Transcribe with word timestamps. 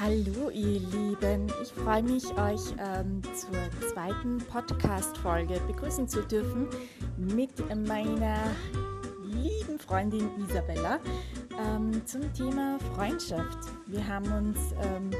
Hallo 0.00 0.48
ihr 0.50 0.78
Lieben, 0.78 1.52
ich 1.60 1.72
freue 1.72 2.04
mich, 2.04 2.24
euch 2.38 2.72
ähm, 2.78 3.20
zur 3.34 3.90
zweiten 3.92 4.38
Podcast-Folge 4.38 5.60
begrüßen 5.66 6.06
zu 6.06 6.22
dürfen 6.22 6.68
mit 7.16 7.50
meiner 7.88 8.38
lieben 9.24 9.76
Freundin 9.80 10.30
Isabella 10.38 11.00
ähm, 11.58 12.00
zum 12.06 12.32
Thema 12.32 12.78
Freundschaft. 12.94 13.58
Wir 13.88 14.06
haben 14.06 14.30
uns 14.30 14.58
ähm, 14.84 15.10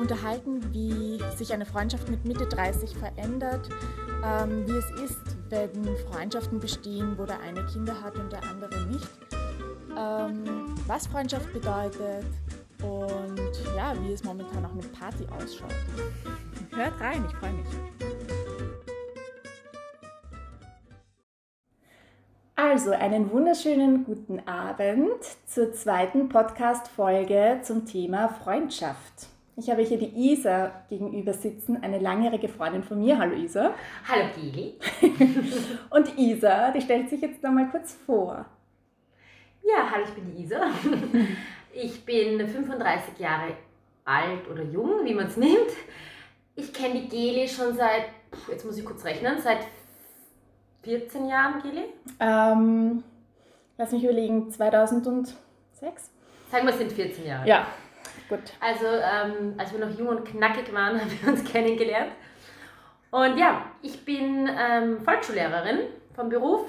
unterhalten, 0.00 0.62
wie 0.72 1.20
sich 1.36 1.52
eine 1.52 1.66
Freundschaft 1.66 2.08
mit 2.08 2.24
Mitte 2.24 2.46
30 2.46 2.96
verändert, 2.96 3.68
ähm, 4.24 4.66
wie 4.66 4.78
es 4.78 5.10
ist, 5.10 5.36
wenn 5.50 5.94
Freundschaften 6.10 6.58
bestehen, 6.58 7.18
wo 7.18 7.26
der 7.26 7.40
eine 7.40 7.66
Kinder 7.66 8.00
hat 8.00 8.16
und 8.16 8.32
der 8.32 8.42
andere 8.44 8.86
nicht, 8.86 9.10
ähm, 9.94 10.74
was 10.86 11.06
Freundschaft 11.06 11.52
bedeutet 11.52 12.24
und 12.82 13.76
ja, 13.76 13.94
wie 14.02 14.12
es 14.12 14.24
momentan 14.24 14.64
auch 14.64 14.74
mit 14.74 14.92
Party 14.92 15.24
ausschaut. 15.30 15.74
Hört 16.74 17.00
rein, 17.00 17.24
ich 17.28 17.36
freue 17.36 17.52
mich. 17.52 17.66
Also 22.56 22.92
einen 22.92 23.30
wunderschönen 23.30 24.04
guten 24.04 24.40
Abend 24.46 25.22
zur 25.46 25.72
zweiten 25.72 26.28
Podcast-Folge 26.28 27.60
zum 27.62 27.86
Thema 27.86 28.28
Freundschaft. 28.28 29.26
Ich 29.56 29.68
habe 29.68 29.82
hier 29.82 29.98
die 29.98 30.32
Isa 30.32 30.72
gegenüber 30.88 31.34
sitzen, 31.34 31.82
eine 31.82 31.98
langjährige 31.98 32.48
Freundin 32.48 32.82
von 32.82 32.98
mir. 32.98 33.18
Hallo 33.18 33.34
Isa. 33.34 33.74
Hallo 34.08 34.24
Gili. 34.34 34.78
Und 35.90 36.18
Isa, 36.18 36.70
die 36.70 36.80
stellt 36.80 37.10
sich 37.10 37.20
jetzt 37.20 37.42
noch 37.42 37.52
mal 37.52 37.68
kurz 37.70 37.94
vor. 38.06 38.46
Ja, 39.62 39.90
hallo, 39.90 40.04
ich 40.08 40.14
bin 40.14 40.34
die 40.34 40.42
Isa. 40.44 40.70
Ich 41.72 42.04
bin 42.04 42.46
35 42.46 43.18
Jahre 43.18 43.56
alt 44.04 44.48
oder 44.50 44.62
jung, 44.62 45.04
wie 45.04 45.14
man 45.14 45.26
es 45.26 45.36
nimmt. 45.38 45.70
Ich 46.54 46.72
kenne 46.72 47.00
die 47.00 47.08
Geli 47.08 47.48
schon 47.48 47.74
seit, 47.74 48.06
jetzt 48.48 48.64
muss 48.64 48.76
ich 48.76 48.84
kurz 48.84 49.04
rechnen, 49.04 49.40
seit 49.40 49.66
14 50.82 51.28
Jahren, 51.28 51.62
Geli? 51.62 51.84
Ähm, 52.20 53.02
lass 53.78 53.92
mich 53.92 54.04
überlegen, 54.04 54.50
2006? 54.50 55.36
Sagen 56.50 56.66
wir, 56.66 56.72
es 56.72 56.78
sind 56.78 56.92
14 56.92 57.26
Jahre. 57.26 57.48
Ja, 57.48 57.66
gut. 58.28 58.40
Also, 58.60 58.84
ähm, 58.86 59.54
als 59.56 59.72
wir 59.72 59.86
noch 59.86 59.98
jung 59.98 60.08
und 60.08 60.24
knackig 60.24 60.72
waren, 60.74 61.00
haben 61.00 61.10
wir 61.22 61.32
uns 61.32 61.44
kennengelernt. 61.44 62.12
Und 63.10 63.38
ja, 63.38 63.66
ich 63.82 64.04
bin 64.04 64.48
ähm, 64.58 65.00
Volksschullehrerin 65.00 65.80
vom 66.14 66.28
Beruf 66.28 66.66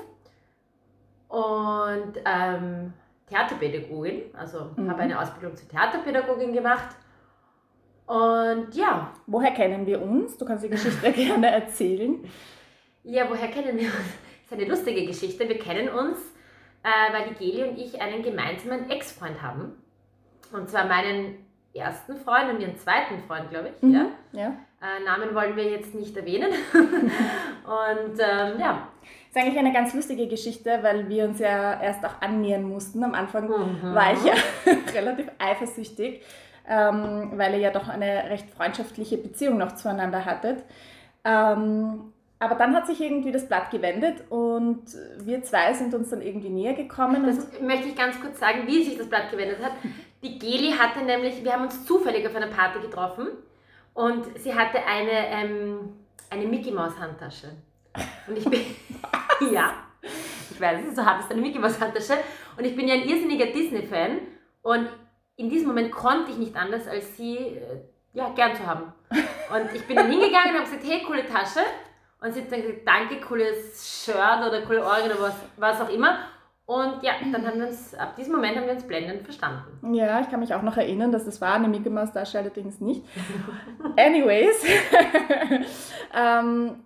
und 1.29 2.13
ähm, 2.25 2.93
Theaterpädagogin, 3.33 4.23
also 4.33 4.69
mhm. 4.75 4.89
habe 4.89 5.01
eine 5.01 5.19
Ausbildung 5.19 5.55
zur 5.55 5.67
Theaterpädagogin 5.67 6.53
gemacht. 6.53 6.95
Und 8.05 8.73
ja. 8.73 9.11
Woher 9.25 9.51
kennen 9.51 9.85
wir 9.85 10.01
uns? 10.01 10.37
Du 10.37 10.45
kannst 10.45 10.63
die 10.63 10.69
Geschichte 10.69 11.11
gerne 11.13 11.49
erzählen. 11.49 12.23
Ja, 13.03 13.29
woher 13.29 13.47
kennen 13.47 13.77
wir 13.77 13.85
uns? 13.85 13.95
Das 13.95 14.51
ist 14.51 14.53
eine 14.53 14.65
lustige 14.65 15.05
Geschichte. 15.05 15.47
Wir 15.47 15.57
kennen 15.57 15.89
uns, 15.89 16.17
äh, 16.83 17.13
weil 17.13 17.29
die 17.29 17.35
Geli 17.35 17.63
und 17.63 17.77
ich 17.77 17.99
einen 18.01 18.21
gemeinsamen 18.21 18.89
Ex-Freund 18.89 19.41
haben. 19.41 19.73
Und 20.51 20.69
zwar 20.69 20.85
meinen 20.85 21.37
ersten 21.73 22.15
Freund 22.17 22.53
und 22.53 22.61
ihren 22.61 22.77
zweiten 22.77 23.19
Freund, 23.27 23.49
glaube 23.49 23.69
ich. 23.69 23.81
Mhm. 23.81 23.93
Ja. 23.93 24.05
ja. 24.33 24.47
Äh, 24.81 25.03
Namen 25.03 25.33
wollen 25.33 25.55
wir 25.55 25.63
jetzt 25.63 25.95
nicht 25.95 26.15
erwähnen. 26.15 26.51
und 26.73 28.19
ähm, 28.19 28.59
ja, 28.59 28.89
ist 29.33 29.41
eigentlich 29.41 29.57
eine 29.57 29.73
ganz 29.73 29.95
lustige 29.95 30.27
Geschichte, 30.27 30.79
weil 30.83 31.09
wir 31.09 31.25
uns 31.25 31.39
ja 31.39 31.81
erst 31.81 32.05
auch 32.05 32.21
annähern 32.21 32.63
mussten. 32.63 33.03
Am 33.03 33.15
Anfang 33.15 33.47
mhm. 33.47 33.95
war 33.95 34.13
ich 34.13 34.23
ja 34.23 34.33
relativ 34.93 35.25
eifersüchtig, 35.39 36.21
ähm, 36.69 37.31
weil 37.33 37.53
ihr 37.53 37.59
ja 37.59 37.71
doch 37.71 37.89
eine 37.89 38.29
recht 38.29 38.47
freundschaftliche 38.51 39.17
Beziehung 39.17 39.57
noch 39.57 39.73
zueinander 39.73 40.23
hattet. 40.23 40.63
Ähm, 41.25 42.13
aber 42.37 42.55
dann 42.55 42.75
hat 42.75 42.85
sich 42.85 43.01
irgendwie 43.01 43.31
das 43.31 43.47
Blatt 43.47 43.71
gewendet 43.71 44.29
und 44.29 44.83
wir 45.19 45.41
zwei 45.43 45.73
sind 45.73 45.95
uns 45.95 46.09
dann 46.09 46.21
irgendwie 46.21 46.49
näher 46.49 46.73
gekommen. 46.73 47.25
Das 47.25 47.59
möchte 47.59 47.87
ich 47.87 47.95
ganz 47.95 48.19
kurz 48.21 48.39
sagen, 48.39 48.67
wie 48.67 48.83
sich 48.83 48.97
das 48.97 49.07
Blatt 49.07 49.31
gewendet 49.31 49.63
hat. 49.63 49.71
Die 50.21 50.37
Geli 50.37 50.73
hatte 50.73 51.03
nämlich, 51.03 51.43
wir 51.43 51.53
haben 51.53 51.63
uns 51.63 51.85
zufällig 51.85 52.27
auf 52.27 52.35
einer 52.35 52.47
Party 52.47 52.81
getroffen 52.81 53.29
und 53.95 54.25
sie 54.37 54.53
hatte 54.53 54.77
eine, 54.85 55.27
ähm, 55.31 55.93
eine 56.29 56.45
Mickey 56.45 56.71
Maus 56.71 56.99
Handtasche. 56.99 57.47
Und 58.27 58.37
ich 58.37 58.45
bin, 58.45 58.61
ja, 59.51 59.73
ich 60.51 60.59
weiß, 60.59 60.81
es 60.81 60.87
ist 60.89 60.95
so 60.95 61.05
hart, 61.05 61.19
es 61.19 61.25
ist 61.25 61.31
eine 61.31 61.41
Mickey 61.41 61.59
Mouse 61.59 61.79
Handtasche. 61.79 62.17
Und 62.57 62.65
ich 62.65 62.75
bin 62.75 62.87
ja 62.87 62.95
ein 62.95 63.07
irrsinniger 63.07 63.47
Disney-Fan. 63.47 64.19
Und 64.61 64.89
in 65.35 65.49
diesem 65.49 65.67
Moment 65.67 65.91
konnte 65.91 66.31
ich 66.31 66.37
nicht 66.37 66.55
anders, 66.55 66.87
als 66.87 67.17
sie 67.17 67.37
äh, 67.37 67.81
ja, 68.13 68.29
gern 68.29 68.55
zu 68.55 68.65
haben. 68.65 68.93
Und 69.09 69.73
ich 69.73 69.85
bin 69.87 69.95
dann 69.95 70.09
hingegangen 70.09 70.51
und 70.51 70.61
habe 70.61 70.65
gesagt, 70.65 70.83
hey, 70.85 71.03
coole 71.05 71.25
Tasche. 71.25 71.61
Und 72.21 72.33
sie 72.33 72.41
hat 72.41 72.51
dann 72.51 72.61
gesagt, 72.61 72.81
danke, 72.85 73.19
cooles 73.19 74.05
Shirt 74.05 74.47
oder 74.47 74.61
coole 74.61 74.83
Ohrringe 74.83 75.13
oder 75.13 75.21
was, 75.21 75.35
was 75.57 75.81
auch 75.81 75.89
immer. 75.89 76.19
Und 76.65 77.03
ja, 77.03 77.13
dann 77.19 77.45
haben 77.45 77.59
wir 77.59 77.67
uns, 77.67 77.93
ab 77.93 78.15
diesem 78.15 78.33
Moment 78.33 78.55
haben 78.55 78.65
wir 78.65 78.73
uns 78.73 78.87
blendend 78.87 79.23
verstanden. 79.23 79.93
Ja, 79.93 80.21
ich 80.21 80.29
kann 80.29 80.39
mich 80.39 80.53
auch 80.53 80.61
noch 80.61 80.77
erinnern, 80.77 81.11
dass 81.11 81.25
das 81.25 81.41
war, 81.41 81.55
eine 81.55 81.67
Mickey 81.67 81.89
Mouse 81.89 82.13
Tasche 82.13 82.39
allerdings 82.39 82.79
nicht. 82.79 83.03
Anyways, 83.97 84.63
ähm, 86.15 86.83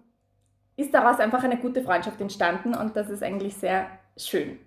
ist 0.78 0.94
daraus 0.94 1.20
einfach 1.20 1.44
eine 1.44 1.58
gute 1.58 1.82
Freundschaft 1.82 2.22
entstanden 2.22 2.74
und 2.74 2.96
das 2.96 3.10
ist 3.10 3.24
eigentlich 3.24 3.58
sehr 3.58 3.88
schön. 4.16 4.60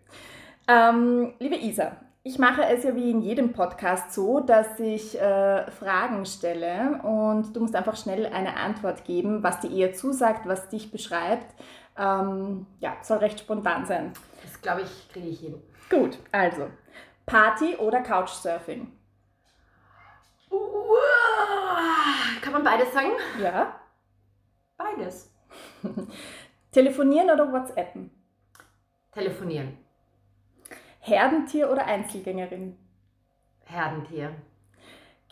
Ähm, 0.69 1.33
liebe 1.39 1.57
Isa, 1.57 1.97
ich 2.23 2.39
mache 2.39 2.65
es 2.65 2.85
ja 2.85 2.95
wie 2.95 3.11
in 3.11 3.23
jedem 3.23 3.53
Podcast 3.53 4.13
so, 4.13 4.41
dass 4.41 4.79
ich 4.79 5.19
äh, 5.19 5.71
Fragen 5.71 6.27
stelle 6.27 7.01
und 7.03 7.55
du 7.55 7.61
musst 7.61 7.75
einfach 7.75 7.97
schnell 7.97 8.27
eine 8.27 8.57
Antwort 8.57 9.05
geben, 9.05 9.43
was 9.43 9.61
dir 9.61 9.71
eher 9.71 9.95
zusagt, 9.95 10.47
was 10.47 10.69
dich 10.69 10.91
beschreibt. 10.91 11.55
Ähm, 11.97 12.67
ja, 12.81 12.97
soll 13.03 13.19
recht 13.19 13.41
spontan 13.41 13.87
sein. 13.87 14.13
Das 14.43 14.61
glaube 14.61 14.83
ich, 14.83 15.13
kriege 15.13 15.29
ich 15.29 15.41
hin. 15.41 15.55
Gut, 15.89 16.19
also 16.31 16.69
Party 17.25 17.77
oder 17.77 18.01
Couchsurfing? 18.01 18.93
Kann 22.43 22.53
man 22.53 22.65
beides 22.65 22.93
sagen? 22.93 23.13
Ja. 23.41 23.81
Beides. 24.77 25.31
Telefonieren 26.73 27.31
oder 27.31 27.53
WhatsAppen? 27.53 28.11
Telefonieren. 29.13 29.77
Herdentier 31.01 31.71
oder 31.71 31.87
Einzelgängerin? 31.87 32.77
Herdentier. 33.65 34.35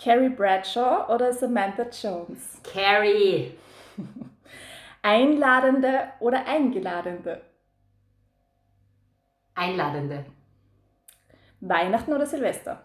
Carrie 0.03 0.29
Bradshaw 0.29 1.13
oder 1.13 1.33
Samantha 1.33 1.85
Jones? 1.85 2.61
Carrie. 2.63 3.53
Einladende 5.03 6.13
oder 6.21 6.47
Eingeladende? 6.47 7.43
Einladende. 9.55 10.25
Weihnachten 11.61 12.13
oder 12.13 12.27
Silvester? 12.27 12.85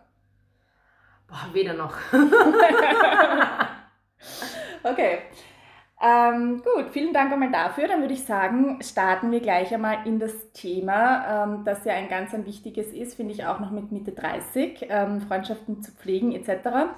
Boah, 1.28 1.50
weder 1.54 1.74
noch. 1.74 1.96
okay. 4.84 5.24
Ähm, 6.06 6.62
gut, 6.62 6.90
vielen 6.92 7.14
Dank 7.14 7.32
einmal 7.32 7.50
dafür. 7.50 7.88
Dann 7.88 8.02
würde 8.02 8.14
ich 8.14 8.26
sagen, 8.26 8.78
starten 8.82 9.32
wir 9.32 9.40
gleich 9.40 9.74
einmal 9.74 10.06
in 10.06 10.20
das 10.20 10.52
Thema, 10.52 11.46
ähm, 11.46 11.64
das 11.64 11.86
ja 11.86 11.94
ein 11.94 12.10
ganz 12.10 12.34
ein 12.34 12.46
wichtiges 12.46 12.88
ist, 12.88 13.16
finde 13.16 13.34
ich 13.34 13.46
auch 13.46 13.62
noch 13.62 13.72
mit 13.72 13.90
Mitte 13.94 14.12
30, 14.12 14.88
ähm, 14.90 15.22
Freundschaften 15.22 15.82
zu 15.82 15.94
pflegen 15.94 16.34
etc. 16.34 16.50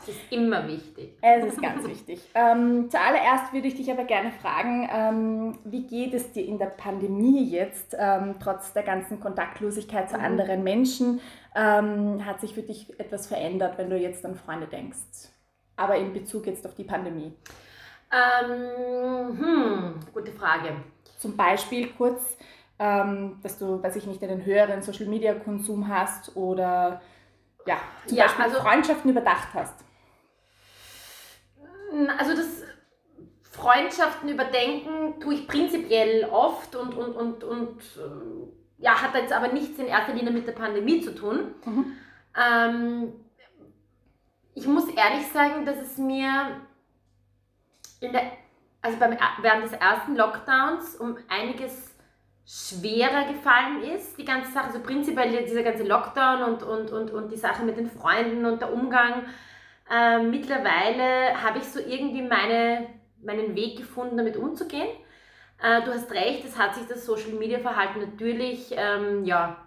Es 0.02 0.10
ist 0.10 0.32
immer 0.32 0.68
wichtig. 0.68 1.16
Es 1.22 1.46
ist 1.46 1.62
ganz 1.62 1.88
wichtig. 1.88 2.20
Ähm, 2.34 2.90
zuallererst 2.90 3.54
würde 3.54 3.68
ich 3.68 3.76
dich 3.76 3.92
aber 3.92 4.06
gerne 4.06 4.32
fragen, 4.32 4.90
ähm, 4.92 5.60
wie 5.66 5.86
geht 5.86 6.16
es 6.16 6.32
dir 6.32 6.44
in 6.44 6.58
der 6.58 6.66
Pandemie 6.66 7.48
jetzt, 7.48 7.96
ähm, 8.00 8.36
trotz 8.42 8.74
der 8.74 8.84
ganzen 8.84 9.20
Kontaktlosigkeit 9.20 10.10
zu 10.10 10.18
mhm. 10.18 10.26
anderen 10.26 10.64
Menschen? 10.64 11.22
hat 11.58 12.42
sich 12.42 12.54
für 12.54 12.64
dich 12.64 13.00
etwas 13.00 13.28
verändert, 13.28 13.78
wenn 13.78 13.90
du 13.90 13.96
jetzt 13.98 14.26
an 14.26 14.36
Freunde 14.36 14.68
denkst? 14.68 15.30
Aber 15.78 15.96
in 15.96 16.12
Bezug 16.12 16.48
jetzt 16.48 16.68
auf 16.68 16.76
die 16.76 16.84
Pandemie. 16.84 17.32
Ähm, 18.12 19.40
hm, 19.40 20.00
gute 20.14 20.32
Frage. 20.32 20.76
Zum 21.18 21.36
Beispiel 21.36 21.92
kurz, 21.94 22.38
ähm, 22.80 23.40
dass 23.42 23.58
du, 23.58 23.82
weiß 23.82 23.96
ich 23.96 24.06
nicht, 24.06 24.24
einen 24.24 24.46
höheren 24.46 24.82
Social 24.82 25.08
Media 25.08 25.34
Konsum 25.34 25.88
hast 25.88 26.36
oder 26.36 27.02
ja, 27.66 27.78
zum 28.06 28.18
ja, 28.18 28.26
Beispiel 28.26 28.44
also, 28.46 28.58
Freundschaften 28.60 29.12
überdacht 29.12 29.50
hast. 29.54 29.84
Also 32.18 32.36
das 32.36 32.64
Freundschaften 33.44 34.30
überdenken 34.30 35.20
tue 35.20 35.36
ich 35.36 35.48
prinzipiell 35.48 36.26
oft 36.26 36.76
und, 36.76 36.94
und, 36.94 37.16
und, 37.16 37.44
und 37.44 37.80
äh, 37.98 38.84
ja, 38.84 39.02
hat 39.02 39.16
jetzt 39.16 39.32
aber 39.32 39.48
nichts 39.48 39.80
in 39.80 39.88
erster 39.88 40.14
Linie 40.14 40.32
mit 40.32 40.46
der 40.46 40.52
Pandemie 40.52 41.02
zu 41.02 41.16
tun. 41.16 41.56
Mhm. 41.66 41.94
Ähm, 42.38 43.14
ich 44.54 44.68
muss 44.68 44.90
ehrlich 44.90 45.28
sagen, 45.32 45.66
dass 45.66 45.78
es 45.78 45.98
mir 45.98 46.62
der, 48.12 48.24
also 48.82 48.98
beim, 48.98 49.18
während 49.42 49.64
des 49.66 49.74
ersten 49.74 50.16
Lockdowns 50.16 50.96
um 50.96 51.18
einiges 51.30 51.96
schwerer 52.46 53.26
gefallen 53.28 53.82
ist, 53.96 54.18
die 54.18 54.26
ganze 54.26 54.52
Sache, 54.52 54.72
so 54.72 54.80
prinzipiell 54.80 55.44
dieser 55.46 55.64
ganze 55.64 55.84
Lockdown 55.84 56.44
und, 56.44 56.64
und, 56.64 56.92
und, 56.92 57.12
und 57.12 57.32
die 57.32 57.38
Sache 57.38 57.64
mit 57.64 57.78
den 57.78 57.90
Freunden 57.90 58.46
und 58.46 58.62
der 58.62 58.72
Umgang. 58.72 59.24
Ähm, 59.92 60.30
mittlerweile 60.30 61.42
habe 61.42 61.60
ich 61.60 61.66
so 61.66 61.80
irgendwie 61.80 62.22
meine, 62.22 62.88
meinen 63.24 63.56
Weg 63.56 63.78
gefunden, 63.78 64.18
damit 64.18 64.38
umzugehen. 64.38 64.88
Äh, 65.62 65.82
du 65.84 65.92
hast 65.92 66.12
recht, 66.12 66.46
es 66.46 66.58
hat 66.58 66.76
sich 66.76 66.88
das 66.88 67.06
Social 67.06 67.32
Media 67.32 67.60
Verhalten 67.60 68.00
natürlich, 68.00 68.74
ähm, 68.76 69.26
ja, 69.26 69.58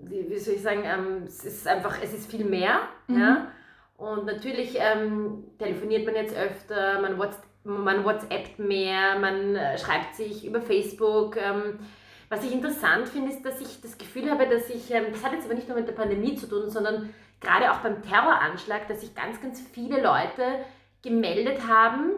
wie, 0.00 0.28
wie, 0.30 0.38
soll 0.38 0.54
ich 0.54 0.62
sagen, 0.62 0.84
ähm, 0.84 1.24
es 1.26 1.44
ist 1.44 1.66
einfach, 1.66 1.98
es 2.02 2.12
ist 2.14 2.30
viel 2.30 2.44
mehr. 2.44 2.80
Mhm. 3.06 3.20
Ja? 3.20 3.48
Und 3.96 4.26
natürlich 4.26 4.76
ähm, 4.78 5.44
telefoniert 5.58 6.04
man 6.04 6.14
jetzt 6.14 6.36
öfter, 6.36 7.00
man, 7.00 7.18
WhatsApp, 7.18 7.44
man 7.64 8.04
WhatsAppt 8.04 8.58
mehr, 8.58 9.18
man 9.18 9.56
äh, 9.56 9.78
schreibt 9.78 10.14
sich 10.14 10.44
über 10.44 10.60
Facebook. 10.60 11.36
Ähm, 11.36 11.78
was 12.28 12.44
ich 12.44 12.52
interessant 12.52 13.08
finde, 13.08 13.30
ist, 13.30 13.44
dass 13.44 13.60
ich 13.60 13.80
das 13.80 13.96
Gefühl 13.96 14.30
habe, 14.30 14.46
dass 14.48 14.68
ich, 14.68 14.90
ähm, 14.90 15.06
das 15.12 15.24
hat 15.24 15.32
jetzt 15.32 15.44
aber 15.44 15.54
nicht 15.54 15.68
nur 15.68 15.78
mit 15.78 15.86
der 15.86 15.92
Pandemie 15.92 16.34
zu 16.34 16.48
tun, 16.48 16.68
sondern 16.68 17.14
gerade 17.40 17.70
auch 17.70 17.78
beim 17.78 18.02
Terroranschlag, 18.02 18.88
dass 18.88 19.00
sich 19.00 19.14
ganz, 19.14 19.40
ganz 19.40 19.60
viele 19.60 20.02
Leute 20.02 20.64
gemeldet 21.02 21.66
haben, 21.68 22.12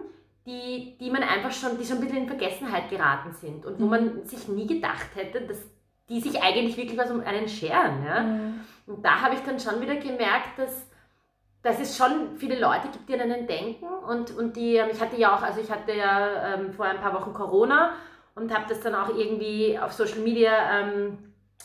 die, 0.47 0.97
die 1.01 1.11
man 1.11 1.23
einfach 1.23 1.53
schon, 1.53 1.77
die 1.79 1.85
schon 1.85 1.97
ein 1.97 2.03
bisschen 2.03 2.23
in 2.23 2.29
Vergessenheit 2.29 2.89
geraten 2.89 3.33
sind 3.33 3.67
und 3.67 3.81
wo 3.81 3.85
mhm. 3.85 3.91
man 3.91 4.25
sich 4.25 4.49
nie 4.49 4.67
gedacht 4.67 5.09
hätte, 5.15 5.41
dass 5.43 5.59
die 6.09 6.21
sich 6.21 6.41
eigentlich 6.41 6.77
wirklich 6.77 6.99
was 6.99 7.11
um 7.11 7.21
einen 7.21 7.49
scheren. 7.49 8.05
Ja? 8.05 8.23
Mhm. 8.23 8.61
Und 8.87 9.05
da 9.05 9.21
habe 9.21 9.35
ich 9.35 9.41
dann 9.41 9.59
schon 9.59 9.81
wieder 9.81 9.97
gemerkt, 9.97 10.57
dass, 10.57 10.89
dass 11.67 11.81
es 11.81 11.97
schon 11.97 12.37
viele 12.37 12.61
Leute 12.61 12.89
gibt, 12.93 13.09
die 13.09 13.15
an 13.15 13.23
einen 13.23 13.49
denken 13.49 13.87
und, 13.87 14.31
und 14.37 14.55
die, 14.55 14.77
ähm, 14.77 14.89
ich 14.93 15.01
hatte 15.01 15.17
ja 15.17 15.35
auch, 15.35 15.43
also 15.43 15.61
ich 15.61 15.69
hatte 15.69 15.93
ja 15.93 16.55
ähm, 16.55 16.73
vor 16.73 16.87
ein 16.87 17.01
paar 17.01 17.13
Wochen 17.13 17.35
Corona 17.35 17.95
und 18.37 18.55
habe 18.55 18.67
das 18.69 18.81
dann 18.81 18.95
auch 18.95 19.09
irgendwie 19.09 19.77
auf 19.77 19.93
Social 19.93 20.21
Media 20.21 20.53
ähm, 20.81 21.19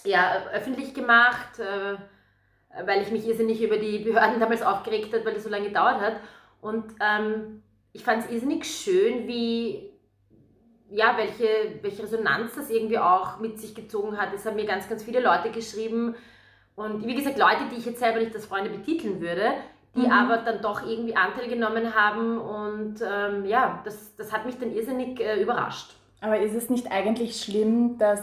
ja, 0.03 0.44
öffentlich 0.53 0.95
gemacht, 0.95 1.59
äh, 1.59 1.98
weil 2.83 3.03
ich 3.03 3.12
mich 3.12 3.27
irrsinnig 3.27 3.62
über 3.62 3.77
die 3.77 4.00
Behörden 4.00 4.39
damals 4.39 4.63
aufgeregt 4.63 5.13
habe, 5.13 5.24
weil 5.24 5.36
das 5.36 5.44
so 5.44 5.50
lange 5.50 5.68
gedauert 5.68 6.01
hat. 6.01 6.15
Und 6.62 6.95
ähm, 7.00 7.62
ich 7.94 8.04
fand 8.04 8.24
es 8.24 8.31
irrsinnig 8.31 8.65
schön, 8.65 9.27
wie, 9.27 9.92
ja, 10.89 11.15
welche, 11.15 11.80
welche 11.83 12.01
Resonanz 12.01 12.56
das 12.56 12.71
irgendwie 12.71 12.97
auch 12.97 13.39
mit 13.39 13.59
sich 13.59 13.75
gezogen 13.75 14.18
hat. 14.18 14.33
Es 14.33 14.47
haben 14.47 14.56
mir 14.56 14.65
ganz, 14.65 14.89
ganz 14.89 15.04
viele 15.04 15.19
Leute 15.19 15.51
geschrieben. 15.51 16.15
Und 16.75 17.06
wie 17.06 17.13
gesagt, 17.13 17.38
Leute, 17.38 17.69
die 17.71 17.77
ich 17.77 17.86
jetzt 17.86 18.00
selber 18.00 18.19
nicht 18.19 18.33
als 18.33 18.47
Freunde 18.47 18.71
betiteln 18.71 19.21
würde, 19.21 19.54
die 19.95 20.01
mhm. 20.01 20.11
aber 20.11 20.38
dann 20.38 20.61
doch 20.61 20.85
irgendwie 20.85 21.15
Anteil 21.15 21.47
genommen 21.49 21.93
haben. 21.93 22.38
Und 22.38 23.01
ähm, 23.01 23.45
ja, 23.45 23.81
das, 23.83 24.15
das 24.15 24.31
hat 24.31 24.45
mich 24.45 24.57
dann 24.57 24.73
irrsinnig 24.73 25.19
äh, 25.19 25.41
überrascht. 25.41 25.95
Aber 26.21 26.39
ist 26.39 26.55
es 26.55 26.69
nicht 26.69 26.91
eigentlich 26.91 27.41
schlimm, 27.41 27.97
dass 27.97 28.21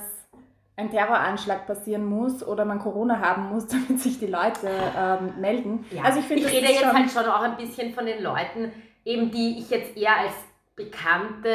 ein 0.76 0.90
Terroranschlag 0.90 1.66
passieren 1.66 2.06
muss 2.06 2.46
oder 2.46 2.64
man 2.64 2.78
Corona 2.78 3.18
haben 3.18 3.48
muss, 3.48 3.66
damit 3.68 4.00
sich 4.00 4.18
die 4.18 4.26
Leute 4.26 4.68
ähm, 4.96 5.34
melden? 5.40 5.84
Ja. 5.90 6.04
Also 6.04 6.20
ich, 6.20 6.26
find, 6.26 6.40
ich 6.40 6.46
rede 6.46 6.66
jetzt 6.66 6.80
schon 6.80 6.92
halt 6.92 7.10
schon 7.10 7.26
auch 7.26 7.42
ein 7.42 7.56
bisschen 7.56 7.92
von 7.92 8.06
den 8.06 8.22
Leuten, 8.22 8.72
eben 9.04 9.30
die 9.30 9.58
ich 9.58 9.68
jetzt 9.70 9.96
eher 9.96 10.16
als 10.16 10.32
Bekannte, 10.76 11.50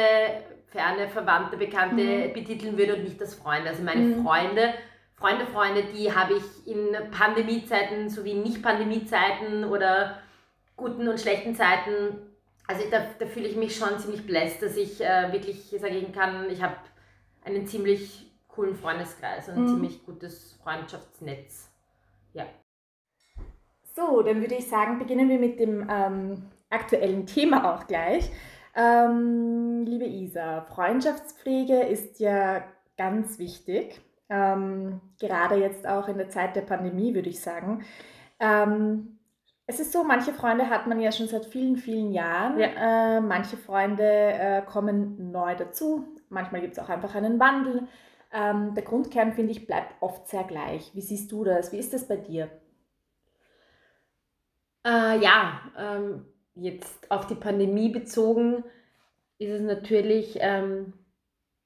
ferne 0.66 1.08
Verwandte, 1.08 1.56
Bekannte 1.56 2.28
mhm. 2.28 2.32
betiteln 2.34 2.76
würde 2.76 2.96
und 2.96 3.04
nicht 3.04 3.20
als 3.20 3.34
Freunde. 3.34 3.70
Also 3.70 3.82
meine 3.82 4.00
mhm. 4.00 4.24
Freunde, 4.24 4.74
Freunde, 5.16 5.46
Freunde, 5.46 5.84
die 5.84 6.12
habe 6.12 6.34
ich 6.34 6.66
in 6.66 6.88
Pandemiezeiten 7.10 8.10
sowie 8.10 8.34
Nicht-Pandemiezeiten 8.34 9.64
oder 9.64 10.18
guten 10.76 11.08
und 11.08 11.20
schlechten 11.20 11.54
Zeiten 11.54 12.34
also 12.66 12.82
da, 12.90 13.06
da 13.18 13.26
fühle 13.26 13.48
ich 13.48 13.56
mich 13.56 13.76
schon 13.76 13.98
ziemlich 13.98 14.26
bläst, 14.26 14.62
dass 14.62 14.76
ich 14.76 15.00
äh, 15.00 15.32
wirklich 15.32 15.68
sagen 15.78 16.12
kann, 16.12 16.48
ich 16.48 16.62
habe 16.62 16.76
einen 17.44 17.66
ziemlich 17.66 18.30
coolen 18.48 18.74
Freundeskreis 18.74 19.48
und 19.48 19.56
ein 19.56 19.62
mhm. 19.62 19.68
ziemlich 19.68 20.04
gutes 20.06 20.58
Freundschaftsnetz. 20.62 21.70
Ja. 22.32 22.46
So, 23.94 24.22
dann 24.22 24.40
würde 24.40 24.54
ich 24.54 24.68
sagen, 24.68 24.98
beginnen 24.98 25.28
wir 25.28 25.38
mit 25.38 25.60
dem 25.60 25.86
ähm, 25.90 26.50
aktuellen 26.70 27.26
Thema 27.26 27.74
auch 27.74 27.86
gleich. 27.86 28.30
Ähm, 28.74 29.84
liebe 29.84 30.06
Isa, 30.06 30.62
Freundschaftspflege 30.62 31.80
ist 31.80 32.18
ja 32.18 32.64
ganz 32.96 33.38
wichtig, 33.38 34.00
ähm, 34.28 35.00
gerade 35.20 35.56
jetzt 35.56 35.86
auch 35.86 36.08
in 36.08 36.18
der 36.18 36.28
Zeit 36.28 36.56
der 36.56 36.62
Pandemie, 36.62 37.14
würde 37.14 37.28
ich 37.28 37.40
sagen. 37.40 37.84
Ähm, 38.40 39.18
es 39.66 39.80
ist 39.80 39.92
so, 39.92 40.04
manche 40.04 40.32
Freunde 40.32 40.68
hat 40.68 40.86
man 40.86 41.00
ja 41.00 41.10
schon 41.10 41.28
seit 41.28 41.46
vielen, 41.46 41.76
vielen 41.76 42.12
Jahren. 42.12 42.58
Ja. 42.58 43.16
Äh, 43.16 43.20
manche 43.20 43.56
Freunde 43.56 44.04
äh, 44.04 44.62
kommen 44.62 45.30
neu 45.30 45.54
dazu. 45.54 46.06
Manchmal 46.28 46.60
gibt 46.60 46.74
es 46.74 46.78
auch 46.78 46.88
einfach 46.88 47.14
einen 47.14 47.40
Wandel. 47.40 47.88
Ähm, 48.32 48.74
der 48.74 48.82
Grundkern, 48.82 49.32
finde 49.32 49.52
ich, 49.52 49.66
bleibt 49.66 49.94
oft 50.00 50.28
sehr 50.28 50.44
gleich. 50.44 50.90
Wie 50.94 51.00
siehst 51.00 51.32
du 51.32 51.44
das? 51.44 51.72
Wie 51.72 51.78
ist 51.78 51.94
das 51.94 52.06
bei 52.06 52.16
dir? 52.16 52.50
Äh, 54.84 55.18
ja, 55.20 55.60
ähm, 55.78 56.26
jetzt 56.54 57.10
auf 57.10 57.26
die 57.26 57.34
Pandemie 57.34 57.88
bezogen 57.88 58.64
ist 59.38 59.50
es 59.50 59.62
natürlich 59.62 60.38
ähm, 60.40 60.92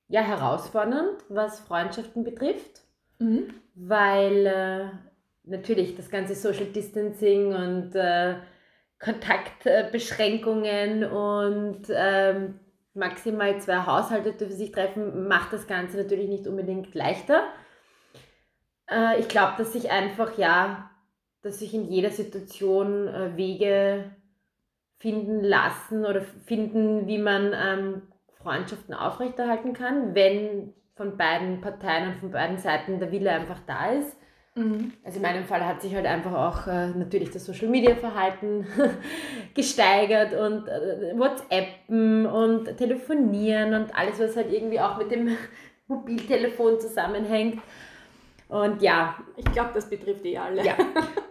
ja, 0.09 0.23
herausfordernd, 0.23 1.23
was 1.29 1.61
Freundschaften 1.61 2.25
betrifft, 2.25 2.81
mhm. 3.19 3.53
weil 3.75 4.47
äh, 4.47 4.89
natürlich 5.45 5.97
das 5.97 6.09
ganze 6.11 6.35
Social 6.35 6.67
Distancing 6.67 7.55
und 7.55 7.95
äh, 7.95 8.37
Kontaktbeschränkungen 8.99 11.05
und 11.05 11.83
ähm, 11.91 12.59
maximal 12.95 13.61
zwei 13.61 13.87
Haushalte 13.87 14.33
dürfen 14.33 14.57
sich 14.57 14.73
treffen, 14.73 15.29
macht 15.29 15.53
das 15.53 15.67
Ganze 15.67 15.99
natürlich 15.99 16.29
nicht 16.29 16.49
unbedingt 16.49 16.95
leichter. 16.95 17.45
Äh, 18.91 19.21
ich 19.21 19.29
glaube, 19.29 19.55
dass 19.59 19.73
sich 19.73 19.91
einfach, 19.91 20.39
ja, 20.39 20.91
dass 21.43 21.61
sich 21.61 21.75
in 21.75 21.85
jeder 21.85 22.11
Situation 22.11 23.09
äh, 23.09 23.37
Wege 23.37 24.11
finden 24.99 25.45
lassen 25.45 26.05
oder 26.05 26.23
finden, 26.23 27.07
wie 27.07 27.19
man 27.19 27.53
ähm, 27.55 28.03
Freundschaften 28.49 28.95
aufrechterhalten 28.95 29.75
kann, 29.75 30.15
wenn 30.15 30.73
von 30.97 31.19
beiden 31.19 31.61
Parteien 31.61 32.09
und 32.09 32.17
von 32.17 32.31
beiden 32.31 32.57
Seiten 32.57 32.99
der 32.99 33.13
Wille 33.13 33.31
einfach 33.31 33.61
da 33.67 33.91
ist. 33.91 34.17
Mhm. 34.55 34.93
Also 35.05 35.19
in 35.19 35.23
meinem 35.23 35.45
Fall 35.45 35.67
hat 35.67 35.83
sich 35.83 35.95
halt 35.95 36.07
einfach 36.07 36.33
auch 36.33 36.67
äh, 36.67 36.89
natürlich 36.89 37.31
das 37.31 37.45
Social 37.45 37.69
Media 37.69 37.95
Verhalten 37.95 38.67
gesteigert 39.55 40.33
und 40.33 40.67
äh, 40.67 41.13
WhatsAppen 41.17 42.25
und 42.25 42.75
Telefonieren 42.79 43.75
und 43.75 43.95
alles, 43.95 44.19
was 44.19 44.35
halt 44.35 44.51
irgendwie 44.51 44.81
auch 44.81 44.97
mit 44.97 45.11
dem 45.11 45.37
Mobiltelefon 45.87 46.81
zusammenhängt. 46.81 47.61
Und 48.49 48.81
ja. 48.81 49.15
Ich 49.37 49.45
glaube, 49.53 49.71
das 49.75 49.91
betrifft 49.91 50.25
eh 50.25 50.39
alle. 50.39 50.65
Ja. 50.65 50.75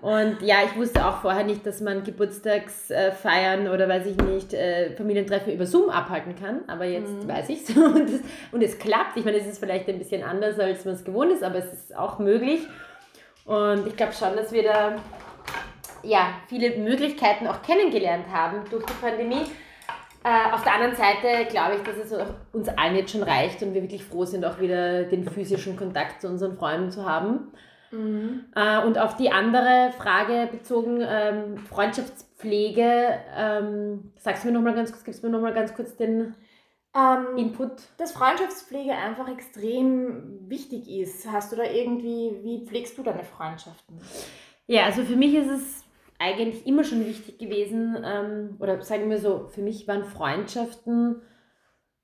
Und 0.02 0.42
ja, 0.42 0.58
ich 0.66 0.76
wusste 0.78 1.06
auch 1.06 1.22
vorher 1.22 1.44
nicht, 1.44 1.66
dass 1.66 1.82
man 1.82 2.04
Geburtstagsfeiern 2.04 3.66
äh, 3.66 3.70
oder 3.70 3.90
weiß 3.90 4.06
ich 4.06 4.18
nicht, 4.18 4.54
äh, 4.54 4.92
Familientreffen 4.96 5.52
über 5.52 5.66
Zoom 5.66 5.90
abhalten 5.90 6.36
kann. 6.36 6.62
Aber 6.68 6.86
jetzt 6.86 7.12
mhm. 7.12 7.28
weiß 7.28 7.50
ich 7.50 7.62
es. 7.70 7.76
Und, 7.76 8.22
und 8.52 8.64
es 8.64 8.78
klappt. 8.78 9.18
Ich 9.18 9.26
meine, 9.26 9.38
es 9.38 9.48
ist 9.48 9.60
vielleicht 9.60 9.90
ein 9.90 9.98
bisschen 9.98 10.24
anders, 10.24 10.60
als 10.60 10.86
man 10.86 10.94
es 10.94 11.04
gewohnt 11.04 11.32
ist, 11.32 11.44
aber 11.44 11.58
es 11.58 11.74
ist 11.74 11.96
auch 11.96 12.20
möglich. 12.20 12.62
Und 13.46 13.88
ich 13.88 13.96
glaube 13.96 14.14
schon, 14.14 14.36
dass 14.36 14.52
wir 14.52 14.64
da 14.64 14.96
ja, 16.04 16.34
viele 16.48 16.78
Möglichkeiten 16.78 17.48
auch 17.48 17.62
kennengelernt 17.62 18.26
haben 18.32 18.64
durch 18.70 18.86
die 18.86 18.94
Pandemie. 18.94 19.46
Äh, 20.28 20.54
auf 20.54 20.64
der 20.64 20.74
anderen 20.74 20.96
Seite 20.96 21.46
glaube 21.50 21.76
ich, 21.76 21.84
dass 21.84 21.96
es 21.96 22.14
uns 22.52 22.68
allen 22.68 22.98
jetzt 22.98 23.12
schon 23.12 23.24
reicht 23.24 23.64
und 23.64 23.74
wir 23.74 23.82
wirklich 23.82 24.04
froh 24.04 24.26
sind, 24.26 24.44
auch 24.44 24.60
wieder 24.60 25.04
den 25.04 25.24
physischen 25.24 25.78
Kontakt 25.78 26.22
zu 26.22 26.28
unseren 26.28 26.58
Freunden 26.58 26.92
zu 26.92 27.10
haben. 27.10 27.54
Mhm. 27.92 28.44
Äh, 28.54 28.84
und 28.84 28.98
auf 28.98 29.16
die 29.16 29.32
andere 29.32 29.94
Frage 29.98 30.50
bezogen, 30.52 31.02
ähm, 31.02 31.58
Freundschaftspflege, 31.58 33.20
ähm, 33.38 34.12
sagst 34.18 34.44
du 34.44 34.50
mir 34.50 34.54
nochmal 34.54 34.76
ganz 34.76 34.92
kurz, 34.92 35.06
gibst 35.06 35.24
du 35.24 35.28
mir 35.28 35.34
nochmal 35.34 35.54
ganz 35.54 35.74
kurz 35.74 35.96
den 35.96 36.36
ähm, 36.94 37.38
Input? 37.38 37.84
Dass 37.98 38.12
Freundschaftspflege 38.12 38.92
einfach 38.92 39.30
extrem 39.30 40.50
wichtig 40.50 40.90
ist. 40.90 41.32
Hast 41.32 41.54
du 41.54 41.56
da 41.56 41.64
irgendwie, 41.64 42.38
wie 42.44 42.66
pflegst 42.66 42.98
du 42.98 43.04
deine 43.04 43.24
Freundschaften? 43.24 44.02
Ja, 44.66 44.84
also 44.84 45.04
für 45.04 45.16
mich 45.16 45.36
ist 45.36 45.50
es 45.50 45.87
eigentlich 46.20 46.66
immer 46.66 46.84
schon 46.84 47.06
wichtig 47.06 47.38
gewesen, 47.38 47.98
ähm, 48.04 48.58
oder 48.60 48.82
sagen 48.82 49.10
wir 49.10 49.20
so, 49.20 49.48
für 49.48 49.62
mich 49.62 49.88
waren 49.88 50.04
Freundschaften, 50.04 51.22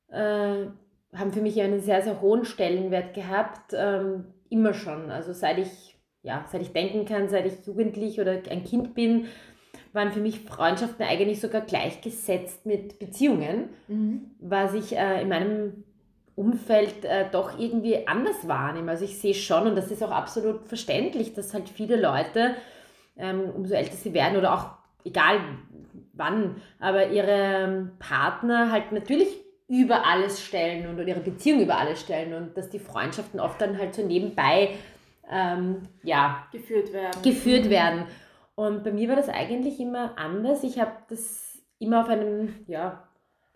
äh, 0.09 0.65
haben 1.15 1.31
für 1.31 1.41
mich 1.41 1.59
einen 1.61 1.79
sehr, 1.79 2.01
sehr 2.01 2.21
hohen 2.21 2.45
Stellenwert 2.45 3.13
gehabt, 3.13 3.73
ähm, 3.75 4.25
immer 4.49 4.73
schon. 4.73 5.09
Also 5.09 5.33
seit 5.33 5.57
ich, 5.57 5.97
ja, 6.21 6.45
seit 6.51 6.61
ich 6.61 6.73
denken 6.73 7.05
kann, 7.05 7.27
seit 7.27 7.45
ich 7.45 7.65
jugendlich 7.65 8.19
oder 8.19 8.39
ein 8.49 8.63
Kind 8.63 8.93
bin, 8.93 9.27
waren 9.93 10.11
für 10.11 10.19
mich 10.19 10.41
Freundschaften 10.41 11.05
eigentlich 11.05 11.39
sogar 11.39 11.61
gleichgesetzt 11.61 12.65
mit 12.65 12.99
Beziehungen, 12.99 13.69
mhm. 13.87 14.31
was 14.39 14.73
ich 14.73 14.95
äh, 14.95 15.21
in 15.21 15.29
meinem 15.29 15.83
Umfeld 16.35 17.05
äh, 17.05 17.25
doch 17.31 17.59
irgendwie 17.59 18.07
anders 18.07 18.47
wahrnehme. 18.47 18.91
Also 18.91 19.05
ich 19.05 19.19
sehe 19.19 19.35
schon, 19.35 19.67
und 19.67 19.75
das 19.75 19.91
ist 19.91 20.03
auch 20.03 20.11
absolut 20.11 20.67
verständlich, 20.67 21.33
dass 21.33 21.53
halt 21.53 21.69
viele 21.69 21.99
Leute, 21.99 22.55
umso 23.15 23.73
älter 23.73 23.95
sie 23.95 24.13
werden 24.13 24.37
oder 24.37 24.53
auch 24.53 24.71
egal 25.05 25.39
wann, 26.13 26.61
aber 26.79 27.09
ihre 27.09 27.31
ähm, 27.31 27.91
Partner 27.99 28.71
halt 28.71 28.91
natürlich 28.91 29.27
über 29.67 30.05
alles 30.05 30.41
stellen 30.41 30.87
und 30.87 31.05
ihre 31.07 31.19
Beziehung 31.19 31.61
über 31.61 31.77
alles 31.77 32.01
stellen 32.01 32.33
und 32.33 32.57
dass 32.57 32.69
die 32.69 32.79
Freundschaften 32.79 33.39
oft 33.39 33.59
dann 33.59 33.77
halt 33.77 33.95
so 33.95 34.05
nebenbei 34.05 34.75
ähm, 35.31 35.83
ja, 36.03 36.47
geführt 36.51 36.93
werden. 36.93 37.21
Geführt 37.23 37.65
mhm. 37.65 37.69
werden. 37.69 38.05
Und 38.55 38.83
bei 38.83 38.91
mir 38.91 39.09
war 39.09 39.15
das 39.15 39.29
eigentlich 39.29 39.79
immer 39.79 40.17
anders. 40.17 40.63
Ich 40.63 40.79
habe 40.79 40.91
das 41.09 41.57
immer 41.79 42.01
auf 42.01 42.09
einem, 42.09 42.53
ja, 42.67 43.07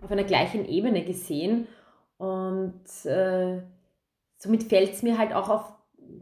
auf 0.02 0.12
einer 0.12 0.24
gleichen 0.24 0.66
Ebene 0.66 1.04
gesehen. 1.04 1.68
Und 2.18 3.06
äh, 3.06 3.62
somit 4.38 4.64
fällt 4.64 4.94
es 4.94 5.04
mir 5.04 5.18
halt 5.18 5.34
auch 5.34 5.50
auf, 5.50 5.74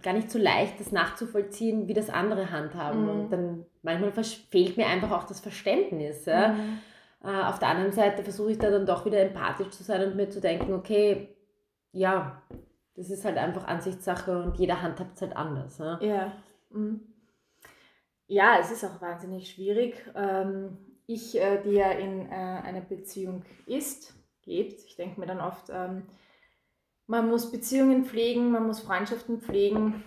gar 0.01 0.13
nicht 0.13 0.31
so 0.31 0.39
leicht, 0.39 0.79
das 0.79 0.91
nachzuvollziehen, 0.91 1.87
wie 1.87 1.93
das 1.93 2.09
andere 2.09 2.51
handhaben. 2.51 3.03
Mhm. 3.03 3.09
Und 3.09 3.29
dann 3.31 3.65
manchmal 3.81 4.11
fehlt 4.23 4.77
mir 4.77 4.87
einfach 4.87 5.11
auch 5.11 5.23
das 5.25 5.39
Verständnis. 5.39 6.25
Ja? 6.25 6.49
Mhm. 6.49 6.79
Äh, 7.23 7.43
auf 7.43 7.59
der 7.59 7.69
anderen 7.69 7.91
Seite 7.91 8.23
versuche 8.23 8.51
ich 8.51 8.59
da 8.59 8.69
dann 8.69 8.85
doch 8.85 9.05
wieder 9.05 9.21
empathisch 9.21 9.69
zu 9.69 9.83
sein 9.83 10.03
und 10.07 10.15
mir 10.15 10.29
zu 10.29 10.41
denken, 10.41 10.73
okay, 10.73 11.29
ja, 11.91 12.41
das 12.95 13.09
ist 13.09 13.25
halt 13.25 13.37
einfach 13.37 13.65
Ansichtssache 13.67 14.41
und 14.41 14.57
jeder 14.57 14.81
handhabt 14.81 15.15
es 15.15 15.21
halt 15.21 15.35
anders. 15.35 15.77
Ja. 15.77 15.99
Ja. 16.01 16.31
Mhm. 16.69 17.01
ja, 18.27 18.57
es 18.59 18.71
ist 18.71 18.83
auch 18.83 19.01
wahnsinnig 19.01 19.49
schwierig. 19.49 19.95
Ähm, 20.15 20.77
ich, 21.07 21.39
äh, 21.39 21.61
die 21.63 21.71
ja 21.71 21.91
in 21.91 22.29
äh, 22.29 22.33
einer 22.33 22.81
Beziehung 22.81 23.43
ist, 23.65 24.13
lebt, 24.45 24.83
ich 24.85 24.95
denke 24.95 25.19
mir 25.19 25.27
dann 25.27 25.41
oft, 25.41 25.69
ähm, 25.71 26.03
man 27.07 27.29
muss 27.29 27.51
Beziehungen 27.51 28.05
pflegen, 28.05 28.51
man 28.51 28.65
muss 28.65 28.79
Freundschaften 28.79 29.39
pflegen. 29.39 30.03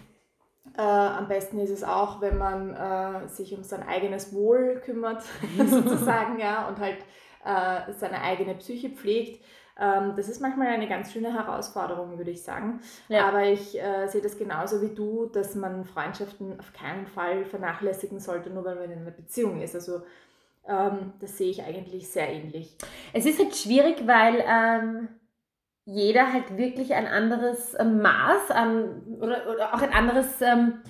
Äh, 0.77 0.83
am 0.83 1.29
besten 1.29 1.59
ist 1.59 1.71
es 1.71 1.85
auch, 1.85 2.21
wenn 2.21 2.39
man 2.39 2.75
äh, 2.75 3.29
sich 3.29 3.55
um 3.57 3.63
sein 3.63 3.83
eigenes 3.83 4.35
Wohl 4.35 4.81
kümmert, 4.85 5.25
sozusagen, 5.59 6.39
ja, 6.39 6.69
und 6.69 6.79
halt 6.79 6.99
äh, 7.45 7.93
seine 7.93 8.21
eigene 8.21 8.55
Psyche 8.55 8.91
pflegt. 8.91 9.43
Ähm, 9.81 10.15
das 10.17 10.29
ist 10.29 10.41
manchmal 10.41 10.69
eine 10.69 10.89
ganz 10.89 11.13
schöne 11.13 11.33
Herausforderung, 11.33 12.19
würde 12.19 12.33
ich 12.33 12.43
sagen. 12.43 12.81
Ja. 13.09 13.29
Aber 13.29 13.45
ich 13.45 13.81
äh, 13.81 14.09
sehe 14.09 14.21
das 14.21 14.37
genauso 14.37 14.83
wie 14.83 14.95
du, 14.95 15.27
dass 15.27 15.55
man 15.55 15.85
Freundschaften 15.85 16.59
auf 16.59 16.73
keinen 16.73 17.07
Fall 17.07 17.45
vernachlässigen 17.45 18.19
sollte, 18.19 18.51
nur 18.51 18.65
weil 18.65 18.75
man 18.75 18.91
in 18.91 19.01
einer 19.01 19.13
Beziehung 19.13 19.61
ist. 19.63 19.77
Also 19.77 20.03
ähm, 20.67 21.13
das 21.21 21.39
sehe 21.39 21.51
ich 21.51 21.63
eigentlich 21.63 22.09
sehr 22.09 22.29
ähnlich. 22.29 22.77
Es 23.13 23.25
ist 23.25 23.39
halt 23.39 23.55
schwierig, 23.55 24.05
weil 24.07 24.45
ähm, 24.47 25.09
jeder 25.91 26.33
halt 26.33 26.59
wirklich 26.59 26.95
ein 26.95 27.07
anderes 27.07 27.75
ähm, 27.79 28.03
Maß 28.03 28.51
an 28.51 29.03
oder, 29.21 29.51
oder 29.51 29.75
auch 29.75 29.81
ein 29.81 29.93
anderes 29.95 30.41
ähm, 30.43 30.83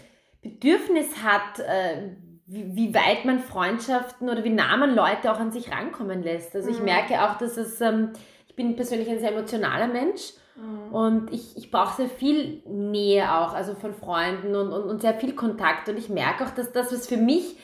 Bedürfnis 0.42 1.22
hat, 1.22 1.60
äh, 1.60 2.16
wie, 2.46 2.74
wie, 2.74 2.94
weit 2.94 3.24
man 3.24 3.38
Freundschaften 3.38 4.28
oder 4.28 4.42
wie 4.42 4.50
nah 4.50 4.76
man 4.76 4.96
Leute 4.96 5.30
auch 5.30 5.38
an 5.38 5.52
sich 5.52 5.70
rankommen 5.70 6.22
lässt. 6.24 6.56
Also 6.56 6.70
ich 6.70 6.80
mhm. 6.80 6.86
merke 6.86 7.22
auch, 7.22 7.38
dass 7.38 7.56
es, 7.56 7.80
ähm, 7.80 8.10
ich 8.48 8.56
bin 8.56 8.74
persönlich 8.74 9.08
ein 9.08 9.20
sehr 9.20 9.30
emotionaler 9.30 9.86
Mensch 9.86 10.32
mhm. 10.56 10.92
und 10.92 11.32
ich, 11.32 11.56
ich 11.56 11.70
brauche 11.70 11.94
sehr 11.94 12.08
viel 12.08 12.62
Nähe 12.66 13.32
auch, 13.32 13.54
also 13.54 13.74
von 13.74 13.94
Freunden 13.94 14.56
und, 14.56 14.72
und, 14.72 14.82
und 14.82 15.00
sehr 15.00 15.14
viel 15.14 15.34
Kontakt. 15.36 15.88
Und 15.88 15.96
ich 15.96 16.08
merke 16.08 16.44
auch, 16.44 16.50
dass 16.50 16.72
das, 16.72 16.92
was 16.92 17.06
für 17.06 17.18
mich 17.18 17.56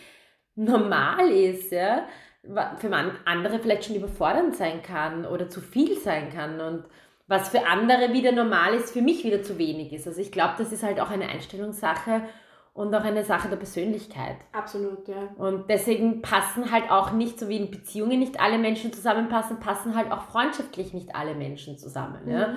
normal 0.55 1.31
ist, 1.31 1.73
ja, 1.73 2.07
für 2.79 2.95
andere 3.25 3.59
vielleicht 3.59 3.87
schon 3.87 3.97
überfordernd 3.97 4.55
sein 4.55 4.83
kann 4.83 5.27
oder 5.27 5.49
zu 5.49 5.61
viel 5.61 5.99
sein 5.99 6.31
kann. 6.33 6.61
Und 6.61 6.85
was 7.27 7.49
für 7.49 7.67
andere 7.67 8.13
wieder 8.13 8.33
normal 8.33 8.75
ist, 8.75 8.93
für 8.93 9.03
mich 9.03 9.25
wieder 9.25 9.43
zu 9.43 9.59
wenig 9.59 9.93
ist. 9.93 10.07
Also 10.07 10.21
ich 10.21 10.31
glaube, 10.31 10.55
das 10.59 10.73
ist 10.73 10.83
halt 10.83 11.01
auch 11.01 11.11
eine 11.11 11.29
Einstellungssache 11.29 12.23
und 12.75 12.95
auch 12.95 13.05
eine 13.05 13.25
Sache 13.25 13.49
der 13.49 13.57
Persönlichkeit. 13.57 14.37
Absolut, 14.53 15.09
ja. 15.09 15.29
Und 15.39 15.71
deswegen 15.71 16.23
passen 16.23 16.71
halt 16.71 16.91
auch 16.91 17.13
nicht, 17.13 17.39
so 17.39 17.49
wie 17.49 17.57
in 17.57 17.71
Beziehungen 17.71 18.19
nicht 18.19 18.41
alle 18.41 18.59
Menschen 18.59 18.93
zusammenpassen, 18.93 19.61
passen 19.61 19.95
halt 19.95 20.11
auch 20.13 20.23
freundschaftlich 20.23 20.93
nicht 20.93 21.15
alle 21.15 21.35
Menschen 21.35 21.79
zusammen. 21.79 22.25
Mhm. 22.25 22.31
Ja? 22.31 22.55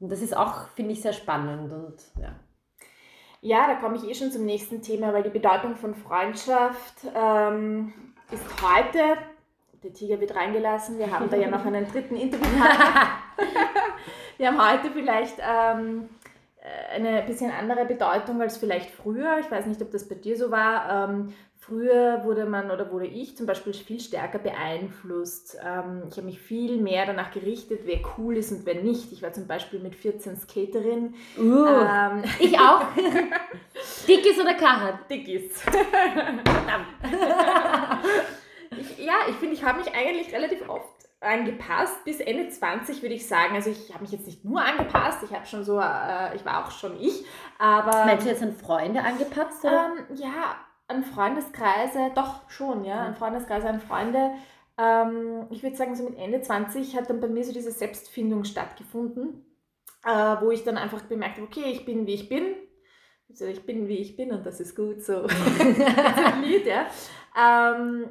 Und 0.00 0.10
das 0.10 0.22
ist 0.22 0.36
auch, 0.36 0.68
finde 0.68 0.92
ich, 0.92 1.00
sehr 1.00 1.12
spannend 1.12 1.72
und 1.72 1.96
ja. 2.20 2.34
Ja, 3.42 3.66
da 3.68 3.76
komme 3.76 3.96
ich 3.96 4.06
eh 4.06 4.14
schon 4.14 4.30
zum 4.30 4.44
nächsten 4.44 4.82
Thema, 4.82 5.14
weil 5.14 5.22
die 5.22 5.30
Bedeutung 5.30 5.74
von 5.76 5.94
Freundschaft 5.94 7.06
ähm, 7.14 7.94
ist 8.30 8.44
heute, 8.62 8.98
der 9.82 9.94
Tiger 9.94 10.20
wird 10.20 10.34
reingelassen, 10.34 10.98
wir 10.98 11.10
haben 11.10 11.30
da 11.30 11.38
ja 11.38 11.48
noch 11.48 11.64
einen 11.64 11.90
dritten 11.90 12.16
Interviewpartner. 12.18 13.08
Wir 14.38 14.46
haben 14.46 14.70
heute 14.70 14.90
vielleicht 14.90 15.36
ähm, 15.38 16.08
äh, 16.62 16.96
eine 16.96 17.22
bisschen 17.22 17.50
andere 17.50 17.86
Bedeutung 17.86 18.40
als 18.42 18.58
vielleicht 18.58 18.90
früher. 18.90 19.38
Ich 19.40 19.50
weiß 19.50 19.66
nicht, 19.66 19.80
ob 19.80 19.90
das 19.90 20.08
bei 20.08 20.14
dir 20.14 20.36
so 20.36 20.50
war. 20.50 21.08
Ähm, 21.08 21.32
früher 21.58 22.22
wurde 22.24 22.44
man 22.44 22.70
oder 22.70 22.92
wurde 22.92 23.06
ich 23.06 23.34
zum 23.36 23.46
Beispiel 23.46 23.72
viel 23.72 23.98
stärker 24.00 24.38
beeinflusst. 24.38 25.56
Ähm, 25.64 26.02
ich 26.10 26.16
habe 26.16 26.26
mich 26.26 26.38
viel 26.38 26.76
mehr 26.78 27.06
danach 27.06 27.30
gerichtet, 27.30 27.80
wer 27.84 28.00
cool 28.18 28.36
ist 28.36 28.52
und 28.52 28.66
wer 28.66 28.74
nicht. 28.74 29.10
Ich 29.12 29.22
war 29.22 29.32
zum 29.32 29.46
Beispiel 29.46 29.80
mit 29.80 29.94
14 29.94 30.36
Skaterin. 30.36 31.14
Uh, 31.38 31.66
ähm, 31.66 32.24
ich 32.40 32.58
auch. 32.58 32.82
Dickies 34.08 34.38
oder 34.38 34.52
Kahat? 34.54 35.10
Dickies. 35.10 35.64
ich, 38.78 38.98
ja, 38.98 39.14
ich 39.30 39.36
finde, 39.36 39.54
ich 39.54 39.64
habe 39.64 39.78
mich 39.78 39.94
eigentlich 39.94 40.30
relativ 40.34 40.68
oft 40.68 40.99
angepasst. 41.20 42.04
Bis 42.04 42.20
Ende 42.20 42.48
20 42.48 43.02
würde 43.02 43.14
ich 43.14 43.26
sagen. 43.26 43.54
Also 43.54 43.70
ich 43.70 43.92
habe 43.92 44.02
mich 44.02 44.12
jetzt 44.12 44.26
nicht 44.26 44.44
nur 44.44 44.62
angepasst, 44.62 45.22
ich 45.22 45.34
habe 45.34 45.46
schon 45.46 45.64
so, 45.64 45.78
äh, 45.78 46.34
ich 46.34 46.44
war 46.44 46.64
auch 46.64 46.70
schon 46.70 46.98
ich. 46.98 47.24
Aber. 47.58 48.04
Meinst 48.06 48.26
du 48.26 48.30
jetzt 48.30 48.42
an 48.42 48.54
Freunde 48.54 49.02
angepasst? 49.02 49.64
Oder? 49.64 49.92
Ähm, 50.08 50.16
ja, 50.16 50.56
an 50.88 51.04
Freundeskreise, 51.04 52.10
doch 52.14 52.48
schon, 52.50 52.84
ja, 52.84 53.04
an 53.04 53.14
Freundeskreise, 53.14 53.68
an 53.68 53.80
Freunde. 53.80 54.32
Ähm, 54.76 55.46
ich 55.50 55.62
würde 55.62 55.76
sagen, 55.76 55.94
so 55.94 56.04
mit 56.04 56.18
Ende 56.18 56.40
20 56.40 56.96
hat 56.96 57.08
dann 57.10 57.20
bei 57.20 57.28
mir 57.28 57.44
so 57.44 57.52
diese 57.52 57.70
Selbstfindung 57.70 58.44
stattgefunden, 58.44 59.44
äh, 60.04 60.36
wo 60.40 60.50
ich 60.50 60.64
dann 60.64 60.78
einfach 60.78 61.02
bemerkt 61.02 61.36
habe, 61.36 61.46
okay, 61.46 61.70
ich 61.70 61.84
bin 61.84 62.06
wie 62.06 62.14
ich 62.14 62.28
bin. 62.28 62.56
Also 63.28 63.44
ich 63.44 63.64
bin 63.64 63.86
wie 63.86 63.98
ich 63.98 64.16
bin 64.16 64.32
und 64.32 64.44
das 64.44 64.58
ist 64.58 64.74
gut 64.74 65.02
so. 65.02 65.22
das 65.26 65.30
ist 65.30 66.24
ein 66.24 66.42
Lied, 66.42 66.66
ja. 66.66 66.86
Ähm, 67.38 68.08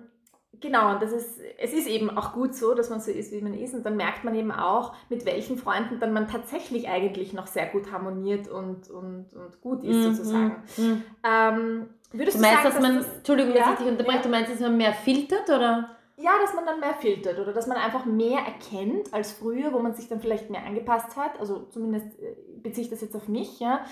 Genau, 0.61 0.91
und 0.91 1.01
das 1.01 1.11
ist, 1.11 1.39
es 1.57 1.73
ist 1.73 1.87
eben 1.87 2.09
auch 2.17 2.33
gut 2.33 2.53
so, 2.53 2.73
dass 2.73 2.89
man 2.89 2.99
so 2.99 3.11
ist, 3.11 3.31
wie 3.31 3.41
man 3.41 3.53
ist. 3.53 3.73
Und 3.73 3.85
dann 3.85 3.95
merkt 3.95 4.23
man 4.23 4.35
eben 4.35 4.51
auch, 4.51 4.93
mit 5.09 5.25
welchen 5.25 5.57
Freunden 5.57 5.99
dann 5.99 6.11
man 6.11 6.27
tatsächlich 6.27 6.89
eigentlich 6.89 7.33
noch 7.33 7.47
sehr 7.47 7.67
gut 7.67 7.91
harmoniert 7.91 8.47
und, 8.49 8.89
und, 8.89 9.27
und 9.33 9.61
gut 9.61 9.83
ist, 9.83 9.95
mhm. 9.95 10.13
sozusagen. 10.13 10.63
Mhm. 10.77 11.03
Ähm, 11.23 11.89
würdest 12.11 12.37
du, 12.37 12.41
meinst, 12.41 12.63
sagen, 12.63 12.75
dass 12.75 12.81
man, 12.81 12.95
das, 12.97 13.17
Entschuldigung, 13.17 13.53
ja, 13.53 13.59
dass 13.59 13.71
ich 13.71 13.77
dich 13.79 13.87
unterbreche, 13.87 14.17
ja. 14.17 14.23
du 14.23 14.29
meinst, 14.29 14.51
dass 14.51 14.59
man 14.59 14.77
mehr 14.77 14.93
filtert, 14.93 15.49
oder? 15.49 15.95
Ja, 16.17 16.31
dass 16.41 16.53
man 16.53 16.65
dann 16.65 16.81
mehr 16.81 16.93
filtert 16.95 17.39
oder 17.39 17.53
dass 17.53 17.67
man 17.67 17.77
einfach 17.77 18.03
mehr 18.05 18.39
erkennt 18.39 19.13
als 19.13 19.31
früher, 19.31 19.71
wo 19.71 19.79
man 19.79 19.93
sich 19.93 20.09
dann 20.09 20.19
vielleicht 20.19 20.49
mehr 20.49 20.65
angepasst 20.65 21.15
hat. 21.15 21.39
Also 21.39 21.67
zumindest 21.69 22.19
äh, 22.19 22.35
beziehe 22.61 22.83
ich 22.83 22.89
das 22.89 22.99
jetzt 22.99 23.15
auf 23.15 23.29
mich, 23.29 23.61
ja 23.61 23.85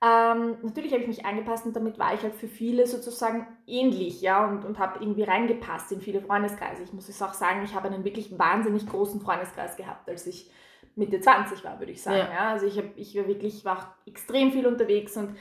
ähm, 0.00 0.58
natürlich 0.62 0.92
habe 0.92 1.02
ich 1.02 1.08
mich 1.08 1.26
angepasst 1.26 1.66
und 1.66 1.74
damit 1.74 1.98
war 1.98 2.14
ich 2.14 2.22
halt 2.22 2.34
für 2.34 2.46
viele 2.46 2.86
sozusagen 2.86 3.46
ähnlich, 3.66 4.20
ja, 4.20 4.46
und, 4.46 4.64
und 4.64 4.78
habe 4.78 5.00
irgendwie 5.00 5.24
reingepasst 5.24 5.90
in 5.90 6.00
viele 6.00 6.20
Freundeskreise. 6.20 6.84
Ich 6.84 6.92
muss 6.92 7.08
es 7.08 7.20
auch 7.20 7.34
sagen, 7.34 7.64
ich 7.64 7.74
habe 7.74 7.88
einen 7.88 8.04
wirklich 8.04 8.38
wahnsinnig 8.38 8.86
großen 8.86 9.20
Freundeskreis 9.20 9.76
gehabt, 9.76 10.08
als 10.08 10.26
ich 10.26 10.50
Mitte 10.94 11.20
20 11.20 11.64
war, 11.64 11.80
würde 11.80 11.92
ich 11.92 12.02
sagen. 12.02 12.18
Ja. 12.18 12.32
ja. 12.32 12.50
Also 12.50 12.66
ich, 12.66 12.78
hab, 12.78 12.96
ich 12.96 13.16
war 13.16 13.26
wirklich 13.26 13.64
war 13.64 13.96
extrem 14.06 14.52
viel 14.52 14.66
unterwegs 14.66 15.16
und 15.16 15.36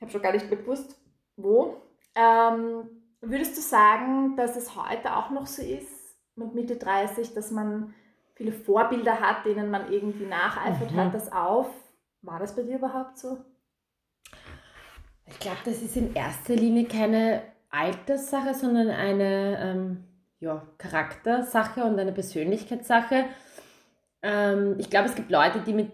habe 0.00 0.10
schon 0.10 0.22
gar 0.22 0.32
nicht 0.32 0.50
mehr 0.50 0.58
gewusst, 0.58 0.98
wo. 1.36 1.80
Ähm, 2.16 2.88
würdest 3.20 3.56
du 3.56 3.60
sagen, 3.60 4.36
dass 4.36 4.56
es 4.56 4.74
heute 4.74 5.16
auch 5.16 5.30
noch 5.30 5.46
so 5.46 5.62
ist, 5.62 6.16
mit 6.34 6.54
Mitte 6.54 6.76
30, 6.76 7.34
dass 7.34 7.50
man 7.50 7.94
viele 8.34 8.52
Vorbilder 8.52 9.20
hat, 9.20 9.44
denen 9.44 9.70
man 9.70 9.92
irgendwie 9.92 10.26
nacheifert, 10.26 10.90
mhm. 10.90 10.96
hört 10.96 11.14
das 11.14 11.30
auf? 11.30 11.68
War 12.22 12.38
das 12.38 12.56
bei 12.56 12.62
dir 12.62 12.76
überhaupt 12.76 13.18
so? 13.18 13.38
Ich 15.30 15.38
glaube, 15.38 15.58
das 15.64 15.80
ist 15.80 15.96
in 15.96 16.14
erster 16.14 16.54
Linie 16.54 16.84
keine 16.84 17.42
Alterssache, 17.70 18.54
sondern 18.54 18.90
eine 18.90 19.58
ähm, 19.60 20.04
ja, 20.40 20.66
Charaktersache 20.78 21.84
und 21.84 21.98
eine 21.98 22.12
Persönlichkeitssache. 22.12 23.26
Ähm, 24.22 24.76
ich 24.78 24.90
glaube, 24.90 25.08
es 25.08 25.14
gibt 25.14 25.30
Leute, 25.30 25.60
die 25.60 25.72
mit 25.72 25.92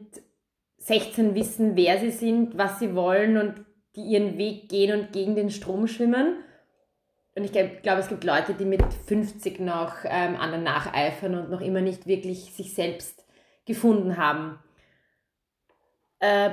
16 0.79 1.35
wissen, 1.35 1.77
wer 1.77 1.99
sie 1.99 2.11
sind, 2.11 2.57
was 2.57 2.79
sie 2.79 2.95
wollen 2.95 3.37
und 3.37 3.65
die 3.95 4.03
ihren 4.03 4.39
Weg 4.39 4.69
gehen 4.69 4.99
und 4.99 5.13
gegen 5.13 5.35
den 5.35 5.51
Strom 5.51 5.87
schwimmen. 5.87 6.37
Und 7.35 7.45
ich 7.45 7.53
glaube, 7.53 7.73
glaub, 7.83 7.99
es 7.99 8.09
gibt 8.09 8.25
Leute, 8.25 8.55
die 8.55 8.65
mit 8.65 8.83
50 9.07 9.61
noch 9.61 9.97
ähm, 10.05 10.37
anderen 10.37 10.65
nacheifern 10.65 11.35
und 11.35 11.51
noch 11.51 11.61
immer 11.61 11.83
nicht 11.83 12.07
wirklich 12.07 12.53
sich 12.55 12.75
selbst 12.75 13.27
gefunden 13.67 14.17
haben. 14.17 14.59
Äh, 16.21 16.51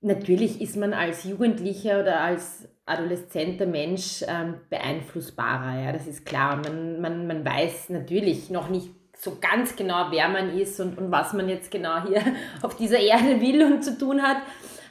natürlich 0.00 0.60
ist 0.60 0.76
man 0.76 0.92
als 0.92 1.24
Jugendlicher 1.24 2.00
oder 2.00 2.20
als 2.20 2.68
adoleszenter 2.86 3.66
Mensch 3.66 4.24
ähm, 4.26 4.60
beeinflussbarer, 4.68 5.84
ja, 5.84 5.92
das 5.92 6.06
ist 6.06 6.26
klar. 6.26 6.56
Man, 6.56 7.00
man, 7.00 7.26
man 7.26 7.44
weiß 7.44 7.90
natürlich 7.90 8.50
noch 8.50 8.68
nicht 8.68 8.90
so 9.16 9.36
ganz 9.40 9.76
genau, 9.76 10.06
wer 10.10 10.28
man 10.28 10.58
ist 10.58 10.80
und, 10.80 10.98
und 10.98 11.12
was 11.12 11.32
man 11.34 11.48
jetzt 11.48 11.70
genau 11.70 12.04
hier 12.06 12.22
auf 12.62 12.76
dieser 12.76 12.98
Erde 12.98 13.40
will 13.40 13.62
und 13.64 13.84
zu 13.84 13.96
tun 13.98 14.22
hat. 14.22 14.38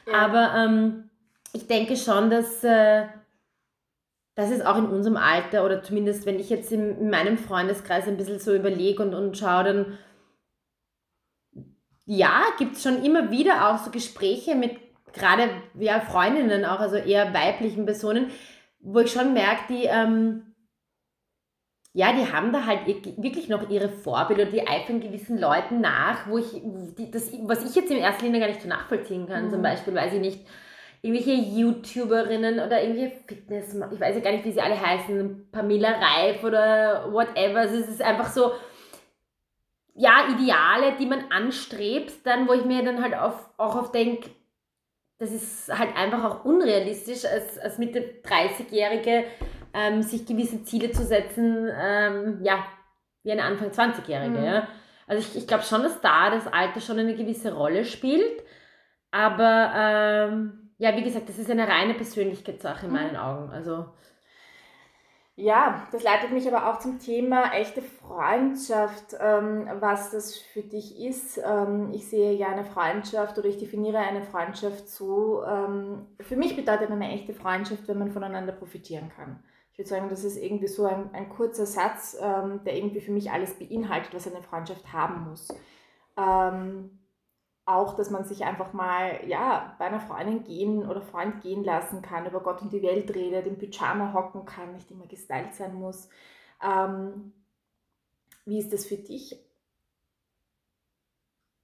Ja. 0.06 0.14
Aber 0.14 0.54
ähm, 0.56 1.10
ich 1.52 1.66
denke 1.66 1.96
schon, 1.96 2.30
dass, 2.30 2.62
äh, 2.62 3.06
dass 4.36 4.50
es 4.50 4.62
auch 4.62 4.78
in 4.78 4.86
unserem 4.86 5.16
Alter 5.16 5.64
oder 5.64 5.82
zumindest 5.82 6.26
wenn 6.26 6.38
ich 6.38 6.48
jetzt 6.48 6.70
in, 6.72 6.96
in 6.98 7.10
meinem 7.10 7.36
Freundeskreis 7.36 8.06
ein 8.06 8.16
bisschen 8.16 8.38
so 8.38 8.54
überlege 8.54 9.02
und, 9.02 9.14
und 9.14 9.36
schaue, 9.36 9.64
dann 9.64 9.98
ja, 12.06 12.44
gibt 12.58 12.76
es 12.76 12.82
schon 12.82 13.04
immer 13.04 13.30
wieder 13.30 13.68
auch 13.68 13.78
so 13.78 13.90
Gespräche 13.90 14.54
mit 14.54 14.89
gerade 15.12 15.50
ja, 15.78 16.00
Freundinnen 16.00 16.64
auch, 16.64 16.80
also 16.80 16.96
eher 16.96 17.32
weiblichen 17.34 17.84
Personen, 17.84 18.30
wo 18.80 19.00
ich 19.00 19.12
schon 19.12 19.32
merke, 19.32 19.62
die, 19.68 19.84
ähm, 19.84 20.54
ja, 21.92 22.12
die 22.12 22.32
haben 22.32 22.52
da 22.52 22.66
halt 22.66 22.86
wirklich 22.86 23.48
noch 23.48 23.68
ihre 23.68 23.88
Vorbilder, 23.88 24.44
die 24.44 24.66
eifern 24.66 25.00
gewissen 25.00 25.38
Leuten 25.38 25.80
nach, 25.80 26.28
wo 26.28 26.38
ich, 26.38 26.62
die, 26.96 27.10
das, 27.10 27.32
was 27.42 27.68
ich 27.68 27.74
jetzt 27.74 27.90
in 27.90 27.96
erster 27.98 28.24
Linie 28.24 28.40
gar 28.40 28.48
nicht 28.48 28.62
so 28.62 28.68
nachvollziehen 28.68 29.26
kann. 29.26 29.46
Mhm. 29.46 29.50
Zum 29.50 29.62
Beispiel, 29.62 29.94
weiß 29.94 30.14
ich 30.14 30.20
nicht, 30.20 30.46
irgendwelche 31.02 31.32
YouTuberinnen 31.32 32.60
oder 32.60 32.82
irgendwelche 32.82 33.16
Fitness, 33.26 33.74
ich 33.74 34.00
weiß 34.00 34.16
ja 34.16 34.20
gar 34.20 34.32
nicht, 34.32 34.44
wie 34.44 34.52
sie 34.52 34.60
alle 34.60 34.80
heißen, 34.80 35.48
Pamela 35.50 35.96
Reif 35.98 36.44
oder 36.44 37.12
whatever. 37.12 37.60
Also 37.60 37.76
es 37.76 37.88
ist 37.88 38.02
einfach 38.02 38.30
so, 38.30 38.52
ja, 39.94 40.28
Ideale, 40.28 40.96
die 40.98 41.06
man 41.06 41.24
anstrebt, 41.30 42.24
dann, 42.24 42.46
wo 42.46 42.52
ich 42.52 42.64
mir 42.64 42.84
dann 42.84 43.02
halt 43.02 43.14
auf, 43.14 43.50
auch 43.56 43.76
auf 43.76 43.92
denke, 43.92 44.30
das 45.20 45.32
ist 45.32 45.68
halt 45.68 45.94
einfach 45.96 46.24
auch 46.24 46.44
unrealistisch, 46.46 47.26
als, 47.26 47.58
als 47.58 47.76
Mitte 47.76 48.02
30-Jährige 48.24 49.24
ähm, 49.74 50.02
sich 50.02 50.26
gewisse 50.26 50.64
Ziele 50.64 50.90
zu 50.90 51.04
setzen, 51.04 51.70
ähm, 51.78 52.38
ja, 52.42 52.64
wie 53.22 53.32
eine 53.32 53.44
Anfang 53.44 53.68
20-Jährige. 53.68 54.38
Mhm. 54.38 54.44
Ja. 54.44 54.68
Also 55.06 55.22
ich, 55.22 55.36
ich 55.36 55.46
glaube 55.46 55.62
schon, 55.64 55.82
dass 55.82 56.00
da 56.00 56.30
das 56.30 56.46
Alter 56.50 56.80
schon 56.80 56.98
eine 56.98 57.14
gewisse 57.14 57.52
Rolle 57.52 57.84
spielt. 57.84 58.42
Aber 59.10 59.72
ähm, 59.76 60.72
ja, 60.78 60.96
wie 60.96 61.02
gesagt, 61.02 61.28
das 61.28 61.38
ist 61.38 61.50
eine 61.50 61.68
reine 61.68 61.92
Persönlichkeitssache 61.92 62.86
in 62.86 62.92
mhm. 62.92 62.98
meinen 62.98 63.16
Augen. 63.16 63.50
Also 63.50 63.86
ja, 65.40 65.86
das 65.90 66.02
leitet 66.02 66.32
mich 66.32 66.46
aber 66.46 66.70
auch 66.70 66.78
zum 66.78 66.98
Thema 66.98 67.52
echte 67.54 67.80
Freundschaft, 67.80 69.16
ähm, 69.18 69.68
was 69.80 70.10
das 70.10 70.36
für 70.36 70.62
dich 70.62 71.00
ist. 71.00 71.40
Ähm, 71.44 71.90
ich 71.92 72.08
sehe 72.08 72.34
ja 72.34 72.48
eine 72.48 72.64
Freundschaft 72.64 73.38
oder 73.38 73.48
ich 73.48 73.56
definiere 73.56 73.98
eine 73.98 74.22
Freundschaft 74.22 74.88
so. 74.88 75.42
Ähm, 75.44 76.06
für 76.20 76.36
mich 76.36 76.56
bedeutet 76.56 76.90
eine 76.90 77.10
echte 77.10 77.32
Freundschaft, 77.32 77.88
wenn 77.88 77.98
man 77.98 78.12
voneinander 78.12 78.52
profitieren 78.52 79.10
kann. 79.16 79.42
Ich 79.72 79.78
würde 79.78 79.88
sagen, 79.88 80.08
das 80.10 80.24
ist 80.24 80.36
irgendwie 80.36 80.68
so 80.68 80.84
ein, 80.84 81.08
ein 81.14 81.30
kurzer 81.30 81.64
Satz, 81.64 82.16
ähm, 82.20 82.60
der 82.64 82.76
irgendwie 82.76 83.00
für 83.00 83.12
mich 83.12 83.30
alles 83.30 83.58
beinhaltet, 83.58 84.12
was 84.12 84.26
eine 84.26 84.42
Freundschaft 84.42 84.92
haben 84.92 85.30
muss. 85.30 85.48
Ähm, 86.18 86.99
auch, 87.70 87.94
dass 87.94 88.10
man 88.10 88.24
sich 88.24 88.44
einfach 88.44 88.72
mal 88.72 89.20
ja, 89.26 89.74
bei 89.78 89.86
einer 89.86 90.00
Freundin 90.00 90.44
gehen 90.44 90.88
oder 90.88 91.00
Freund 91.00 91.42
gehen 91.42 91.64
lassen 91.64 92.02
kann, 92.02 92.26
über 92.26 92.40
Gott 92.40 92.62
und 92.62 92.72
die 92.72 92.82
Welt 92.82 93.14
redet, 93.14 93.46
im 93.46 93.58
Pyjama 93.58 94.12
hocken 94.12 94.44
kann, 94.44 94.72
nicht 94.72 94.90
immer 94.90 95.06
gestylt 95.06 95.54
sein 95.54 95.74
muss. 95.74 96.08
Ähm, 96.62 97.32
wie 98.44 98.58
ist 98.58 98.72
das 98.72 98.86
für 98.86 98.96
dich? 98.96 99.36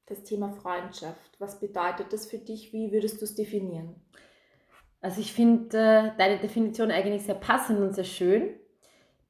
Das 0.07 0.23
Thema 0.23 0.51
Freundschaft. 0.51 1.41
Was 1.41 1.59
bedeutet 1.59 2.13
das 2.13 2.27
für 2.27 2.39
dich? 2.39 2.73
Wie 2.73 2.93
würdest 2.93 3.21
du 3.21 3.25
es 3.25 3.35
definieren? 3.35 3.97
Also 5.01 5.21
ich 5.21 5.33
finde 5.33 5.77
äh, 5.77 6.17
deine 6.17 6.39
Definition 6.39 6.91
eigentlich 6.91 7.25
sehr 7.25 7.35
passend 7.35 7.81
und 7.81 7.95
sehr 7.95 8.05
schön. 8.05 8.55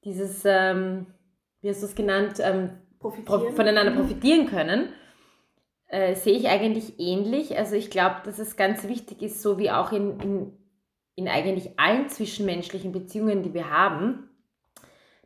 Dieses, 0.04 0.42
ähm, 0.44 1.06
wie 1.60 1.70
hast 1.70 1.82
du 1.82 1.86
es 1.86 1.94
genannt, 1.94 2.34
ähm, 2.40 2.70
voneinander 3.00 3.92
mhm. 3.92 3.96
profitieren 3.96 4.46
können 4.46 4.92
äh, 5.88 6.14
sehe 6.14 6.36
ich 6.36 6.48
eigentlich 6.48 6.98
ähnlich. 6.98 7.56
Also 7.56 7.76
ich 7.76 7.90
glaube, 7.90 8.16
dass 8.24 8.38
es 8.38 8.56
ganz 8.56 8.86
wichtig 8.88 9.22
ist, 9.22 9.42
so 9.42 9.58
wie 9.58 9.70
auch 9.70 9.92
in, 9.92 10.20
in, 10.20 10.52
in 11.14 11.28
eigentlich 11.28 11.78
allen 11.78 12.08
zwischenmenschlichen 12.08 12.92
Beziehungen, 12.92 13.42
die 13.42 13.54
wir 13.54 13.70
haben, 13.70 14.28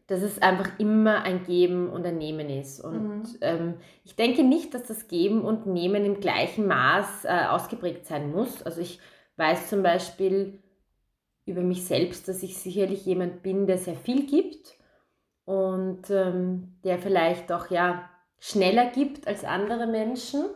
dass 0.07 0.23
es 0.23 0.43
einfach 0.43 0.79
immer 0.79 1.23
ein 1.23 1.45
Geben 1.45 1.89
und 1.89 2.05
ein 2.05 2.19
Nehmen 2.19 2.51
ist. 2.51 2.81
Und 2.81 3.23
mhm. 3.23 3.39
ähm, 3.41 3.75
ich 4.05 4.17
denke 4.17 4.43
nicht, 4.43 4.75
dass 4.75 4.83
das 4.85 5.09
Geben 5.09 5.43
und 5.43 5.67
Nehmen 5.67 6.05
im 6.05 6.21
gleichen 6.21 6.67
Maß 6.67 7.25
äh, 7.25 7.47
ausgeprägt 7.49 8.07
sein 8.07 8.33
muss. 8.33 8.63
Also 8.63 8.81
ich 8.81 8.99
weiß 9.37 9.69
zum 9.71 9.83
Beispiel 9.83 10.59
über 11.47 11.63
mich 11.63 11.85
selbst, 11.87 12.29
dass 12.29 12.43
ich 12.43 12.59
sicherlich 12.59 13.07
jemand 13.07 13.43
bin, 13.43 13.67
der 13.67 13.79
sehr 13.79 13.97
viel 13.97 14.27
gibt 14.27 14.77
und 15.45 16.11
ähm, 16.11 16.77
der 16.85 16.99
vielleicht 16.99 17.51
auch 17.51 17.71
ja 17.71 18.09
schneller 18.41 18.87
gibt 18.91 19.29
als 19.29 19.45
andere 19.45 19.87
Menschen 19.87 20.47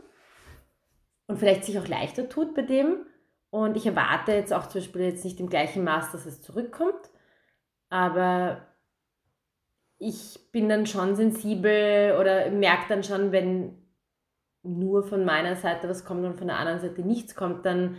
und 1.27 1.39
vielleicht 1.39 1.65
sich 1.65 1.79
auch 1.79 1.87
leichter 1.87 2.29
tut 2.29 2.55
bei 2.55 2.63
dem. 2.63 3.07
Und 3.51 3.77
ich 3.77 3.87
erwarte 3.87 4.33
jetzt 4.33 4.53
auch 4.53 4.67
zum 4.67 4.81
Beispiel 4.81 5.03
jetzt 5.03 5.25
nicht 5.25 5.39
im 5.39 5.49
gleichen 5.49 5.85
Maß, 5.85 6.11
dass 6.11 6.27
es 6.27 6.43
zurückkommt, 6.43 7.11
aber 7.89 8.67
ich 9.99 10.51
bin 10.51 10.69
dann 10.69 10.87
schon 10.87 11.15
sensibel 11.15 12.17
oder 12.19 12.51
merke 12.51 12.89
dann 12.89 13.05
schon, 13.05 13.31
wenn 13.31 13.81
nur 14.65 15.05
von 15.05 15.25
meiner 15.25 15.55
Seite 15.55 15.89
was 15.89 16.05
kommt 16.05 16.25
und 16.25 16.37
von 16.37 16.49
der 16.49 16.59
anderen 16.59 16.81
Seite 16.81 17.03
nichts 17.03 17.37
kommt, 17.37 17.65
dann 17.65 17.97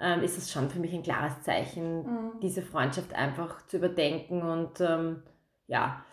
ähm, 0.00 0.22
ist 0.22 0.36
es 0.36 0.52
schon 0.52 0.68
für 0.68 0.78
mich 0.78 0.92
ein 0.92 1.02
klares 1.02 1.42
Zeichen, 1.42 2.02
mhm. 2.02 2.40
diese 2.42 2.62
Freundschaft 2.62 3.14
einfach 3.14 3.66
zu 3.66 3.78
überdenken 3.78 4.42
und 4.42 4.80
ähm, 4.80 5.22
ja, 5.66 6.04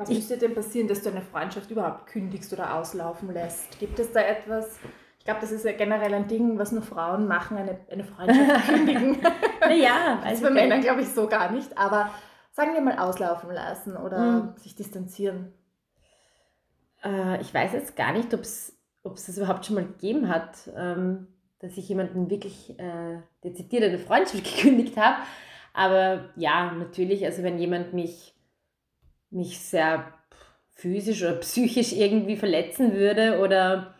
was 0.00 0.08
müsste 0.08 0.38
denn 0.38 0.54
passieren, 0.54 0.88
dass 0.88 1.02
du 1.02 1.10
eine 1.10 1.20
Freundschaft 1.20 1.70
überhaupt 1.70 2.06
kündigst 2.06 2.50
oder 2.54 2.74
auslaufen 2.74 3.30
lässt? 3.34 3.78
Gibt 3.78 3.98
es 3.98 4.10
da 4.12 4.20
etwas? 4.20 4.78
Ich 5.18 5.26
glaube, 5.26 5.40
das 5.42 5.52
ist 5.52 5.66
ja 5.66 5.72
generell 5.72 6.14
ein 6.14 6.26
Ding, 6.26 6.58
was 6.58 6.72
nur 6.72 6.80
Frauen 6.80 7.28
machen, 7.28 7.58
eine, 7.58 7.78
eine 7.90 8.04
Freundschaft 8.04 8.66
kündigen. 8.68 9.18
naja, 9.60 10.18
das 10.24 10.34
ist 10.34 10.42
bei 10.42 10.48
Männern, 10.48 10.80
glaube 10.80 11.02
ich, 11.02 11.08
so 11.08 11.28
gar 11.28 11.52
nicht. 11.52 11.76
Aber 11.76 12.10
sagen 12.52 12.72
wir 12.72 12.80
mal 12.80 12.98
auslaufen 12.98 13.50
lassen 13.50 13.94
oder 13.94 14.16
hm. 14.16 14.54
sich 14.56 14.74
distanzieren. 14.74 15.52
Äh, 17.04 17.42
ich 17.42 17.52
weiß 17.52 17.74
jetzt 17.74 17.94
gar 17.94 18.14
nicht, 18.14 18.32
ob 18.32 18.40
es 18.40 18.78
das 19.02 19.36
überhaupt 19.36 19.66
schon 19.66 19.74
mal 19.74 19.84
gegeben 19.84 20.30
hat, 20.30 20.70
ähm, 20.74 21.26
dass 21.58 21.76
ich 21.76 21.86
jemanden 21.90 22.30
wirklich 22.30 22.78
äh, 22.78 23.18
dezidiert 23.44 23.84
eine 23.84 23.98
Freundschaft 23.98 24.44
gekündigt 24.56 24.96
habe. 24.96 25.18
Aber 25.74 26.30
ja, 26.36 26.72
natürlich, 26.72 27.26
also 27.26 27.42
wenn 27.42 27.58
jemand 27.58 27.92
mich 27.92 28.34
mich 29.30 29.58
sehr 29.60 30.12
physisch 30.80 31.22
oder 31.22 31.34
psychisch 31.36 31.92
irgendwie 31.92 32.36
verletzen 32.36 32.94
würde 32.94 33.40
oder 33.40 33.94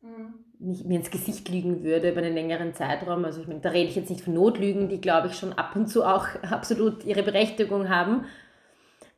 mhm. 0.00 0.34
mir 0.58 0.98
ins 0.98 1.10
Gesicht 1.10 1.48
lügen 1.48 1.84
würde 1.84 2.10
über 2.10 2.20
einen 2.20 2.34
längeren 2.34 2.74
Zeitraum. 2.74 3.24
Also 3.24 3.40
ich 3.40 3.46
meine, 3.46 3.60
da 3.60 3.70
rede 3.70 3.88
ich 3.88 3.96
jetzt 3.96 4.10
nicht 4.10 4.22
von 4.22 4.34
Notlügen, 4.34 4.88
die 4.88 5.00
glaube 5.00 5.28
ich 5.28 5.34
schon 5.34 5.52
ab 5.52 5.76
und 5.76 5.86
zu 5.86 6.04
auch 6.04 6.26
absolut 6.42 7.04
ihre 7.04 7.22
Berechtigung 7.22 7.88
haben. 7.88 8.26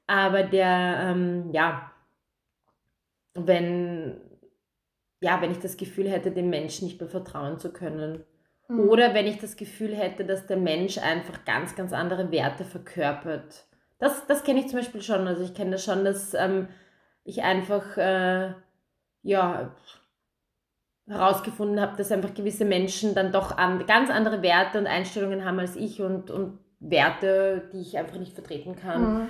Aber 0.06 0.42
der, 0.42 0.98
ähm, 1.02 1.50
ja, 1.52 1.90
wenn, 3.34 4.20
ja, 5.20 5.40
wenn 5.40 5.50
ich 5.50 5.58
das 5.58 5.76
Gefühl 5.76 6.08
hätte, 6.08 6.30
dem 6.30 6.50
Menschen 6.50 6.86
nicht 6.86 7.00
mehr 7.00 7.10
vertrauen 7.10 7.58
zu 7.58 7.72
können. 7.72 8.24
Mhm. 8.68 8.80
Oder 8.80 9.14
wenn 9.14 9.26
ich 9.26 9.38
das 9.38 9.56
Gefühl 9.56 9.94
hätte, 9.94 10.24
dass 10.24 10.46
der 10.46 10.56
Mensch 10.56 10.98
einfach 10.98 11.44
ganz, 11.44 11.74
ganz 11.74 11.92
andere 11.92 12.30
Werte 12.30 12.64
verkörpert 12.64 13.67
das, 13.98 14.26
das 14.26 14.44
kenne 14.44 14.60
ich 14.60 14.68
zum 14.68 14.78
Beispiel 14.78 15.02
schon. 15.02 15.26
Also 15.26 15.42
ich 15.42 15.54
kenne 15.54 15.72
das 15.72 15.84
schon, 15.84 16.04
dass 16.04 16.34
ähm, 16.34 16.68
ich 17.24 17.42
einfach 17.42 17.96
äh, 17.96 18.52
ja, 19.22 19.74
herausgefunden 21.06 21.80
habe, 21.80 21.96
dass 21.96 22.12
einfach 22.12 22.34
gewisse 22.34 22.64
Menschen 22.64 23.14
dann 23.14 23.32
doch 23.32 23.56
an, 23.56 23.86
ganz 23.86 24.10
andere 24.10 24.42
Werte 24.42 24.78
und 24.78 24.86
Einstellungen 24.86 25.44
haben 25.44 25.58
als 25.58 25.76
ich 25.76 26.00
und, 26.00 26.30
und 26.30 26.58
Werte, 26.80 27.68
die 27.72 27.80
ich 27.80 27.98
einfach 27.98 28.18
nicht 28.18 28.34
vertreten 28.34 28.76
kann. 28.76 29.02
Mhm. 29.02 29.28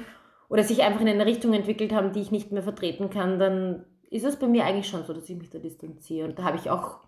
Oder 0.49 0.65
sich 0.65 0.83
einfach 0.83 1.01
in 1.01 1.09
eine 1.09 1.27
Richtung 1.27 1.53
entwickelt 1.53 1.93
haben, 1.93 2.13
die 2.13 2.21
ich 2.21 2.31
nicht 2.31 2.53
mehr 2.53 2.63
vertreten 2.63 3.11
kann, 3.11 3.39
dann 3.39 3.85
ist 4.11 4.25
es 4.25 4.37
bei 4.37 4.47
mir 4.47 4.65
eigentlich 4.65 4.89
schon 4.89 5.05
so, 5.05 5.13
dass 5.13 5.29
ich 5.29 5.37
mich 5.37 5.51
da 5.51 5.59
distanziere. 5.59 6.27
Und 6.29 6.39
da 6.39 6.45
habe 6.45 6.57
ich 6.57 6.71
auch 6.71 7.01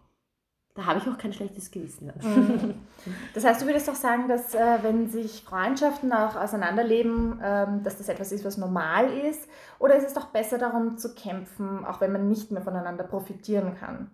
da 0.75 0.87
habe 0.87 1.01
ich 1.01 1.09
auch 1.09 1.19
kein 1.19 1.33
schlechtes 1.33 1.71
Gewissen. 1.71 2.13
Mhm. 2.23 2.75
Das 3.33 3.45
heißt, 3.45 3.63
du 3.63 3.67
würdest 3.67 3.89
doch 3.89 3.95
sagen, 3.95 4.29
dass 4.29 4.55
äh, 4.55 4.79
wenn 4.83 5.09
sich 5.09 5.43
Freundschaften 5.43 6.13
auch 6.13 6.37
auseinanderleben, 6.37 7.41
ähm, 7.43 7.83
dass 7.83 7.97
das 7.97 8.11
etwas 8.11 8.31
ist, 8.31 8.45
was 8.45 8.59
normal 8.59 9.07
ist? 9.11 9.49
Oder 9.79 9.97
ist 9.97 10.07
es 10.07 10.13
doch 10.13 10.27
besser 10.27 10.59
darum 10.59 10.99
zu 10.99 11.15
kämpfen, 11.15 11.85
auch 11.87 12.03
wenn 12.03 12.13
man 12.13 12.29
nicht 12.29 12.51
mehr 12.51 12.61
voneinander 12.61 13.05
profitieren 13.05 13.75
kann? 13.75 14.11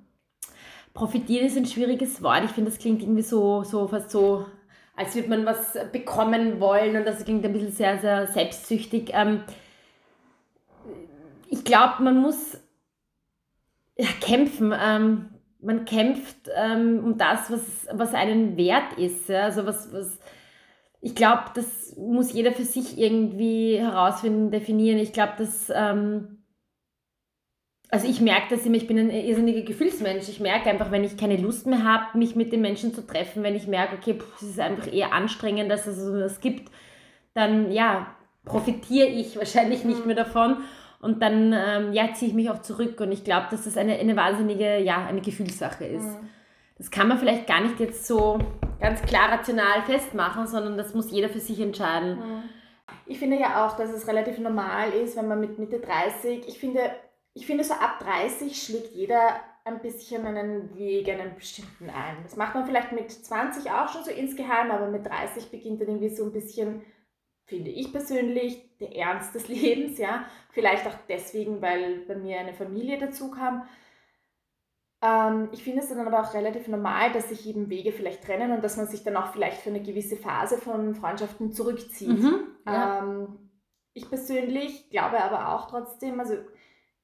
Profitieren 0.95 1.47
ist 1.47 1.57
ein 1.57 1.67
schwieriges 1.67 2.23
Wort. 2.23 2.45
Ich 2.45 2.53
finde, 2.53 2.71
das 2.71 2.79
klingt 2.79 3.03
irgendwie 3.03 3.23
so, 3.23 3.65
so 3.65 3.89
fast 3.89 4.11
so, 4.11 4.47
als 4.95 5.17
würde 5.17 5.31
man 5.31 5.45
was 5.45 5.77
bekommen 5.91 6.61
wollen 6.61 6.97
und 6.97 7.05
das 7.05 7.25
klingt 7.25 7.45
ein 7.45 7.53
bisschen 7.53 7.73
sehr, 7.73 7.99
sehr 7.99 8.29
selbstsüchtig. 8.29 9.11
Ähm, 9.13 9.43
ich 11.49 11.65
glaube, 11.65 12.05
man 12.05 12.23
muss 12.23 12.57
ja, 13.97 14.09
kämpfen. 14.21 14.73
Ähm, 14.79 15.31
man 15.61 15.85
kämpft 15.85 16.51
ähm, 16.55 17.03
um 17.05 17.19
das, 17.19 17.51
was, 17.51 17.89
was 17.93 18.15
einen 18.15 18.57
wert 18.57 18.95
ist. 18.99 19.29
Ja? 19.29 19.45
Also 19.45 19.67
was, 19.67 19.93
was 19.93 20.19
ich 21.01 21.15
glaube, 21.15 21.45
das 21.55 21.95
muss 21.97 22.33
jeder 22.33 22.53
für 22.53 22.65
sich 22.65 22.99
irgendwie 22.99 23.77
herausfinden, 23.79 24.51
definieren. 24.51 24.99
Ich 24.99 25.13
glaube, 25.13 25.35
dass, 25.39 25.71
ähm, 25.75 26.39
also 27.91 28.09
ich 28.09 28.21
merke 28.21 28.57
das 28.57 28.67
immer, 28.67 28.77
ich 28.77 28.89
bin 28.89 28.99
ein 28.99 29.11
irrsinniger 29.11 29.63
Gefühlsmensch. 29.63 30.29
Ich 30.29 30.41
merke 30.41 30.69
einfach, 30.69 30.91
wenn 30.91 31.05
ich 31.05 31.17
keine 31.17 31.37
Lust 31.37 31.67
mehr 31.67 31.85
habe, 31.85 32.19
mich 32.19 32.35
mit 32.35 32.53
den 32.53 32.61
Menschen 32.61 32.93
zu 32.93 33.07
treffen, 33.07 33.43
wenn 33.43 33.55
ich 33.55 33.69
merke, 33.69 33.97
okay, 33.97 34.19
es 34.37 34.43
ist 34.43 34.61
einfach 34.61 34.93
eher 34.93 35.13
anstrengend, 35.13 35.71
dass 35.71 35.87
es 35.87 35.97
sowas 35.97 36.41
gibt, 36.41 36.73
dann 37.35 37.71
ja, 37.71 38.17
profitiere 38.45 39.07
ich 39.07 39.37
wahrscheinlich 39.37 39.85
nicht 39.85 40.01
mhm. 40.01 40.07
mehr 40.07 40.17
davon. 40.17 40.57
Und 41.01 41.23
dann 41.23 41.53
ähm, 41.53 41.93
ja, 41.93 42.13
ziehe 42.15 42.31
ich 42.31 42.35
mich 42.35 42.51
auch 42.51 42.63
zurück 42.63 43.01
und 43.01 43.13
ich 43.13 43.25
glaube, 43.25 43.47
dass 43.51 43.65
das 43.65 43.77
eine, 43.77 43.99
eine 43.99 44.17
wahnsinnige, 44.17 44.79
ja, 44.79 45.05
eine 45.05 45.21
Gefühlssache 45.21 45.85
ist. 45.85 46.07
Mhm. 46.07 46.29
Das 46.79 46.91
kann 46.91 47.09
man 47.09 47.19
vielleicht 47.19 47.47
gar 47.47 47.61
nicht 47.61 47.81
jetzt 47.81 48.07
so 48.07 48.39
ganz 48.81 49.03
klar 49.03 49.33
rational 49.33 49.83
festmachen, 49.87 50.47
sondern 50.47 50.77
das 50.77 50.95
muss 50.95 51.11
jeder 51.11 51.29
für 51.29 51.41
sich 51.41 51.61
entscheiden. 51.61 52.19
Mhm. 52.19 52.43
Ich 53.07 53.19
finde 53.19 53.39
ja 53.39 53.67
auch, 53.67 53.77
dass 53.77 53.91
es 53.91 54.07
relativ 54.07 54.39
normal 54.39 54.91
ist, 54.91 55.17
wenn 55.17 55.29
man 55.29 55.41
mit 55.41 55.59
Mitte 55.59 55.81
30, 55.81 56.47
ich 56.49 56.59
finde, 56.59 56.81
ich 57.35 57.47
finde 57.47 57.65
so 57.65 57.75
ab 57.75 57.99
30 58.01 58.61
schlägt 58.61 58.95
jeder 58.95 59.41
ein 59.65 59.81
bisschen 59.81 60.25
einen 60.25 60.77
Weg, 60.77 61.09
einen 61.09 61.35
bestimmten 61.35 61.91
ein. 61.91 62.17
Das 62.23 62.37
macht 62.37 62.55
man 62.55 62.67
vielleicht 62.67 62.93
mit 62.93 63.11
20 63.11 63.71
auch 63.71 63.89
schon 63.89 64.05
so 64.05 64.11
insgeheim, 64.11 64.71
aber 64.71 64.89
mit 64.89 65.07
30 65.07 65.51
beginnt 65.51 65.81
dann 65.81 65.89
irgendwie 65.89 66.15
so 66.15 66.25
ein 66.25 66.33
bisschen, 66.33 66.83
finde 67.47 67.71
ich 67.71 67.93
persönlich, 67.93 68.77
der 68.79 68.95
Ernst 68.95 69.35
des 69.35 69.49
Lebens, 69.49 69.99
ja. 69.99 70.27
Vielleicht 70.51 70.87
auch 70.87 70.97
deswegen, 71.09 71.63
weil 71.63 72.01
bei 72.01 72.17
mir 72.17 72.39
eine 72.39 72.55
Familie 72.55 72.99
dazu 72.99 73.31
kam. 73.31 73.67
Ähm, 75.03 75.49
ich 75.53 75.63
finde 75.63 75.81
es 75.81 75.89
dann 75.89 76.07
aber 76.07 76.21
auch 76.21 76.35
relativ 76.35 76.69
normal, 76.69 77.13
dass 77.13 77.29
sich 77.29 77.47
eben 77.47 77.71
Wege 77.71 77.93
vielleicht 77.93 78.25
trennen 78.25 78.53
und 78.53 78.65
dass 78.65 78.77
man 78.77 78.87
sich 78.87 79.03
dann 79.03 79.17
auch 79.17 79.33
vielleicht 79.33 79.61
für 79.61 79.71
eine 79.71 79.83
gewisse 79.83 80.17
Phase 80.17 80.59
von 80.59 80.95
Freundschaften 80.95 81.53
zurückzieht. 81.53 82.09
Mhm, 82.09 82.41
ja. 82.67 83.03
Ähm, 83.03 83.51
ich 83.93 84.09
persönlich 84.09 84.91
glaube 84.91 85.23
aber 85.23 85.55
auch 85.55 85.71
trotzdem, 85.71 86.21
also 86.21 86.35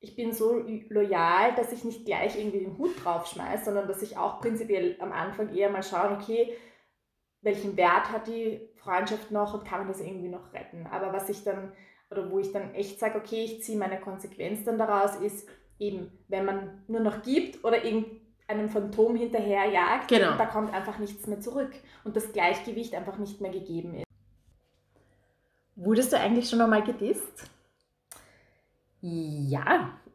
ich 0.01 0.17
bin 0.17 0.33
so 0.33 0.63
loyal, 0.89 1.55
dass 1.55 1.73
ich 1.73 1.85
nicht 1.85 2.05
gleich 2.05 2.39
irgendwie 2.39 2.59
den 2.59 2.77
Hut 2.77 2.91
draufschmeiße, 3.03 3.67
sondern 3.67 3.87
dass 3.87 4.03
ich 4.03 4.19
auch 4.19 4.41
prinzipiell 4.41 4.97
am 5.01 5.13
Anfang 5.13 5.55
eher 5.55 5.71
mal 5.71 5.83
schaue, 5.83 6.11
okay, 6.11 6.55
welchen 7.43 7.77
Wert 7.77 8.11
hat 8.11 8.27
die 8.29 8.61
Freundschaft 8.77 9.31
noch 9.31 9.55
und 9.55 9.65
kann 9.65 9.81
man 9.81 9.89
das 9.89 10.01
irgendwie 10.01 10.29
noch 10.29 10.53
retten. 10.53 10.87
Aber 10.91 11.13
was 11.13 11.29
ich 11.29 11.45
dann, 11.45 11.73
oder 12.11 12.31
wo 12.31 12.39
ich 12.39 12.53
dann 12.53 12.75
echt 12.75 12.99
sage, 12.99 13.19
okay, 13.19 13.45
ich 13.45 13.63
ziehe 13.63 13.79
meine 13.79 14.01
Konsequenz 14.01 14.65
dann 14.65 14.79
daraus, 14.79 15.17
ist 15.17 15.49
eben, 15.79 16.11
wenn 16.29 16.45
man 16.45 16.83
nur 16.87 17.01
noch 17.01 17.23
gibt 17.23 17.65
oder 17.65 17.85
irgendeinem 17.85 18.69
Phantom 18.69 19.17
hinterherjagt, 19.17 20.09
Genau. 20.09 20.37
da 20.37 20.47
kommt 20.47 20.73
einfach 20.73 20.99
nichts 20.99 21.27
mehr 21.27 21.41
zurück 21.41 21.73
und 22.05 22.17
das 22.17 22.33
Gleichgewicht 22.33 22.95
einfach 22.95 23.19
nicht 23.19 23.41
mehr 23.41 23.51
gegeben 23.51 23.97
ist. 23.97 24.05
Wurdest 25.75 26.13
du 26.13 26.19
eigentlich 26.19 26.49
schon 26.49 26.61
einmal 26.61 26.85
gedisst? 26.85 27.51
Ja. 29.01 29.99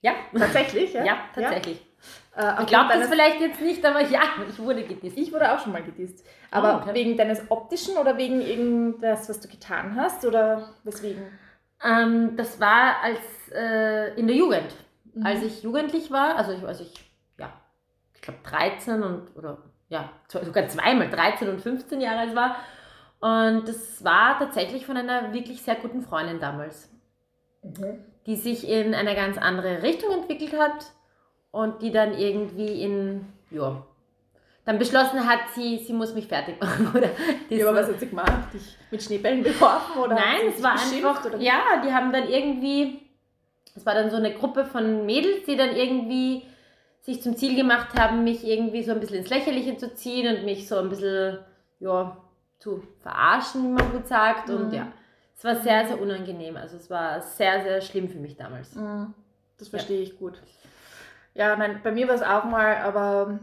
ja. 0.00 0.12
Tatsächlich, 0.36 0.92
ja? 0.94 1.04
Ja, 1.04 1.18
tatsächlich. 1.32 1.89
Äh, 2.36 2.62
Ich 2.62 2.66
glaube 2.66 2.92
das 2.94 3.08
vielleicht 3.08 3.40
jetzt 3.40 3.60
nicht, 3.60 3.84
aber 3.84 4.00
ja, 4.02 4.20
ich 4.48 4.58
wurde 4.58 4.84
gedisst. 4.84 5.18
Ich 5.18 5.32
wurde 5.32 5.52
auch 5.52 5.58
schon 5.58 5.72
mal 5.72 5.82
gedisst. 5.82 6.24
Aber 6.50 6.84
Oh, 6.88 6.94
wegen 6.94 7.16
deines 7.16 7.50
optischen 7.50 7.96
oder 7.96 8.16
wegen 8.16 8.40
irgendwas, 8.40 9.28
was 9.28 9.40
du 9.40 9.48
getan 9.48 9.96
hast? 9.96 10.24
Oder 10.24 10.68
weswegen? 10.84 11.22
Ähm, 11.82 12.36
das 12.36 12.60
war 12.60 12.96
als 13.02 13.18
äh, 13.52 14.14
in 14.18 14.26
der 14.26 14.36
Jugend. 14.36 14.74
Mhm. 15.14 15.26
Als 15.26 15.42
ich 15.42 15.62
jugendlich 15.62 16.10
war, 16.10 16.36
also 16.36 16.52
ich, 16.52 16.62
als 16.64 16.80
ich, 16.80 16.94
ja, 17.38 17.52
ich 18.14 18.20
glaube 18.20 18.40
13 18.44 19.02
und, 19.02 19.36
oder 19.36 19.58
ja, 19.88 20.10
sogar 20.28 20.68
zweimal, 20.68 21.10
13 21.10 21.48
und 21.48 21.60
15 21.60 22.00
Jahre 22.00 22.20
alt 22.20 22.36
war. 22.36 22.56
Und 23.20 23.68
das 23.68 24.02
war 24.04 24.38
tatsächlich 24.38 24.86
von 24.86 24.96
einer 24.96 25.32
wirklich 25.32 25.62
sehr 25.62 25.74
guten 25.74 26.02
Freundin 26.02 26.38
damals, 26.40 26.88
die 28.26 28.36
sich 28.36 28.68
in 28.68 28.94
eine 28.94 29.14
ganz 29.14 29.36
andere 29.36 29.82
Richtung 29.82 30.12
entwickelt 30.12 30.58
hat 30.58 30.92
und 31.50 31.82
die 31.82 31.90
dann 31.90 32.16
irgendwie 32.16 32.82
in, 32.82 33.26
ja, 33.50 33.82
dann 34.64 34.78
beschlossen 34.78 35.26
hat, 35.28 35.40
sie, 35.54 35.78
sie 35.78 35.92
muss 35.92 36.14
mich 36.14 36.26
fertig 36.26 36.60
machen. 36.60 36.90
Oder 36.96 37.08
Ja, 37.48 37.68
aber 37.68 37.78
was 37.80 37.88
hat 37.88 37.98
sie 38.00 38.08
gemacht? 38.08 38.52
Dich 38.52 38.76
mit 38.90 39.02
Schneebällen 39.02 39.42
beworfen? 39.42 39.98
Oder 40.00 40.14
Nein, 40.14 40.52
es 40.54 40.62
war 40.62 40.72
einfach, 40.72 41.24
Oder? 41.24 41.38
ja, 41.38 41.60
die 41.84 41.92
haben 41.92 42.12
dann 42.12 42.28
irgendwie, 42.28 43.00
es 43.74 43.84
war 43.86 43.94
dann 43.94 44.10
so 44.10 44.16
eine 44.16 44.32
Gruppe 44.34 44.64
von 44.64 45.06
Mädels, 45.06 45.44
die 45.46 45.56
dann 45.56 45.74
irgendwie 45.74 46.42
sich 47.00 47.22
zum 47.22 47.36
Ziel 47.36 47.56
gemacht 47.56 47.98
haben, 47.98 48.24
mich 48.24 48.46
irgendwie 48.46 48.82
so 48.82 48.92
ein 48.92 49.00
bisschen 49.00 49.16
ins 49.18 49.30
Lächerliche 49.30 49.76
zu 49.78 49.94
ziehen 49.94 50.36
und 50.36 50.44
mich 50.44 50.68
so 50.68 50.76
ein 50.76 50.90
bisschen, 50.90 51.38
ja, 51.80 52.16
zu 52.58 52.82
verarschen, 53.00 53.64
wie 53.64 53.82
man 53.82 53.90
gut 53.90 54.06
sagt. 54.06 54.50
Und 54.50 54.68
Mhm. 54.68 54.74
ja, 54.74 54.86
es 55.34 55.42
war 55.42 55.56
sehr, 55.56 55.86
sehr 55.86 56.00
unangenehm. 56.00 56.58
Also 56.58 56.76
es 56.76 56.90
war 56.90 57.22
sehr, 57.22 57.62
sehr 57.62 57.80
schlimm 57.80 58.10
für 58.10 58.18
mich 58.18 58.36
damals. 58.36 58.74
Mhm. 58.74 59.14
Das 59.58 59.68
verstehe 59.68 60.02
ich 60.02 60.18
gut. 60.18 60.42
Ja, 61.34 61.56
nein, 61.56 61.80
bei 61.82 61.92
mir 61.92 62.08
war 62.08 62.14
es 62.16 62.22
auch 62.22 62.44
mal, 62.44 62.76
aber 62.78 63.38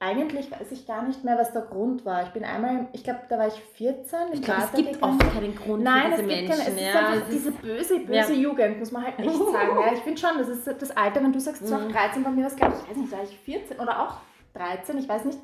eigentlich 0.00 0.50
weiß 0.52 0.70
ich 0.70 0.86
gar 0.86 1.02
nicht 1.02 1.24
mehr, 1.24 1.36
was 1.38 1.52
der 1.52 1.62
Grund 1.62 2.04
war. 2.06 2.22
Ich 2.22 2.28
bin 2.28 2.44
einmal, 2.44 2.86
ich 2.92 3.02
glaube, 3.02 3.20
da 3.28 3.38
war 3.38 3.48
ich 3.48 3.54
14. 3.54 4.28
im 4.28 4.34
Ich 4.34 4.42
glaube, 4.42 4.62
es 4.64 4.72
gibt 4.72 4.92
gegangen. 4.92 5.18
oft 5.20 5.32
keinen 5.32 5.56
Grund 5.56 5.82
Nein, 5.82 6.02
für 6.02 6.08
es 6.10 6.16
diese 6.18 6.28
gibt 6.28 6.48
Menschen. 6.48 6.64
keine, 6.64 6.68
es 6.68 6.74
ist 6.82 6.94
ja, 6.94 6.98
einfach 7.00 7.12
es 7.14 7.20
ist- 7.22 7.32
diese 7.32 7.50
böse, 7.52 7.98
böse 8.00 8.34
Jugend, 8.34 8.78
muss 8.78 8.92
man 8.92 9.04
halt 9.04 9.18
echt 9.18 9.28
sagen. 9.52 9.80
Ja, 9.80 9.92
ich 9.92 9.98
finde 10.00 10.20
schon, 10.20 10.38
das 10.38 10.48
ist 10.48 10.66
das 10.66 10.96
Alter, 10.96 11.22
wenn 11.22 11.32
du 11.32 11.40
sagst, 11.40 11.68
warst 11.68 11.88
Mhm. 11.88 11.92
13, 11.92 12.22
bei 12.24 12.30
mir 12.30 12.42
war 12.42 12.50
es, 12.50 12.56
glaube 12.56 12.74
ich, 12.80 12.88
weiß 12.90 12.96
nicht, 12.96 13.10
war 13.12 13.22
ich 13.24 13.36
14 13.38 13.80
oder 13.80 14.00
auch 14.02 14.16
13, 14.54 14.98
ich 14.98 15.08
weiß 15.08 15.24
nicht, 15.24 15.38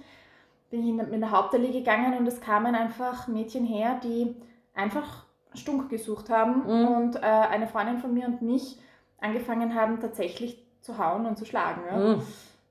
bin 0.70 0.82
ich 0.82 0.88
in, 0.88 1.00
in 1.12 1.20
der 1.20 1.30
Hauptallee 1.32 1.72
gegangen 1.72 2.16
und 2.16 2.26
es 2.28 2.40
kamen 2.40 2.74
einfach 2.76 3.26
Mädchen 3.26 3.64
her, 3.64 3.98
die 4.04 4.36
einfach 4.74 5.24
Stunk 5.54 5.88
gesucht 5.88 6.30
haben 6.30 6.62
Mhm. 6.66 6.86
und 6.88 7.16
äh, 7.16 7.20
eine 7.20 7.66
Freundin 7.66 7.98
von 7.98 8.12
mir 8.14 8.26
und 8.26 8.40
mich 8.42 8.78
angefangen 9.20 9.74
haben, 9.74 10.00
tatsächlich 10.00 10.63
zu 10.84 10.98
hauen 10.98 11.26
und 11.26 11.36
zu 11.38 11.44
schlagen. 11.44 11.82
Ja. 11.90 11.96
Mhm. 11.96 12.22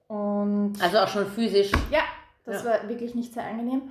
Und 0.07 0.73
Also 0.81 0.99
auch 0.99 1.07
schon 1.07 1.25
physisch. 1.27 1.71
ja, 1.91 2.01
das 2.45 2.63
Ja. 2.63 2.69
war 2.71 2.89
wirklich 2.89 3.15
nicht 3.15 3.33
sehr 3.33 3.43
angenehm. 3.45 3.81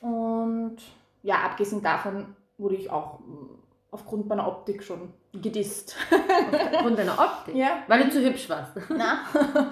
Und 0.00 0.76
ja, 1.22 1.36
abgesehen 1.44 1.82
davon 1.82 2.36
wurde 2.58 2.76
ich 2.76 2.90
auch 2.90 3.18
mm, 3.20 3.58
aufgrund 3.90 4.28
meiner 4.28 4.46
Optik 4.46 4.82
schon 4.84 5.12
gedisst. 5.32 5.96
Aufgrund 6.72 6.98
deiner 6.98 7.18
Optik. 7.18 7.54
ja. 7.56 7.78
Weil 7.88 8.04
du 8.04 8.10
zu 8.10 8.20
hübsch 8.22 8.48
warst. 8.48 8.72
Na? 8.90 9.18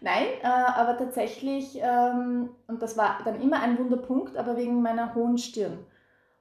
Nein, 0.00 0.26
äh, 0.42 0.46
aber 0.46 0.96
tatsächlich, 0.98 1.78
ähm, 1.80 2.50
und 2.66 2.82
das 2.82 2.96
war 2.96 3.18
dann 3.24 3.40
immer 3.40 3.60
ein 3.60 3.78
Wunderpunkt, 3.78 4.36
aber 4.36 4.56
wegen 4.56 4.82
meiner 4.82 5.14
hohen 5.14 5.38
Stirn. 5.38 5.78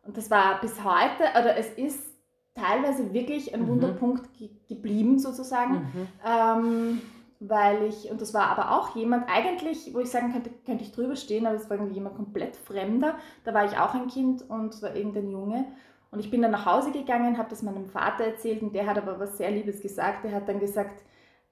Und 0.04 0.18
das 0.18 0.32
war 0.32 0.60
bis 0.62 0.84
heute, 0.84 1.24
oder 1.40 1.56
es 1.58 1.70
ist 1.74 2.11
teilweise 2.56 3.14
wirklich 3.14 3.54
ein 3.54 3.64
Mhm. 3.64 3.68
Wunderpunkt 3.68 4.34
ge 4.34 4.50
geblieben 4.68 5.20
sozusagen. 5.20 5.74
Mhm. 5.74 6.08
Ähm, 6.26 7.02
weil 7.44 7.86
ich, 7.86 8.12
und 8.12 8.22
das 8.22 8.36
war 8.36 8.48
aber 8.48 8.72
auch 8.78 8.96
jemand 8.96 9.28
eigentlich, 9.28 9.94
wo 9.96 10.00
ich 10.00 10.12
sagen 10.12 10.32
könnte, 10.32 10.52
könnte 10.64 10.84
ich 10.84 10.92
drüber 10.92 11.16
stehen, 11.16 11.48
aber 11.48 11.56
es 11.56 11.70
war 11.70 11.78
irgendwie 11.78 11.96
jemand 11.96 12.16
komplett 12.16 12.56
Fremder. 12.56 13.16
Da 13.44 13.54
war 13.54 13.66
ich 13.66 13.78
auch 13.80 13.96
ein 13.96 14.08
Kind 14.08 14.48
und 14.48 14.74
es 14.76 14.84
war 14.84 14.96
irgendein 14.96 15.32
Junge. 15.32 15.66
Und 16.12 16.20
ich 16.20 16.30
bin 16.30 16.42
dann 16.44 16.52
nach 16.52 16.68
Hause 16.68 16.92
gegangen, 16.92 17.38
habe 17.40 17.50
das 17.50 17.64
meinem 17.64 17.88
Vater 17.90 18.26
erzählt 18.26 18.62
und 18.62 18.76
der 18.76 18.86
hat 18.86 18.98
aber 18.98 19.20
was 19.20 19.38
sehr 19.38 19.50
Liebes 19.50 19.82
gesagt. 19.82 20.24
Der 20.24 20.34
hat 20.34 20.48
dann 20.48 20.60
gesagt, 20.60 21.04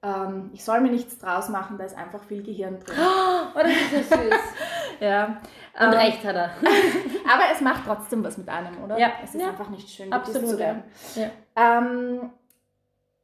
ähm, 0.02 0.50
ich 0.52 0.64
soll 0.64 0.80
mir 0.80 0.90
nichts 0.90 1.18
draus 1.18 1.48
machen, 1.48 1.76
da 1.78 1.84
ist 1.84 1.96
einfach 1.96 2.22
viel 2.24 2.42
Gehirn 2.42 2.78
drin. 2.80 2.96
Oh, 2.98 3.58
das 3.58 3.70
ist 4.00 4.10
ja 4.10 4.16
süß. 4.18 4.34
Ja. 5.00 5.24
Und 5.78 5.86
ähm, 5.86 5.90
recht 5.92 6.22
hat 6.24 6.36
er. 6.36 6.50
Aber 7.32 7.44
es 7.50 7.62
macht 7.62 7.84
trotzdem 7.86 8.22
was 8.22 8.36
mit 8.36 8.48
einem, 8.50 8.82
oder? 8.84 8.98
Ja. 8.98 9.12
Es 9.24 9.34
ist 9.34 9.40
Ja. 9.40 9.48
einfach 9.48 9.70
nicht 9.70 9.88
schön, 9.88 10.12
Absolut, 10.12 10.46
zu 10.50 10.58
werden. 10.58 10.82
Ja. 11.14 11.30
Ähm, 11.56 12.30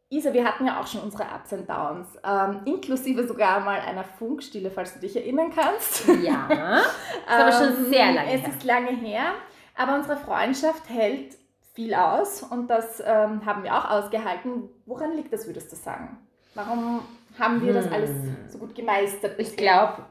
Isa, 0.09 0.33
wir 0.33 0.43
hatten 0.45 0.65
ja 0.67 0.81
auch 0.81 0.87
schon 0.87 1.03
unsere 1.03 1.25
Ups 1.25 1.53
and 1.53 1.69
Downs, 1.69 2.09
ähm, 2.25 2.61
inklusive 2.65 3.27
sogar 3.27 3.61
mal 3.61 3.79
einer 3.81 4.05
Funkstille, 4.05 4.71
falls 4.71 4.95
du 4.95 5.01
dich 5.01 5.17
erinnern 5.17 5.51
kannst. 5.55 6.07
Ja. 6.23 6.49
ist 6.79 7.29
aber 7.29 7.53
schon 7.53 7.87
sehr 7.91 8.13
lange 8.13 8.33
Es 8.33 8.41
her. 8.41 8.49
ist 8.51 8.65
lange 8.65 8.91
her, 8.93 9.33
aber 9.77 9.97
unsere 9.97 10.17
Freundschaft 10.17 10.89
hält 10.89 11.37
viel 11.75 11.93
aus 11.95 12.43
und 12.43 12.69
das 12.69 13.03
ähm, 13.05 13.45
haben 13.45 13.65
wir 13.65 13.75
auch 13.77 13.91
ausgehalten. 13.91 14.71
Woran 14.87 15.13
liegt 15.13 15.31
das, 15.33 15.47
würdest 15.47 15.71
du 15.73 15.77
sagen? 15.77 16.17
Warum 16.57 17.03
haben 17.39 17.65
wir 17.65 17.75
das 17.75 17.85
Hm. 17.85 17.93
alles 17.93 18.11
so 18.49 18.59
gut 18.59 18.75
gemeistert? 18.75 19.39
Ich 19.39 19.57
glaube, 19.57 20.07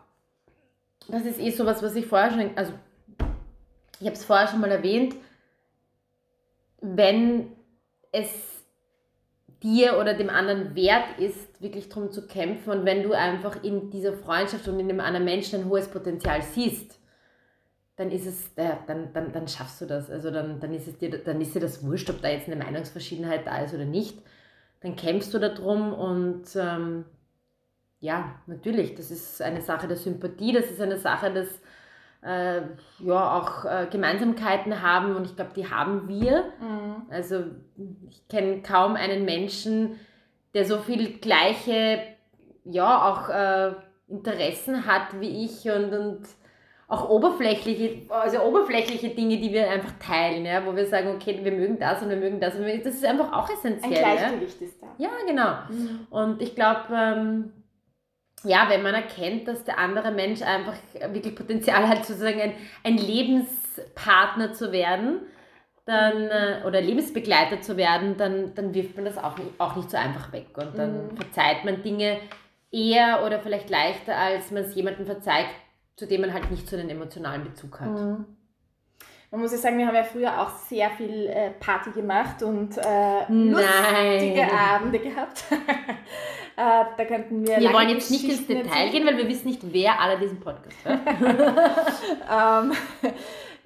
das 1.07 1.25
ist 1.25 1.39
eh 1.39 1.49
sowas, 1.49 1.81
was 1.81 1.95
ich 1.95 2.05
vorher 2.05 2.31
schon, 2.31 2.51
also 2.55 2.71
ich 3.99 4.05
habe 4.05 4.15
es 4.15 4.23
vorher 4.23 4.47
schon 4.47 4.61
mal 4.61 4.71
erwähnt, 4.71 5.15
wenn 6.81 7.51
es 8.11 8.63
dir 9.63 9.97
oder 9.97 10.13
dem 10.13 10.29
anderen 10.29 10.75
wert 10.75 11.17
ist, 11.17 11.61
wirklich 11.61 11.89
darum 11.89 12.11
zu 12.11 12.27
kämpfen 12.27 12.69
und 12.71 12.85
wenn 12.85 13.01
du 13.01 13.13
einfach 13.13 13.63
in 13.63 13.89
dieser 13.89 14.13
Freundschaft 14.13 14.67
und 14.67 14.79
in 14.79 14.87
dem 14.87 14.99
anderen 14.99 15.25
Menschen 15.25 15.61
ein 15.61 15.69
hohes 15.69 15.87
Potenzial 15.87 16.43
siehst, 16.43 16.99
dann 17.95 18.11
ist 18.11 18.27
es, 18.27 18.51
ja, 18.55 18.77
dann, 18.85 19.13
dann, 19.13 19.31
dann 19.31 19.47
schaffst 19.47 19.81
du 19.81 19.85
das. 19.85 20.11
Also 20.11 20.29
dann, 20.29 20.59
dann, 20.59 20.73
ist 20.73 20.87
es 20.87 20.97
dir, 20.97 21.09
dann 21.23 21.39
ist 21.41 21.55
dir 21.55 21.61
das 21.61 21.83
wurscht, 21.83 22.09
ob 22.09 22.21
da 22.21 22.27
jetzt 22.27 22.47
eine 22.47 22.61
Meinungsverschiedenheit 22.63 23.47
da 23.47 23.63
ist 23.63 23.73
oder 23.73 23.85
nicht. 23.85 24.21
Dann 24.85 24.95
kämpfst 24.95 25.33
du 25.33 25.39
darum 25.39 25.93
und 25.93 26.43
ähm, 26.55 27.05
ja, 28.01 28.35
natürlich, 28.45 28.93
das 28.93 29.09
ist 29.09 29.41
eine 29.41 29.61
Sache 29.61 29.87
der 29.87 29.97
Sympathie, 29.97 30.53
das 30.53 30.65
ist 30.65 30.79
eine 30.79 30.97
Sache 30.97 31.33
des, 31.33 31.59
äh, 32.21 32.61
ja, 32.99 33.35
auch 33.35 33.65
äh, 33.65 33.87
Gemeinsamkeiten 33.89 34.83
haben 34.83 35.15
und 35.15 35.25
ich 35.25 35.35
glaube, 35.35 35.53
die 35.55 35.67
haben 35.67 36.07
wir. 36.07 36.43
Mhm. 36.61 37.01
Also 37.09 37.45
ich 38.07 38.27
kenne 38.27 38.61
kaum 38.61 38.95
einen 38.95 39.25
Menschen, 39.25 39.99
der 40.53 40.65
so 40.65 40.77
viel 40.77 41.17
gleiche, 41.17 42.03
ja, 42.63 43.09
auch 43.09 43.29
äh, 43.29 43.73
Interessen 44.07 44.85
hat 44.85 45.19
wie 45.19 45.45
ich 45.45 45.67
und, 45.67 45.93
und 45.93 46.21
auch 46.87 47.09
oberflächliche, 47.09 48.03
also 48.09 48.41
oberflächliche 48.41 49.09
Dinge, 49.09 49.37
die 49.37 49.51
wir 49.51 49.69
einfach 49.69 49.93
teilen, 49.99 50.45
ja, 50.45 50.65
wo 50.65 50.75
wir 50.75 50.85
sagen, 50.85 51.15
okay, 51.15 51.39
wir 51.41 51.51
mögen 51.51 51.79
das 51.79 52.01
und 52.03 52.09
wir 52.09 52.17
mögen 52.17 52.39
das 52.39 52.55
und 52.55 52.65
wir, 52.65 52.77
das 52.77 52.95
ist 52.95 53.05
einfach 53.05 53.33
auch 53.33 53.49
Ein 53.49 53.55
essentiell. 53.55 53.93
Ja, 53.93 54.15
Gleichgewicht 54.15 54.61
ist 54.61 54.81
da. 54.81 54.87
ja 54.97 55.09
genau. 55.25 55.55
Mhm. 55.69 56.07
Und 56.11 56.41
ich 56.41 56.53
glaube, 56.53 56.81
ähm, 56.91 57.53
ja, 58.43 58.67
wenn 58.69 58.83
man 58.83 58.93
erkennt, 58.93 59.47
dass 59.47 59.63
der 59.63 59.79
andere 59.79 60.11
Mensch 60.11 60.43
einfach 60.43 60.75
wirklich 61.09 61.35
Potenzial 61.35 61.87
hat, 61.87 62.05
sozusagen 62.05 62.39
ein, 62.39 62.53
ein 62.83 62.97
Lebenspartner 62.97 64.53
zu 64.53 64.71
werden, 64.71 65.21
dann, 65.85 66.29
äh, 66.29 66.61
oder 66.67 66.81
Lebensbegleiter 66.81 67.61
zu 67.61 67.77
werden, 67.77 68.17
dann, 68.17 68.53
dann 68.53 68.73
wirft 68.75 68.95
man 68.95 69.05
das 69.05 69.17
auch 69.17 69.37
nicht, 69.37 69.49
auch 69.59 69.75
nicht 69.75 69.89
so 69.89 69.97
einfach 69.97 70.31
weg. 70.31 70.47
Und 70.55 70.77
dann 70.77 71.07
mhm. 71.07 71.17
verzeiht 71.17 71.65
man 71.65 71.81
Dinge 71.81 72.19
eher 72.71 73.23
oder 73.25 73.39
vielleicht 73.39 73.69
leichter, 73.69 74.15
als 74.15 74.51
man 74.51 74.63
es 74.63 74.75
jemandem 74.75 75.05
verzeiht, 75.05 75.47
zu 75.95 76.07
dem 76.07 76.21
man 76.21 76.33
halt 76.33 76.51
nicht 76.51 76.67
so 76.69 76.75
einen 76.75 76.89
emotionalen 76.89 77.43
Bezug 77.43 77.79
hat. 77.79 77.89
Mhm. 77.89 78.25
Man 79.31 79.41
muss 79.41 79.51
ja 79.51 79.57
sagen, 79.57 79.77
wir 79.77 79.87
haben 79.87 79.95
ja 79.95 80.03
früher 80.03 80.41
auch 80.41 80.49
sehr 80.49 80.89
viel 80.91 81.27
äh, 81.27 81.49
Party 81.59 81.91
gemacht 81.91 82.41
und 82.41 82.77
äh, 82.77 83.25
lustige 83.29 84.49
Abende 84.51 84.99
gehabt. 84.99 85.43
äh, 85.51 85.55
da 86.55 87.05
könnten 87.05 87.45
wir. 87.45 87.59
Wir 87.59 87.73
wollen 87.73 87.89
jetzt 87.89 88.11
nicht 88.11 88.23
ins 88.23 88.47
Detail 88.47 88.65
erzählen. 88.65 88.91
gehen, 88.91 89.05
weil 89.05 89.17
wir 89.17 89.27
wissen 89.27 89.47
nicht, 89.47 89.61
wer 89.73 89.99
alle 89.99 90.19
diesen 90.19 90.39
Podcast 90.39 90.77
hört. 90.85 90.99
ähm, 92.71 92.71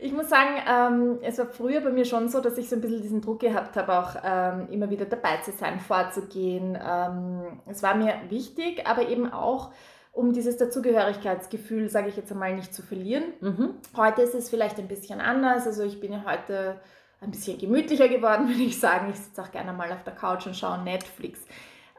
ich 0.01 0.13
muss 0.13 0.29
sagen, 0.29 0.55
ähm, 0.67 1.19
es 1.21 1.37
war 1.37 1.45
früher 1.47 1.81
bei 1.81 1.91
mir 1.91 2.05
schon 2.05 2.29
so, 2.29 2.39
dass 2.39 2.57
ich 2.57 2.69
so 2.69 2.75
ein 2.77 2.81
bisschen 2.81 3.01
diesen 3.01 3.21
Druck 3.21 3.41
gehabt 3.41 3.75
habe, 3.75 3.99
auch 3.99 4.15
ähm, 4.23 4.69
immer 4.71 4.89
wieder 4.89 5.05
dabei 5.05 5.37
zu 5.43 5.51
sein, 5.51 5.79
vorzugehen. 5.79 6.79
Ähm, 6.81 7.59
es 7.67 7.83
war 7.83 7.95
mir 7.95 8.15
wichtig, 8.29 8.87
aber 8.87 9.09
eben 9.09 9.31
auch 9.31 9.71
um 10.11 10.33
dieses 10.33 10.57
Dazugehörigkeitsgefühl, 10.57 11.89
sage 11.89 12.09
ich 12.09 12.17
jetzt 12.17 12.31
einmal, 12.31 12.55
nicht 12.55 12.73
zu 12.73 12.81
verlieren. 12.81 13.23
Mhm. 13.41 13.75
Heute 13.95 14.21
ist 14.21 14.35
es 14.35 14.49
vielleicht 14.49 14.79
ein 14.79 14.87
bisschen 14.87 15.21
anders. 15.21 15.65
Also 15.65 15.83
ich 15.83 15.99
bin 15.99 16.11
ja 16.11 16.23
heute 16.25 16.79
ein 17.21 17.31
bisschen 17.31 17.57
gemütlicher 17.57 18.07
geworden, 18.07 18.47
würde 18.49 18.61
ich 18.61 18.79
sagen. 18.79 19.09
Ich 19.11 19.19
sitze 19.19 19.41
auch 19.41 19.51
gerne 19.51 19.73
mal 19.73 19.91
auf 19.91 20.03
der 20.03 20.15
Couch 20.15 20.45
und 20.47 20.55
schaue 20.55 20.83
Netflix. 20.83 21.39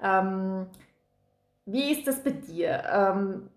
Ähm, 0.02 0.66
wie 1.66 1.92
ist 1.92 2.06
das 2.06 2.22
bei 2.22 2.30
dir? 2.30 2.82
Ähm, 2.92 3.50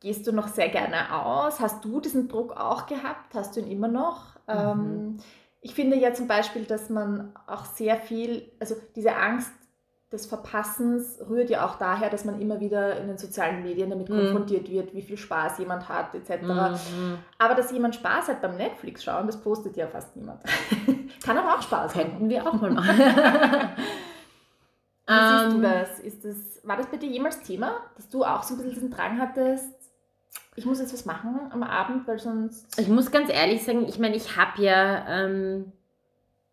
gehst 0.00 0.26
du 0.26 0.32
noch 0.32 0.48
sehr 0.48 0.68
gerne 0.68 1.14
aus? 1.14 1.60
Hast 1.60 1.84
du 1.84 2.00
diesen 2.00 2.28
Druck 2.28 2.56
auch 2.56 2.86
gehabt? 2.86 3.34
Hast 3.34 3.56
du 3.56 3.60
ihn 3.60 3.70
immer 3.70 3.88
noch? 3.88 4.36
Mhm. 4.46 4.54
Ähm, 4.54 5.16
ich 5.60 5.74
finde 5.74 5.96
ja 5.96 6.14
zum 6.14 6.28
Beispiel, 6.28 6.64
dass 6.64 6.88
man 6.88 7.34
auch 7.46 7.64
sehr 7.64 7.96
viel, 7.96 8.52
also 8.60 8.76
diese 8.94 9.16
Angst 9.16 9.52
des 10.12 10.24
Verpassens 10.26 11.18
rührt 11.28 11.50
ja 11.50 11.66
auch 11.66 11.76
daher, 11.76 12.08
dass 12.08 12.24
man 12.24 12.40
immer 12.40 12.60
wieder 12.60 12.98
in 12.98 13.08
den 13.08 13.18
sozialen 13.18 13.62
Medien 13.62 13.90
damit 13.90 14.08
mhm. 14.08 14.16
konfrontiert 14.16 14.70
wird, 14.70 14.94
wie 14.94 15.02
viel 15.02 15.18
Spaß 15.18 15.58
jemand 15.58 15.88
hat, 15.88 16.14
etc. 16.14 16.42
Mhm. 16.42 17.18
Aber 17.38 17.54
dass 17.54 17.70
jemand 17.70 17.94
Spaß 17.94 18.28
hat 18.28 18.40
beim 18.40 18.56
Netflix 18.56 19.04
schauen, 19.04 19.26
das 19.26 19.38
postet 19.38 19.76
ja 19.76 19.86
fast 19.86 20.16
niemand. 20.16 20.40
Kann 21.22 21.36
aber 21.36 21.54
auch 21.54 21.62
Spaß 21.62 21.94
haben. 21.94 22.10
Könnten 22.10 22.28
wir 22.28 22.46
auch 22.46 22.54
mal 22.54 22.70
machen. 22.70 22.98
Wie 25.06 25.14
siehst 25.14 25.52
du 25.52 25.56
ähm. 25.56 25.62
das? 25.62 26.00
Ist 26.00 26.24
das? 26.24 26.60
War 26.64 26.76
das 26.76 26.86
bei 26.86 26.96
dir 26.96 27.08
jemals 27.08 27.40
Thema, 27.40 27.76
dass 27.96 28.08
du 28.08 28.24
auch 28.24 28.42
so 28.42 28.54
ein 28.54 28.58
bisschen 28.58 28.74
diesen 28.74 28.90
Drang 28.90 29.18
hattest, 29.18 29.78
ich 30.58 30.66
muss 30.66 30.80
jetzt 30.80 30.92
was 30.92 31.04
machen 31.04 31.38
am 31.50 31.62
Abend, 31.62 32.08
weil 32.08 32.18
sonst... 32.18 32.80
Ich 32.80 32.88
muss 32.88 33.12
ganz 33.12 33.30
ehrlich 33.30 33.64
sagen, 33.64 33.86
ich 33.88 33.98
meine, 33.98 34.16
ich 34.16 34.36
habe 34.36 34.60
ja... 34.60 35.06
Ähm 35.08 35.72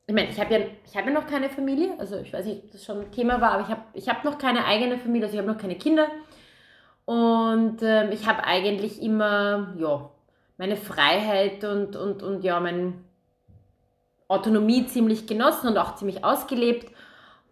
ich 0.08 0.14
meine, 0.14 0.30
ich 0.30 0.40
habe 0.40 0.54
ja, 0.54 0.60
hab 0.96 1.06
ja 1.06 1.12
noch 1.12 1.26
keine 1.26 1.50
Familie, 1.50 1.94
also 1.98 2.18
ich 2.18 2.32
weiß 2.32 2.46
nicht, 2.46 2.66
ob 2.66 2.72
das 2.72 2.86
schon 2.86 3.02
ein 3.02 3.12
Thema 3.12 3.42
war, 3.42 3.52
aber 3.52 3.64
ich 3.64 3.70
habe 3.70 3.82
ich 3.94 4.08
hab 4.08 4.24
noch 4.24 4.38
keine 4.38 4.66
eigene 4.66 4.98
Familie, 5.00 5.26
also 5.26 5.36
ich 5.36 5.42
habe 5.42 5.52
noch 5.52 5.62
keine 5.62 5.76
Kinder. 5.76 6.08
Und 7.06 7.78
ähm, 7.82 8.12
ich 8.12 8.28
habe 8.28 8.44
eigentlich 8.44 9.02
immer, 9.02 9.74
ja, 9.78 10.10
meine 10.58 10.76
Freiheit 10.76 11.64
und, 11.64 11.96
und, 11.96 12.24
und 12.24 12.44
ja, 12.44 12.60
meine 12.60 12.94
Autonomie 14.28 14.88
ziemlich 14.88 15.28
genossen 15.28 15.68
und 15.70 15.78
auch 15.78 15.96
ziemlich 15.96 16.24
ausgelebt 16.24 16.95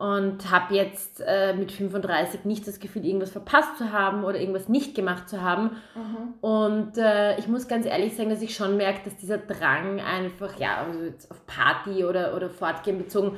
und 0.03 0.51
habe 0.51 0.75
jetzt 0.75 1.23
äh, 1.25 1.53
mit 1.53 1.71
35 1.71 2.43
nicht 2.43 2.67
das 2.67 2.81
Gefühl, 2.81 3.05
irgendwas 3.05 3.31
verpasst 3.31 3.77
zu 3.77 3.93
haben 3.93 4.25
oder 4.25 4.37
irgendwas 4.37 4.67
nicht 4.67 4.95
gemacht 4.95 5.29
zu 5.29 5.41
haben. 5.41 5.77
Mhm. 5.95 6.33
Und 6.41 6.97
äh, 6.97 7.39
ich 7.39 7.47
muss 7.47 7.69
ganz 7.69 7.85
ehrlich 7.85 8.13
sagen, 8.13 8.29
dass 8.29 8.41
ich 8.41 8.53
schon 8.53 8.75
merke, 8.75 8.99
dass 9.05 9.15
dieser 9.15 9.37
Drang 9.37 10.01
einfach, 10.01 10.59
ja, 10.59 10.83
also 10.83 11.03
jetzt 11.03 11.31
auf 11.31 11.47
Party 11.47 12.03
oder, 12.03 12.35
oder 12.35 12.49
Fortgehen 12.49 12.97
bezogen, 12.97 13.37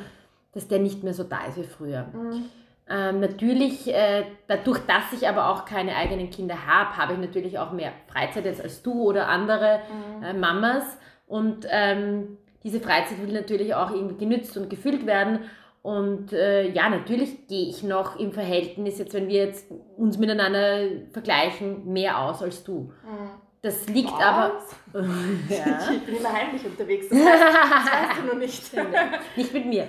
dass 0.54 0.68
der 0.68 0.80
nicht 0.80 1.04
mehr 1.04 1.14
so 1.14 1.24
da 1.24 1.46
ist 1.46 1.58
wie 1.58 1.66
früher. 1.66 2.08
Mhm. 2.12 2.46
Ähm, 2.90 3.20
natürlich, 3.20 3.88
äh, 3.94 4.24
dadurch, 4.48 4.80
dass 4.88 5.14
ich 5.14 5.28
aber 5.30 5.50
auch 5.50 5.66
keine 5.66 5.96
eigenen 5.96 6.32
Kinder 6.32 6.66
habe, 6.66 6.98
habe 6.98 7.14
ich 7.14 7.20
natürlich 7.20 7.60
auch 7.60 7.74
mehr 7.74 7.92
Freizeit 8.08 8.46
jetzt 8.46 8.64
als 8.64 8.82
du 8.82 9.04
oder 9.04 9.28
andere 9.28 9.82
mhm. 10.18 10.24
Äh, 10.24 10.34
Mamas. 10.34 10.98
Und 11.28 11.68
ähm, 11.70 12.40
diese 12.64 12.80
Freizeit 12.80 13.22
will 13.22 13.34
natürlich 13.34 13.76
auch 13.76 13.92
irgendwie 13.92 14.18
genützt 14.18 14.58
und 14.58 14.68
gefüllt 14.72 15.06
werden. 15.06 15.42
Und 15.86 16.34
äh, 16.34 16.68
ja, 16.72 16.90
natürlich 16.90 17.46
gehe 17.48 17.70
ich 17.70 17.84
noch 17.84 18.20
im 18.20 18.32
Verhältnis, 18.32 18.98
jetzt 18.98 19.14
wenn 19.14 19.28
wir 19.28 19.46
jetzt 19.46 19.72
uns 19.98 20.18
miteinander 20.18 20.80
vergleichen, 21.12 21.94
mehr 21.94 22.22
aus 22.22 22.42
als 22.42 22.64
du. 22.64 22.92
Mhm. 23.04 23.30
Das 23.62 23.88
liegt 23.88 24.12
Was? 24.12 24.20
aber. 24.20 24.52
ja. 25.48 25.92
Ich 25.94 26.02
bin 26.04 26.16
immer 26.16 26.34
heimlich 26.34 26.66
unterwegs. 26.66 27.08
Das, 27.08 27.20
heißt, 27.20 27.44
das 27.44 27.86
weißt 27.86 28.20
du 28.20 28.28
noch 28.28 28.40
nicht. 28.40 28.72
nicht 29.36 29.54
mit 29.54 29.68
mir. 29.68 29.88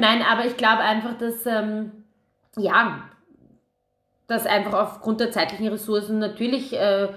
Nein, 0.00 0.22
aber 0.28 0.44
ich 0.44 0.56
glaube 0.56 0.82
einfach, 0.82 1.16
dass 1.18 1.46
ähm, 1.46 1.92
ja, 2.56 3.04
dass 4.26 4.44
einfach 4.44 4.72
aufgrund 4.72 5.20
der 5.20 5.30
zeitlichen 5.30 5.68
Ressourcen 5.68 6.18
natürlich 6.18 6.72
äh, 6.72 7.10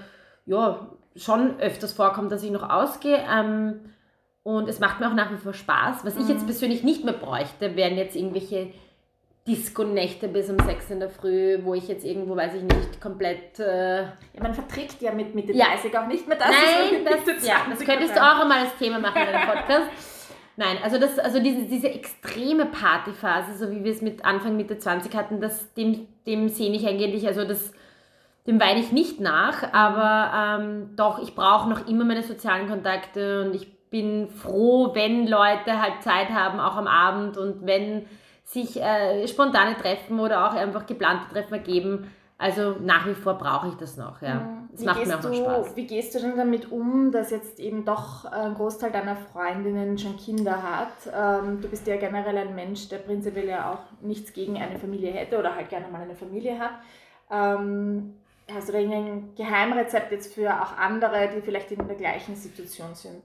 ja, 0.46 0.86
schon 1.16 1.58
öfters 1.58 1.92
vorkommt, 1.92 2.30
dass 2.30 2.44
ich 2.44 2.52
noch 2.52 2.70
ausgehe. 2.70 3.18
Ähm, 3.28 3.80
und 4.42 4.68
es 4.68 4.80
macht 4.80 5.00
mir 5.00 5.08
auch 5.08 5.14
nach 5.14 5.30
wie 5.32 5.36
vor 5.36 5.54
Spaß. 5.54 6.04
Was 6.04 6.14
mhm. 6.14 6.22
ich 6.22 6.28
jetzt 6.28 6.42
mhm. 6.42 6.46
persönlich 6.46 6.82
nicht 6.82 7.04
mehr 7.04 7.14
bräuchte, 7.14 7.76
wären 7.76 7.96
jetzt 7.96 8.16
irgendwelche 8.16 8.72
Disco-Nächte 9.46 10.28
bis 10.28 10.48
um 10.50 10.58
6 10.58 10.90
in 10.90 11.00
der 11.00 11.10
Früh, 11.10 11.58
wo 11.62 11.74
ich 11.74 11.88
jetzt 11.88 12.04
irgendwo, 12.04 12.36
weiß 12.36 12.54
ich 12.54 12.62
nicht, 12.62 13.00
komplett... 13.00 13.58
Äh 13.58 14.02
ja, 14.02 14.08
man 14.40 14.54
verträgt 14.54 15.02
ja 15.02 15.12
mit 15.12 15.34
Mitte 15.34 15.52
ja. 15.52 15.66
30 15.66 15.98
auch 15.98 16.06
nicht 16.06 16.28
mehr 16.28 16.38
das. 16.38 16.48
Nein, 16.48 17.04
das, 17.04 17.46
ja, 17.46 17.66
das 17.68 17.80
könntest 17.80 18.16
du 18.16 18.20
auch 18.20 18.40
einmal 18.40 18.60
als 18.60 18.76
Thema 18.78 19.00
machen 19.00 19.20
in 19.20 19.32
deinem 19.32 19.48
Podcast. 19.48 19.90
Nein, 20.56 20.76
also, 20.82 20.98
das, 20.98 21.18
also 21.18 21.40
diese, 21.40 21.62
diese 21.62 21.88
extreme 21.88 22.66
Partyphase, 22.66 23.56
so 23.56 23.70
wie 23.70 23.82
wir 23.82 23.90
es 23.90 24.02
mit 24.02 24.24
Anfang, 24.24 24.56
Mitte 24.56 24.78
20 24.78 25.14
hatten, 25.14 25.40
das, 25.40 25.72
dem, 25.74 26.06
dem 26.26 26.48
sehe 26.48 26.70
ich 26.72 26.86
eigentlich, 26.86 27.26
also 27.26 27.44
das, 27.44 27.72
dem 28.46 28.60
weine 28.60 28.80
ich 28.80 28.92
nicht 28.92 29.18
nach, 29.18 29.72
aber 29.72 30.60
ähm, 30.60 30.90
doch, 30.94 31.22
ich 31.22 31.34
brauche 31.34 31.68
noch 31.68 31.88
immer 31.88 32.04
meine 32.04 32.22
sozialen 32.22 32.68
Kontakte 32.68 33.44
und 33.44 33.54
ich 33.54 33.71
bin 33.92 34.30
froh, 34.30 34.92
wenn 34.94 35.28
Leute 35.28 35.80
halt 35.80 36.02
Zeit 36.02 36.30
haben, 36.30 36.58
auch 36.58 36.76
am 36.76 36.88
Abend 36.88 37.36
und 37.36 37.64
wenn 37.64 38.06
sich 38.44 38.80
äh, 38.80 39.28
spontane 39.28 39.76
Treffen 39.76 40.18
oder 40.18 40.48
auch 40.48 40.54
einfach 40.54 40.86
geplante 40.86 41.28
Treffen 41.32 41.54
ergeben. 41.54 42.10
Also 42.38 42.74
nach 42.80 43.06
wie 43.06 43.14
vor 43.14 43.34
brauche 43.34 43.68
ich 43.68 43.74
das 43.74 43.96
noch, 43.96 44.20
ja. 44.20 44.34
Mhm. 44.34 44.68
Es 44.74 44.84
macht 44.84 45.06
mir 45.06 45.18
auch 45.18 45.22
noch 45.22 45.34
Spaß. 45.34 45.76
Wie 45.76 45.86
gehst 45.86 46.14
du 46.14 46.18
denn 46.18 46.36
damit 46.36 46.72
um, 46.72 47.12
dass 47.12 47.30
jetzt 47.30 47.60
eben 47.60 47.84
doch 47.84 48.24
ein 48.24 48.54
Großteil 48.54 48.90
deiner 48.90 49.16
Freundinnen 49.16 49.98
schon 49.98 50.16
Kinder 50.16 50.62
hat? 50.62 50.88
Ähm, 51.14 51.60
du 51.60 51.68
bist 51.68 51.86
ja 51.86 51.96
generell 51.96 52.38
ein 52.38 52.54
Mensch, 52.54 52.88
der 52.88 52.98
prinzipiell 52.98 53.48
ja 53.48 53.72
auch 53.72 54.02
nichts 54.02 54.32
gegen 54.32 54.56
eine 54.56 54.78
Familie 54.78 55.12
hätte 55.12 55.38
oder 55.38 55.54
halt 55.54 55.68
gerne 55.68 55.88
mal 55.88 56.00
eine 56.00 56.16
Familie 56.16 56.58
hat. 56.58 56.72
Ähm, 57.30 58.14
hast 58.52 58.68
du 58.68 58.72
da 58.72 58.78
irgendein 58.78 59.34
Geheimrezept 59.36 60.10
jetzt 60.10 60.34
für 60.34 60.50
auch 60.62 60.78
andere, 60.78 61.28
die 61.36 61.42
vielleicht 61.42 61.70
in 61.70 61.86
der 61.86 61.96
gleichen 61.96 62.34
Situation 62.34 62.94
sind? 62.94 63.22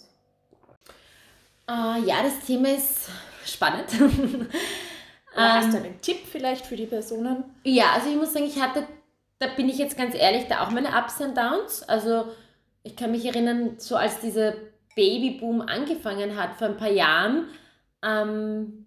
Uh, 1.69 2.01
ja, 2.05 2.23
das 2.23 2.45
Thema 2.45 2.69
ist 2.69 3.09
spannend. 3.45 3.87
hast 5.35 5.73
du 5.73 5.77
ähm, 5.77 5.83
einen 5.83 6.01
Tipp 6.01 6.19
vielleicht 6.31 6.65
für 6.65 6.77
die 6.77 6.85
Personen? 6.85 7.43
Ja, 7.63 7.91
also 7.93 8.09
ich 8.09 8.15
muss 8.15 8.33
sagen, 8.33 8.45
ich 8.45 8.61
hatte, 8.61 8.87
da 9.39 9.47
bin 9.47 9.67
ich 9.67 9.77
jetzt 9.77 9.97
ganz 9.97 10.15
ehrlich, 10.15 10.47
da 10.47 10.63
auch 10.63 10.71
meine 10.71 10.89
Ups 10.97 11.19
und 11.19 11.35
Downs. 11.35 11.83
Also 11.83 12.25
ich 12.83 12.95
kann 12.95 13.11
mich 13.11 13.25
erinnern, 13.25 13.75
so 13.79 13.97
als 13.97 14.19
dieser 14.19 14.53
Babyboom 14.95 15.61
angefangen 15.61 16.37
hat 16.37 16.55
vor 16.55 16.67
ein 16.67 16.77
paar 16.77 16.91
Jahren, 16.91 17.47
ähm, 18.01 18.85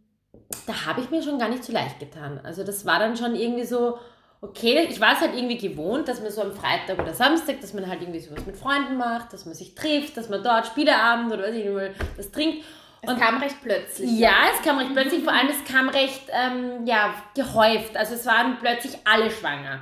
da 0.67 0.87
habe 0.87 1.03
ich 1.03 1.11
mir 1.11 1.23
schon 1.23 1.39
gar 1.39 1.49
nicht 1.49 1.65
so 1.65 1.73
leicht 1.73 2.01
getan. 2.01 2.41
Also 2.43 2.65
das 2.65 2.87
war 2.87 2.99
dann 2.99 3.17
schon 3.17 3.35
irgendwie 3.35 3.65
so, 3.65 3.99
okay, 4.43 4.87
ich 4.89 5.01
war 5.01 5.13
es 5.13 5.21
halt 5.21 5.35
irgendwie 5.35 5.59
gewohnt, 5.59 6.09
dass 6.09 6.21
man 6.21 6.31
so 6.31 6.43
am 6.43 6.53
Freitag 6.53 6.99
oder 6.99 7.13
Samstag, 7.13 7.61
dass 7.61 7.75
man 7.75 7.87
halt 7.87 8.01
irgendwie 8.01 8.21
sowas 8.21 8.47
mit 8.47 8.57
Freunden 8.57 8.97
macht, 8.97 9.33
dass 9.33 9.45
man 9.45 9.55
sich 9.55 9.75
trifft, 9.75 10.17
dass 10.17 10.29
man 10.29 10.43
dort 10.43 10.67
Spieleabend 10.67 11.33
oder 11.33 11.45
weiß 11.45 11.55
ich 11.55 11.65
nicht, 11.65 11.91
was 12.17 12.31
trinkt. 12.31 12.65
Und 13.03 13.15
es 13.15 13.21
kam 13.21 13.39
recht 13.39 13.57
plötzlich. 13.63 14.19
Ja, 14.19 14.35
es 14.55 14.63
kam 14.63 14.79
recht 14.79 14.93
plötzlich, 14.93 15.25
vor 15.25 15.33
allem 15.33 15.49
es 15.49 15.65
kam 15.65 15.89
recht 15.89 16.23
ähm, 16.33 16.87
ja, 16.87 17.15
gehäuft. 17.35 17.97
Also 17.97 18.15
es 18.15 18.27
waren 18.27 18.59
plötzlich 18.59 18.99
alle 19.05 19.31
schwanger. 19.31 19.81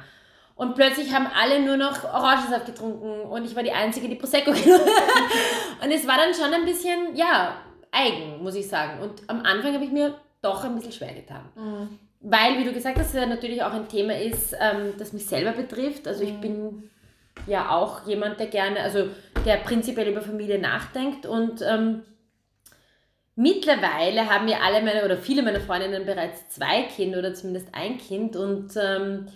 Und 0.54 0.74
plötzlich 0.74 1.14
haben 1.14 1.26
alle 1.26 1.60
nur 1.60 1.76
noch 1.76 2.02
Orangensaft 2.02 2.66
getrunken 2.66 3.20
und 3.22 3.44
ich 3.44 3.54
war 3.54 3.62
die 3.62 3.70
Einzige, 3.70 4.08
die 4.08 4.16
Prosecco 4.16 4.50
getrunken 4.52 4.90
Und 5.82 5.90
es 5.92 6.06
war 6.06 6.16
dann 6.16 6.34
schon 6.34 6.52
ein 6.52 6.64
bisschen, 6.64 7.14
ja, 7.14 7.54
eigen, 7.92 8.42
muss 8.42 8.56
ich 8.56 8.68
sagen. 8.68 9.00
Und 9.00 9.22
am 9.28 9.42
Anfang 9.42 9.74
habe 9.74 9.84
ich 9.84 9.92
mir 9.92 10.14
doch 10.42 10.64
ein 10.64 10.74
bisschen 10.74 10.92
schwer 10.92 11.14
getan. 11.14 11.44
Mhm. 11.56 11.98
Weil, 12.20 12.58
wie 12.58 12.64
du 12.64 12.72
gesagt 12.72 12.98
hast, 12.98 13.14
natürlich 13.14 13.62
auch 13.62 13.72
ein 13.72 13.88
Thema 13.88 14.18
ist, 14.18 14.54
ähm, 14.58 14.94
das 14.98 15.12
mich 15.12 15.26
selber 15.26 15.52
betrifft. 15.52 16.08
Also 16.08 16.24
ich 16.24 16.32
mhm. 16.32 16.40
bin 16.40 16.90
ja 17.46 17.70
auch 17.70 18.06
jemand, 18.06 18.40
der 18.40 18.48
gerne, 18.48 18.80
also 18.80 19.08
der 19.44 19.56
prinzipiell 19.58 20.08
über 20.08 20.20
Familie 20.20 20.58
nachdenkt 20.58 21.26
und 21.26 21.62
ähm, 21.62 22.02
mittlerweile 23.36 24.28
haben 24.28 24.48
ja 24.48 24.58
alle 24.64 24.82
meine 24.82 25.04
oder 25.04 25.16
viele 25.16 25.42
meiner 25.42 25.60
Freundinnen 25.60 26.04
bereits 26.04 26.48
zwei 26.48 26.82
Kinder 26.82 27.20
oder 27.20 27.34
zumindest 27.34 27.68
ein 27.72 27.98
Kind 27.98 28.34
und 28.34 28.72
ähm, 28.76 29.28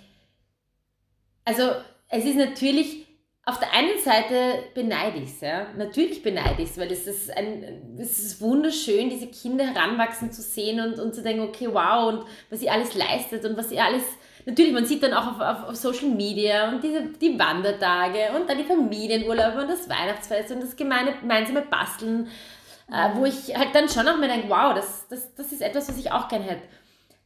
also 1.44 1.70
es 2.08 2.24
ist 2.24 2.36
natürlich, 2.36 3.06
auf 3.44 3.58
der 3.58 3.72
einen 3.72 3.98
Seite 3.98 4.62
beneide 4.72 5.18
ich 5.18 5.30
es, 5.30 5.40
ja. 5.40 5.66
Natürlich 5.76 6.22
beneide 6.22 6.62
ich 6.62 6.70
es, 6.70 6.78
weil 6.78 6.92
es 6.92 7.06
ist, 7.08 7.36
ein, 7.36 7.96
es 7.98 8.18
ist 8.20 8.40
wunderschön, 8.40 9.10
diese 9.10 9.26
Kinder 9.26 9.64
heranwachsen 9.64 10.30
zu 10.30 10.42
sehen 10.42 10.80
und, 10.80 11.00
und 11.00 11.14
zu 11.14 11.22
denken, 11.22 11.42
okay, 11.42 11.68
wow, 11.72 12.12
und 12.12 12.24
was 12.50 12.60
sie 12.60 12.70
alles 12.70 12.94
leistet 12.94 13.44
und 13.44 13.56
was 13.56 13.68
sie 13.70 13.80
alles 13.80 14.04
natürlich, 14.46 14.72
man 14.72 14.86
sieht 14.86 15.02
dann 15.02 15.12
auch 15.12 15.26
auf, 15.26 15.40
auf, 15.40 15.68
auf, 15.70 15.76
Social 15.76 16.08
Media 16.08 16.68
und 16.68 16.82
diese, 16.82 17.02
die 17.20 17.38
Wandertage 17.38 18.30
und 18.36 18.48
dann 18.48 18.58
die 18.58 18.64
Familienurlaube 18.64 19.62
und 19.62 19.68
das 19.68 19.88
Weihnachtsfest 19.88 20.52
und 20.52 20.62
das 20.62 20.76
gemeine, 20.76 21.14
gemeinsame 21.20 21.62
Basteln, 21.62 22.28
äh, 22.92 23.08
wo 23.14 23.24
ich 23.24 23.56
halt 23.56 23.74
dann 23.74 23.88
schon 23.88 24.06
auch 24.06 24.18
mir 24.18 24.28
denke, 24.28 24.48
wow, 24.48 24.74
das, 24.74 25.08
das, 25.08 25.34
das 25.34 25.52
ist 25.52 25.62
etwas, 25.62 25.88
was 25.88 25.98
ich 25.98 26.10
auch 26.12 26.28
gerne 26.28 26.44
hätte. 26.44 26.62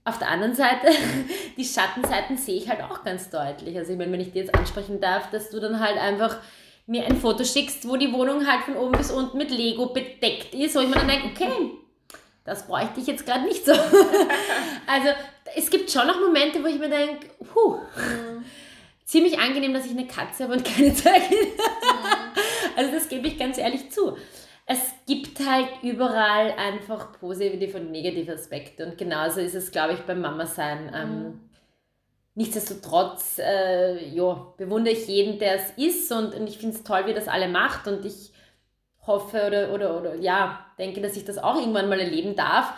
Auf 0.07 0.21
der 0.21 0.31
anderen 0.31 0.55
Seite, 0.55 0.87
die 1.57 1.65
Schattenseiten 1.65 2.37
sehe 2.37 2.57
ich 2.57 2.69
halt 2.69 2.81
auch 2.81 3.03
ganz 3.03 3.29
deutlich. 3.29 3.77
Also 3.77 3.91
ich 3.91 3.99
meine, 3.99 4.13
wenn 4.13 4.21
ich 4.21 4.31
dir 4.31 4.43
jetzt 4.43 4.55
ansprechen 4.55 5.01
darf, 5.01 5.31
dass 5.31 5.51
du 5.51 5.59
dann 5.59 5.81
halt 5.81 5.99
einfach 5.99 6.39
mir 6.87 7.05
ein 7.05 7.17
Foto 7.17 7.43
schickst, 7.43 7.89
wo 7.89 7.97
die 7.97 8.13
Wohnung 8.13 8.47
halt 8.47 8.63
von 8.63 8.77
oben 8.77 8.97
bis 8.97 9.11
unten 9.11 9.37
mit 9.37 9.51
Lego 9.51 9.87
bedeckt 9.87 10.55
ist, 10.55 10.77
wo 10.77 10.81
ich 10.81 10.89
mir 10.89 10.95
dann 10.95 11.09
denke, 11.09 11.31
okay, 11.35 11.71
das 12.45 12.69
bräuchte 12.69 13.01
ich 13.01 13.09
jetzt 13.09 13.27
gerade 13.27 13.43
nicht 13.43 13.67
so. 13.67 13.73
also 14.87 15.09
es 15.57 15.69
gibt 15.69 15.91
schon 15.91 16.07
noch 16.07 16.21
Momente, 16.21 16.63
wo 16.63 16.69
ich 16.69 16.79
mir 16.79 16.89
denke, 16.89 17.27
puh, 17.53 17.79
mhm. 17.79 18.45
ziemlich 19.05 19.41
angenehm, 19.41 19.75
dass 19.75 19.87
ich 19.87 19.91
eine 19.91 20.07
Katze 20.07 20.45
habe 20.45 20.53
und 20.53 20.65
keine 20.65 20.93
Kinder. 20.93 21.19
Mhm. 21.19 21.53
Also 22.77 22.93
das 22.93 23.09
gebe 23.09 23.27
ich 23.27 23.39
ganz 23.39 23.57
ehrlich 23.57 23.91
zu. 23.91 24.19
Gibt 25.07 25.39
halt 25.47 25.69
überall 25.83 26.53
einfach 26.53 27.13
positive 27.21 27.79
und 27.79 27.93
negative 27.93 28.33
Aspekte 28.33 28.85
und 28.85 28.99
genauso 28.99 29.41
ist 29.41 29.55
es, 29.55 29.71
glaube 29.71 29.95
ich, 29.95 30.01
beim 30.01 30.21
Mama-Sein. 30.21 30.91
Ähm, 30.95 31.09
mhm. 31.09 31.27
Ähm, 31.27 31.41
nichtsdestotrotz, 32.35 33.39
äh, 33.39 34.09
ja, 34.09 34.53
bewundere 34.57 34.95
ich 34.95 35.07
jeden, 35.07 35.39
der 35.39 35.55
es 35.55 35.71
ist 35.77 36.11
und, 36.13 36.35
und 36.35 36.49
ich 36.49 36.59
finde 36.59 36.77
es 36.77 36.85
toll, 36.85 37.07
wie 37.07 37.15
das 37.15 37.29
alle 37.29 37.49
macht 37.49 37.87
und 37.87 38.05
ich 38.05 38.33
hoffe 39.07 39.47
oder, 39.47 39.73
oder, 39.73 39.99
oder 39.99 40.15
ja, 40.17 40.67
denke, 40.79 41.01
dass 41.01 41.17
ich 41.17 41.25
das 41.25 41.39
auch 41.39 41.57
irgendwann 41.57 41.89
mal 41.89 42.01
erleben 42.01 42.35
darf. 42.35 42.75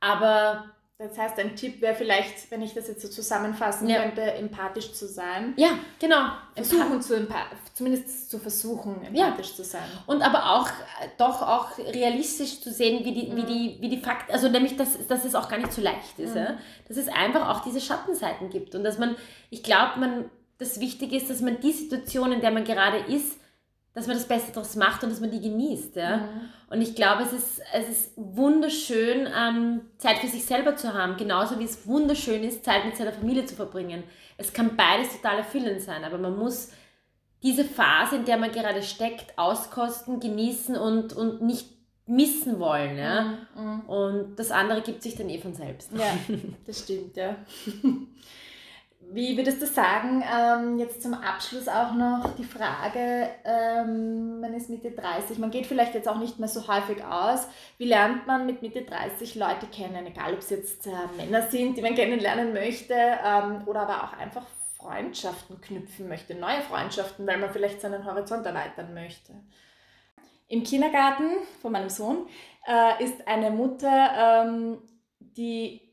Aber 0.00 0.69
das 1.00 1.16
heißt, 1.16 1.38
ein 1.38 1.56
Tipp 1.56 1.80
wäre 1.80 1.94
vielleicht, 1.94 2.50
wenn 2.50 2.60
ich 2.60 2.74
das 2.74 2.86
jetzt 2.88 3.00
so 3.00 3.08
zusammenfassen 3.08 3.88
ja. 3.88 4.02
könnte, 4.02 4.20
empathisch 4.20 4.92
zu 4.92 5.08
sein. 5.08 5.54
Ja, 5.56 5.70
genau. 5.98 6.32
Versuchen 6.54 7.00
zu 7.00 7.26
zumindest 7.72 8.30
zu 8.30 8.38
versuchen, 8.38 9.02
empathisch 9.02 9.48
ja. 9.48 9.54
zu 9.54 9.64
sein. 9.64 9.88
Und 10.06 10.20
aber 10.20 10.50
auch 10.56 10.68
äh, 10.68 11.08
doch 11.16 11.40
auch 11.40 11.78
realistisch 11.78 12.60
zu 12.60 12.70
sehen, 12.70 13.02
wie 13.02 13.14
die, 13.14 13.30
mhm. 13.30 13.36
wie 13.36 13.42
die, 13.44 13.78
wie 13.80 13.88
die 13.88 14.02
Fakten, 14.02 14.30
also 14.30 14.50
nämlich, 14.50 14.76
dass, 14.76 15.06
dass 15.06 15.24
es 15.24 15.34
auch 15.34 15.48
gar 15.48 15.56
nicht 15.56 15.72
so 15.72 15.80
leicht 15.80 16.18
ist. 16.18 16.32
Mhm. 16.32 16.36
Ja? 16.36 16.58
Dass 16.86 16.98
es 16.98 17.08
einfach 17.08 17.48
auch 17.48 17.62
diese 17.64 17.80
Schattenseiten 17.80 18.50
gibt. 18.50 18.74
Und 18.74 18.84
dass 18.84 18.98
man, 18.98 19.16
ich 19.48 19.62
glaube, 19.62 19.98
man, 20.00 20.30
das 20.58 20.80
Wichtige 20.80 21.16
ist, 21.16 21.30
dass 21.30 21.40
man 21.40 21.60
die 21.60 21.72
Situation, 21.72 22.30
in 22.30 22.42
der 22.42 22.50
man 22.50 22.64
gerade 22.64 22.98
ist, 23.10 23.39
dass 23.92 24.06
man 24.06 24.16
das 24.16 24.28
Beste 24.28 24.52
daraus 24.52 24.76
macht 24.76 25.02
und 25.02 25.10
dass 25.10 25.20
man 25.20 25.30
die 25.30 25.40
genießt. 25.40 25.96
Ja? 25.96 26.18
Mhm. 26.18 26.48
Und 26.70 26.80
ich 26.80 26.94
glaube, 26.94 27.24
es 27.24 27.32
ist, 27.32 27.60
es 27.74 27.88
ist 27.88 28.12
wunderschön, 28.16 29.28
ähm, 29.36 29.80
Zeit 29.98 30.18
für 30.18 30.28
sich 30.28 30.44
selber 30.44 30.76
zu 30.76 30.94
haben, 30.94 31.16
genauso 31.16 31.58
wie 31.58 31.64
es 31.64 31.86
wunderschön 31.86 32.44
ist, 32.44 32.64
Zeit 32.64 32.84
mit 32.84 32.96
seiner 32.96 33.12
Familie 33.12 33.44
zu 33.44 33.56
verbringen. 33.56 34.04
Es 34.36 34.52
kann 34.52 34.76
beides 34.76 35.12
total 35.16 35.38
erfüllend 35.38 35.80
sein, 35.80 36.04
aber 36.04 36.18
man 36.18 36.38
muss 36.38 36.70
diese 37.42 37.64
Phase, 37.64 38.16
in 38.16 38.24
der 38.24 38.36
man 38.36 38.52
gerade 38.52 38.82
steckt, 38.82 39.36
auskosten, 39.36 40.20
genießen 40.20 40.76
und, 40.76 41.12
und 41.12 41.42
nicht 41.42 41.68
missen 42.06 42.60
wollen. 42.60 42.96
Ja? 42.96 43.38
Mhm. 43.56 43.62
mhm. 43.62 43.80
Und 43.88 44.36
das 44.36 44.52
andere 44.52 44.82
gibt 44.82 45.02
sich 45.02 45.16
dann 45.16 45.28
eh 45.28 45.38
von 45.38 45.54
selbst. 45.54 45.90
Ja, 45.92 46.16
das 46.66 46.80
stimmt, 46.80 47.16
ja. 47.16 47.36
Wie 49.02 49.36
würdest 49.36 49.62
du 49.62 49.66
sagen, 49.66 50.22
ähm, 50.22 50.78
jetzt 50.78 51.02
zum 51.02 51.14
Abschluss 51.14 51.68
auch 51.68 51.94
noch 51.94 52.36
die 52.36 52.44
Frage, 52.44 53.30
ähm, 53.44 54.40
man 54.40 54.52
ist 54.52 54.68
Mitte 54.68 54.90
30, 54.90 55.38
man 55.38 55.50
geht 55.50 55.66
vielleicht 55.66 55.94
jetzt 55.94 56.06
auch 56.06 56.18
nicht 56.18 56.38
mehr 56.38 56.48
so 56.48 56.68
häufig 56.68 57.02
aus. 57.02 57.48
Wie 57.78 57.86
lernt 57.86 58.26
man 58.26 58.46
mit 58.46 58.60
Mitte 58.60 58.82
30 58.82 59.34
Leute 59.36 59.66
kennen, 59.66 60.06
egal 60.06 60.34
ob 60.34 60.40
es 60.40 60.50
jetzt 60.50 60.86
äh, 60.86 60.90
Männer 61.16 61.48
sind, 61.48 61.76
die 61.76 61.82
man 61.82 61.94
kennenlernen 61.94 62.52
möchte, 62.52 62.94
ähm, 62.94 63.62
oder 63.66 63.80
aber 63.80 64.04
auch 64.04 64.12
einfach 64.18 64.46
Freundschaften 64.76 65.60
knüpfen 65.60 66.08
möchte, 66.08 66.34
neue 66.34 66.60
Freundschaften, 66.60 67.26
weil 67.26 67.38
man 67.38 67.50
vielleicht 67.50 67.80
seinen 67.80 68.04
Horizont 68.04 68.44
erweitern 68.44 68.92
möchte. 68.94 69.32
Im 70.46 70.62
Kindergarten 70.62 71.30
von 71.62 71.72
meinem 71.72 71.90
Sohn 71.90 72.26
äh, 72.66 73.02
ist 73.02 73.26
eine 73.26 73.50
Mutter, 73.50 74.44
ähm, 74.44 74.78
die 75.20 75.89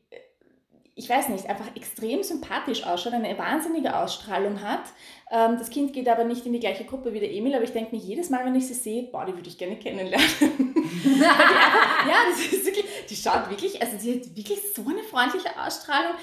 ich 0.98 1.08
weiß 1.08 1.28
nicht, 1.28 1.46
einfach 1.46 1.76
extrem 1.76 2.24
sympathisch 2.24 2.84
ausschaut, 2.84 3.12
eine 3.12 3.38
wahnsinnige 3.38 3.96
Ausstrahlung 3.96 4.60
hat. 4.62 4.82
Ähm, 5.30 5.56
das 5.56 5.70
Kind 5.70 5.92
geht 5.92 6.08
aber 6.08 6.24
nicht 6.24 6.44
in 6.44 6.52
die 6.52 6.58
gleiche 6.58 6.84
Gruppe 6.84 7.12
wie 7.12 7.20
der 7.20 7.30
Emil, 7.30 7.54
aber 7.54 7.62
ich 7.62 7.72
denke 7.72 7.94
mir 7.94 8.02
jedes 8.02 8.30
Mal, 8.30 8.44
wenn 8.44 8.56
ich 8.56 8.66
sie 8.66 8.74
sehe, 8.74 9.04
boah, 9.04 9.24
die 9.24 9.32
würde 9.32 9.48
ich 9.48 9.56
gerne 9.56 9.76
kennenlernen. 9.76 10.26
ja, 11.20 12.16
das 12.28 12.40
ist 12.52 12.66
wirklich, 12.66 12.84
die 13.08 13.14
schaut 13.14 13.48
wirklich, 13.48 13.80
also 13.80 13.96
sie 13.96 14.14
hat 14.14 14.36
wirklich 14.36 14.58
so 14.74 14.82
eine 14.88 15.04
freundliche 15.04 15.50
Ausstrahlung. 15.56 16.14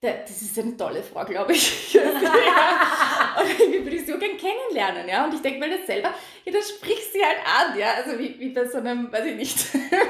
Das 0.00 0.42
ist 0.42 0.58
eine 0.58 0.76
tolle 0.76 1.04
Frau, 1.04 1.24
glaube 1.24 1.52
ich. 1.52 1.92
ja. 1.94 2.02
Und 2.02 3.60
irgendwie 3.60 3.84
würde 3.84 3.96
ich 3.96 4.06
sie 4.06 4.14
auch 4.14 4.18
gerne 4.18 4.34
kennenlernen, 4.34 5.08
ja. 5.08 5.24
Und 5.24 5.34
ich 5.34 5.40
denke 5.40 5.60
mir 5.60 5.76
das 5.76 5.86
selber, 5.86 6.12
ja, 6.44 6.52
dann 6.52 6.62
sprichst 6.62 7.12
sie 7.12 7.22
halt 7.24 7.38
an, 7.46 7.78
ja. 7.78 7.92
Also 7.92 8.18
wie, 8.18 8.40
wie 8.40 8.48
bei 8.48 8.66
so 8.66 8.78
einem, 8.78 9.12
weiß 9.12 9.26
ich 9.26 9.36
nicht. 9.36 9.56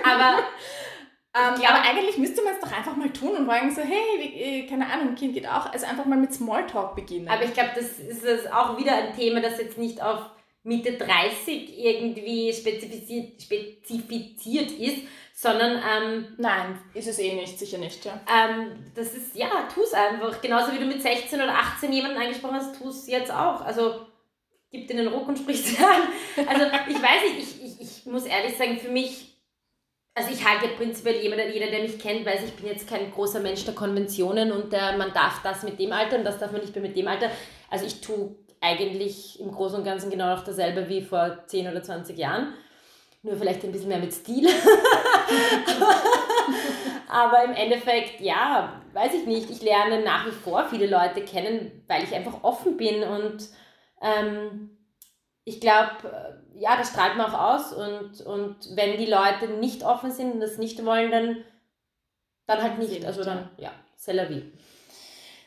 Aber 0.04 0.44
ähm, 1.32 1.62
ja, 1.62 1.70
aber 1.70 1.88
eigentlich 1.88 2.18
müsste 2.18 2.42
man 2.42 2.54
es 2.54 2.60
doch 2.60 2.76
einfach 2.76 2.96
mal 2.96 3.10
tun 3.10 3.36
und 3.36 3.46
sagen 3.46 3.72
so, 3.72 3.82
hey, 3.82 4.18
wie, 4.18 4.40
äh, 4.40 4.66
keine 4.66 4.86
Ahnung, 4.86 5.10
ein 5.10 5.14
Kind 5.14 5.34
geht 5.34 5.46
auch, 5.46 5.72
also 5.72 5.86
einfach 5.86 6.04
mal 6.04 6.18
mit 6.18 6.34
Smalltalk 6.34 6.96
beginnen. 6.96 7.28
Aber 7.28 7.44
ich 7.44 7.52
glaube, 7.52 7.70
das 7.76 8.00
ist 8.00 8.52
auch 8.52 8.76
wieder 8.76 8.96
ein 8.96 9.14
Thema, 9.14 9.40
das 9.40 9.58
jetzt 9.58 9.78
nicht 9.78 10.02
auf 10.02 10.22
Mitte 10.64 10.94
30 10.94 11.78
irgendwie 11.78 12.52
spezifiziert, 12.52 13.40
spezifiziert 13.40 14.72
ist, 14.72 15.06
sondern... 15.32 15.76
Ähm, 15.76 16.34
Nein, 16.36 16.78
ist 16.94 17.06
es 17.06 17.20
eh 17.20 17.34
nicht, 17.34 17.58
sicher 17.58 17.78
nicht, 17.78 18.04
ja. 18.04 18.20
Ähm, 18.28 18.84
das 18.96 19.14
ist, 19.14 19.36
ja, 19.36 19.68
tu 19.72 19.82
es 19.82 19.94
einfach. 19.94 20.42
Genauso 20.42 20.72
wie 20.72 20.78
du 20.78 20.84
mit 20.84 21.00
16 21.00 21.40
oder 21.40 21.54
18 21.54 21.92
jemanden 21.92 22.18
angesprochen 22.20 22.56
hast, 22.56 22.76
tu 22.76 22.88
es 22.88 23.06
jetzt 23.06 23.30
auch. 23.30 23.60
Also 23.60 24.06
gib 24.72 24.88
dir 24.88 24.96
den 24.96 25.08
Ruck 25.08 25.28
und 25.28 25.38
sprich 25.38 25.64
es 25.64 25.78
an. 25.78 26.46
Also 26.48 26.66
ich 26.88 27.00
weiß 27.00 27.22
nicht, 27.22 27.38
ich, 27.38 27.80
ich, 27.80 27.80
ich 27.80 28.06
muss 28.06 28.26
ehrlich 28.26 28.56
sagen, 28.56 28.78
für 28.78 28.90
mich 28.90 29.29
also 30.14 30.30
ich 30.32 30.44
halte 30.46 30.68
prinzipiell 30.76 31.22
jeder, 31.22 31.48
jeder, 31.48 31.68
der 31.68 31.82
mich 31.82 31.98
kennt, 31.98 32.26
weiß, 32.26 32.44
ich 32.44 32.54
bin 32.54 32.66
jetzt 32.66 32.88
kein 32.88 33.10
großer 33.10 33.40
Mensch 33.40 33.64
der 33.64 33.74
Konventionen 33.74 34.52
und 34.52 34.72
der, 34.72 34.96
man 34.96 35.12
darf 35.12 35.42
das 35.42 35.62
mit 35.62 35.78
dem 35.78 35.92
Alter 35.92 36.18
und 36.18 36.24
das 36.24 36.38
darf 36.38 36.52
man 36.52 36.60
nicht 36.60 36.74
mehr 36.74 36.82
mit 36.82 36.96
dem 36.96 37.08
Alter. 37.08 37.30
Also 37.70 37.86
ich 37.86 38.00
tue 38.00 38.34
eigentlich 38.60 39.40
im 39.40 39.50
Großen 39.52 39.78
und 39.78 39.84
Ganzen 39.84 40.10
genau 40.10 40.34
noch 40.34 40.44
dasselbe 40.44 40.88
wie 40.88 41.02
vor 41.02 41.44
10 41.46 41.68
oder 41.68 41.82
20 41.82 42.18
Jahren. 42.18 42.54
Nur 43.22 43.36
vielleicht 43.36 43.62
ein 43.64 43.72
bisschen 43.72 43.88
mehr 43.88 43.98
mit 43.98 44.12
Stil. 44.12 44.48
Aber 47.08 47.44
im 47.44 47.52
Endeffekt, 47.52 48.20
ja, 48.20 48.80
weiß 48.92 49.14
ich 49.14 49.26
nicht. 49.26 49.50
Ich 49.50 49.62
lerne 49.62 50.02
nach 50.02 50.26
wie 50.26 50.30
vor 50.30 50.66
viele 50.68 50.86
Leute 50.86 51.22
kennen, 51.22 51.84
weil 51.86 52.04
ich 52.04 52.14
einfach 52.14 52.42
offen 52.42 52.76
bin 52.76 53.02
und 53.02 53.48
ähm, 54.00 54.70
ich 55.50 55.60
glaube, 55.60 56.40
ja, 56.54 56.76
das 56.76 56.90
strahlt 56.90 57.16
man 57.16 57.26
auch 57.26 57.54
aus 57.54 57.72
und, 57.72 58.20
und 58.20 58.76
wenn 58.76 58.96
die 58.98 59.06
Leute 59.06 59.48
nicht 59.58 59.82
offen 59.82 60.12
sind 60.12 60.34
und 60.34 60.40
das 60.40 60.58
nicht 60.58 60.84
wollen, 60.84 61.10
dann, 61.10 61.36
dann 62.46 62.62
halt 62.62 62.78
nicht. 62.78 63.04
Also 63.04 63.24
dann, 63.24 63.50
ja, 63.56 63.72
c'est 63.98 64.12
la 64.12 64.28
vie. 64.28 64.52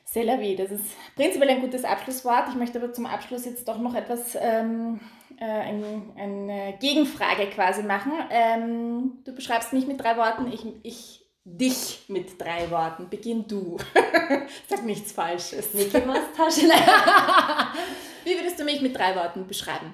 C'est 0.06 0.26
la 0.26 0.40
vie, 0.40 0.56
das 0.56 0.72
ist 0.72 0.96
prinzipiell 1.16 1.50
ein 1.50 1.62
gutes 1.62 1.86
Abschlusswort. 1.86 2.50
Ich 2.50 2.56
möchte 2.56 2.80
aber 2.80 2.92
zum 2.92 3.06
Abschluss 3.06 3.46
jetzt 3.46 3.68
doch 3.68 3.80
noch 3.80 3.96
etwas, 3.96 4.36
ähm, 4.40 5.00
äh, 5.40 5.46
ein, 5.46 6.12
eine 6.18 6.78
Gegenfrage 6.80 7.48
quasi 7.48 7.84
machen. 7.84 8.12
Ähm, 8.30 9.24
du 9.24 9.34
beschreibst 9.34 9.72
mich 9.72 9.88
mit 9.88 10.02
drei 10.02 10.18
Worten, 10.18 10.52
ich, 10.52 10.66
ich 10.84 11.23
dich 11.46 12.06
mit 12.08 12.40
drei 12.40 12.70
Worten. 12.72 13.10
Beginn 13.10 13.48
du. 13.48 13.78
Sag 14.68 14.84
nichts 14.84 15.12
Falsches. 15.12 15.74
Mickey 15.74 16.02
Maus 16.02 16.34
Tasche. 16.36 16.62
Wie 18.24 18.36
würdest 18.36 18.60
du 18.60 18.64
mich 18.64 18.82
mit 18.82 18.98
drei 18.98 19.16
Worten 19.16 19.48
beschreiben? 19.48 19.94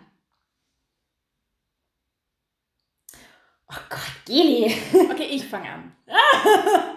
Oh 3.71 3.81
Gott, 3.89 4.25
Geli. 4.25 4.75
Okay, 5.11 5.27
ich 5.29 5.45
fange 5.45 5.69
an. 5.69 5.95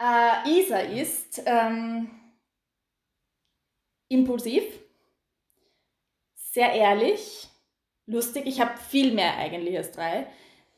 äh, 0.00 0.50
Isa 0.50 0.78
ist 0.78 1.40
ähm, 1.46 2.10
impulsiv, 4.08 4.64
sehr 6.34 6.72
ehrlich, 6.72 7.48
lustig. 8.06 8.46
Ich 8.46 8.60
habe 8.60 8.76
viel 8.76 9.12
mehr 9.12 9.36
eigentlich 9.36 9.76
als 9.76 9.92
drei. 9.92 10.26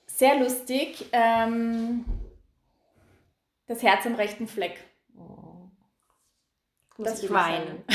Sehr 0.07 0.39
lustig. 0.39 1.07
Ähm, 1.13 2.05
das 3.67 3.83
Herz 3.83 4.07
am 4.07 4.15
rechten 4.15 4.47
Fleck. 4.49 4.79
Oh. 5.17 5.71
Das 6.99 7.29
weinen. 7.31 7.85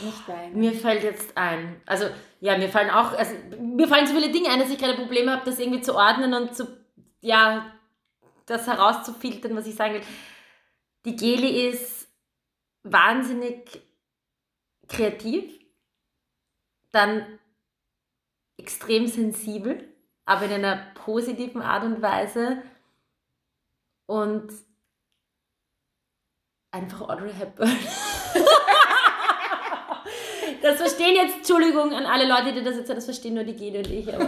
Nicht 0.00 0.28
weinen. 0.28 0.58
Mir 0.58 0.72
fällt 0.72 1.02
jetzt 1.02 1.36
ein, 1.36 1.82
also 1.84 2.06
ja, 2.40 2.56
mir 2.56 2.68
fallen 2.68 2.90
auch, 2.90 3.12
also 3.12 3.34
mir 3.60 3.88
fallen 3.88 4.06
so 4.06 4.14
viele 4.14 4.30
Dinge 4.30 4.48
ein, 4.50 4.60
dass 4.60 4.70
ich 4.70 4.78
gerade 4.78 4.94
Probleme 4.94 5.32
habe, 5.32 5.44
das 5.44 5.58
irgendwie 5.58 5.80
zu 5.80 5.96
ordnen 5.96 6.34
und 6.34 6.54
zu, 6.54 6.68
ja, 7.20 7.72
das 8.46 8.66
herauszufiltern, 8.66 9.56
was 9.56 9.66
ich 9.66 9.74
sagen 9.74 9.94
will. 9.94 10.02
Die 11.04 11.16
Geli 11.16 11.68
ist 11.68 12.08
wahnsinnig 12.84 13.82
kreativ, 14.88 15.52
dann 16.92 17.38
extrem 18.56 19.06
sensibel, 19.06 19.88
aber 20.28 20.44
in 20.44 20.52
einer 20.52 20.76
positiven 20.94 21.62
Art 21.62 21.84
und 21.84 22.02
Weise 22.02 22.62
und 24.06 24.52
einfach 26.70 27.08
Audrey 27.08 27.32
Hepburn. 27.32 27.70
das 30.62 30.76
verstehen 30.76 31.14
jetzt, 31.14 31.38
Entschuldigung 31.38 31.94
an 31.94 32.04
alle 32.04 32.28
Leute, 32.28 32.52
die 32.52 32.62
das 32.62 32.76
jetzt 32.76 32.90
das 32.90 33.06
verstehen 33.06 33.34
nur 33.34 33.44
die 33.44 33.56
Gede 33.56 33.78
und 33.78 33.90
ich. 33.90 34.06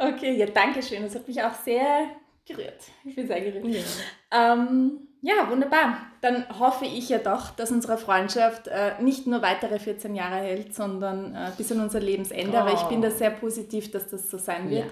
Okay, 0.00 0.36
ja, 0.36 0.46
danke 0.46 0.80
schön. 0.80 1.02
Das 1.02 1.16
hat 1.16 1.26
mich 1.26 1.42
auch 1.42 1.54
sehr 1.54 2.10
gerührt. 2.46 2.84
Ich 3.04 3.16
bin 3.16 3.26
sehr 3.26 3.40
gerührt. 3.40 3.66
Ja. 3.66 4.52
Ähm, 4.52 5.07
ja, 5.20 5.50
wunderbar. 5.50 5.98
Dann 6.20 6.46
hoffe 6.58 6.84
ich 6.84 7.08
ja 7.08 7.18
doch, 7.18 7.50
dass 7.50 7.72
unsere 7.72 7.98
Freundschaft 7.98 8.68
äh, 8.68 8.92
nicht 9.00 9.26
nur 9.26 9.42
weitere 9.42 9.78
14 9.78 10.14
Jahre 10.14 10.36
hält, 10.36 10.74
sondern 10.74 11.34
äh, 11.34 11.50
bis 11.56 11.72
an 11.72 11.80
unser 11.80 11.98
Lebensende. 11.98 12.56
Oh. 12.56 12.60
Aber 12.60 12.72
ich 12.72 12.82
bin 12.82 13.02
da 13.02 13.10
sehr 13.10 13.30
positiv, 13.30 13.90
dass 13.90 14.08
das 14.08 14.30
so 14.30 14.38
sein 14.38 14.70
wird. 14.70 14.86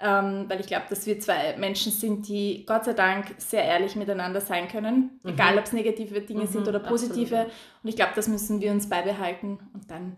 Ja, 0.00 0.20
ähm, 0.20 0.46
weil 0.48 0.60
ich 0.60 0.66
glaube, 0.66 0.86
dass 0.90 1.06
wir 1.06 1.20
zwei 1.20 1.56
Menschen 1.56 1.92
sind, 1.92 2.26
die 2.26 2.64
Gott 2.66 2.84
sei 2.84 2.94
Dank 2.94 3.34
sehr 3.38 3.64
ehrlich 3.64 3.94
miteinander 3.94 4.40
sein 4.40 4.66
können. 4.66 5.20
Mhm. 5.22 5.30
Egal, 5.30 5.58
ob 5.58 5.64
es 5.64 5.72
negative 5.72 6.20
Dinge 6.20 6.44
mhm, 6.44 6.48
sind 6.48 6.68
oder 6.68 6.80
positive. 6.80 7.36
Absolut. 7.36 7.54
Und 7.82 7.88
ich 7.88 7.96
glaube, 7.96 8.12
das 8.16 8.26
müssen 8.26 8.60
wir 8.60 8.72
uns 8.72 8.88
beibehalten. 8.88 9.58
Und 9.72 9.88
dann 9.88 10.16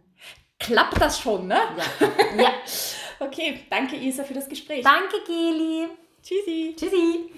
klappt 0.59 0.98
das 1.00 1.18
schon, 1.20 1.46
ne? 1.46 1.59
Ja. 1.98 2.42
ja. 2.42 2.53
okay, 3.26 3.61
danke 3.68 3.96
Isa 3.96 4.24
für 4.24 4.34
das 4.34 4.48
Gespräch. 4.48 4.82
Danke, 4.82 5.16
Geli. 5.26 5.88
Tschüssi. 6.22 6.74
Tschüssi. 6.74 7.32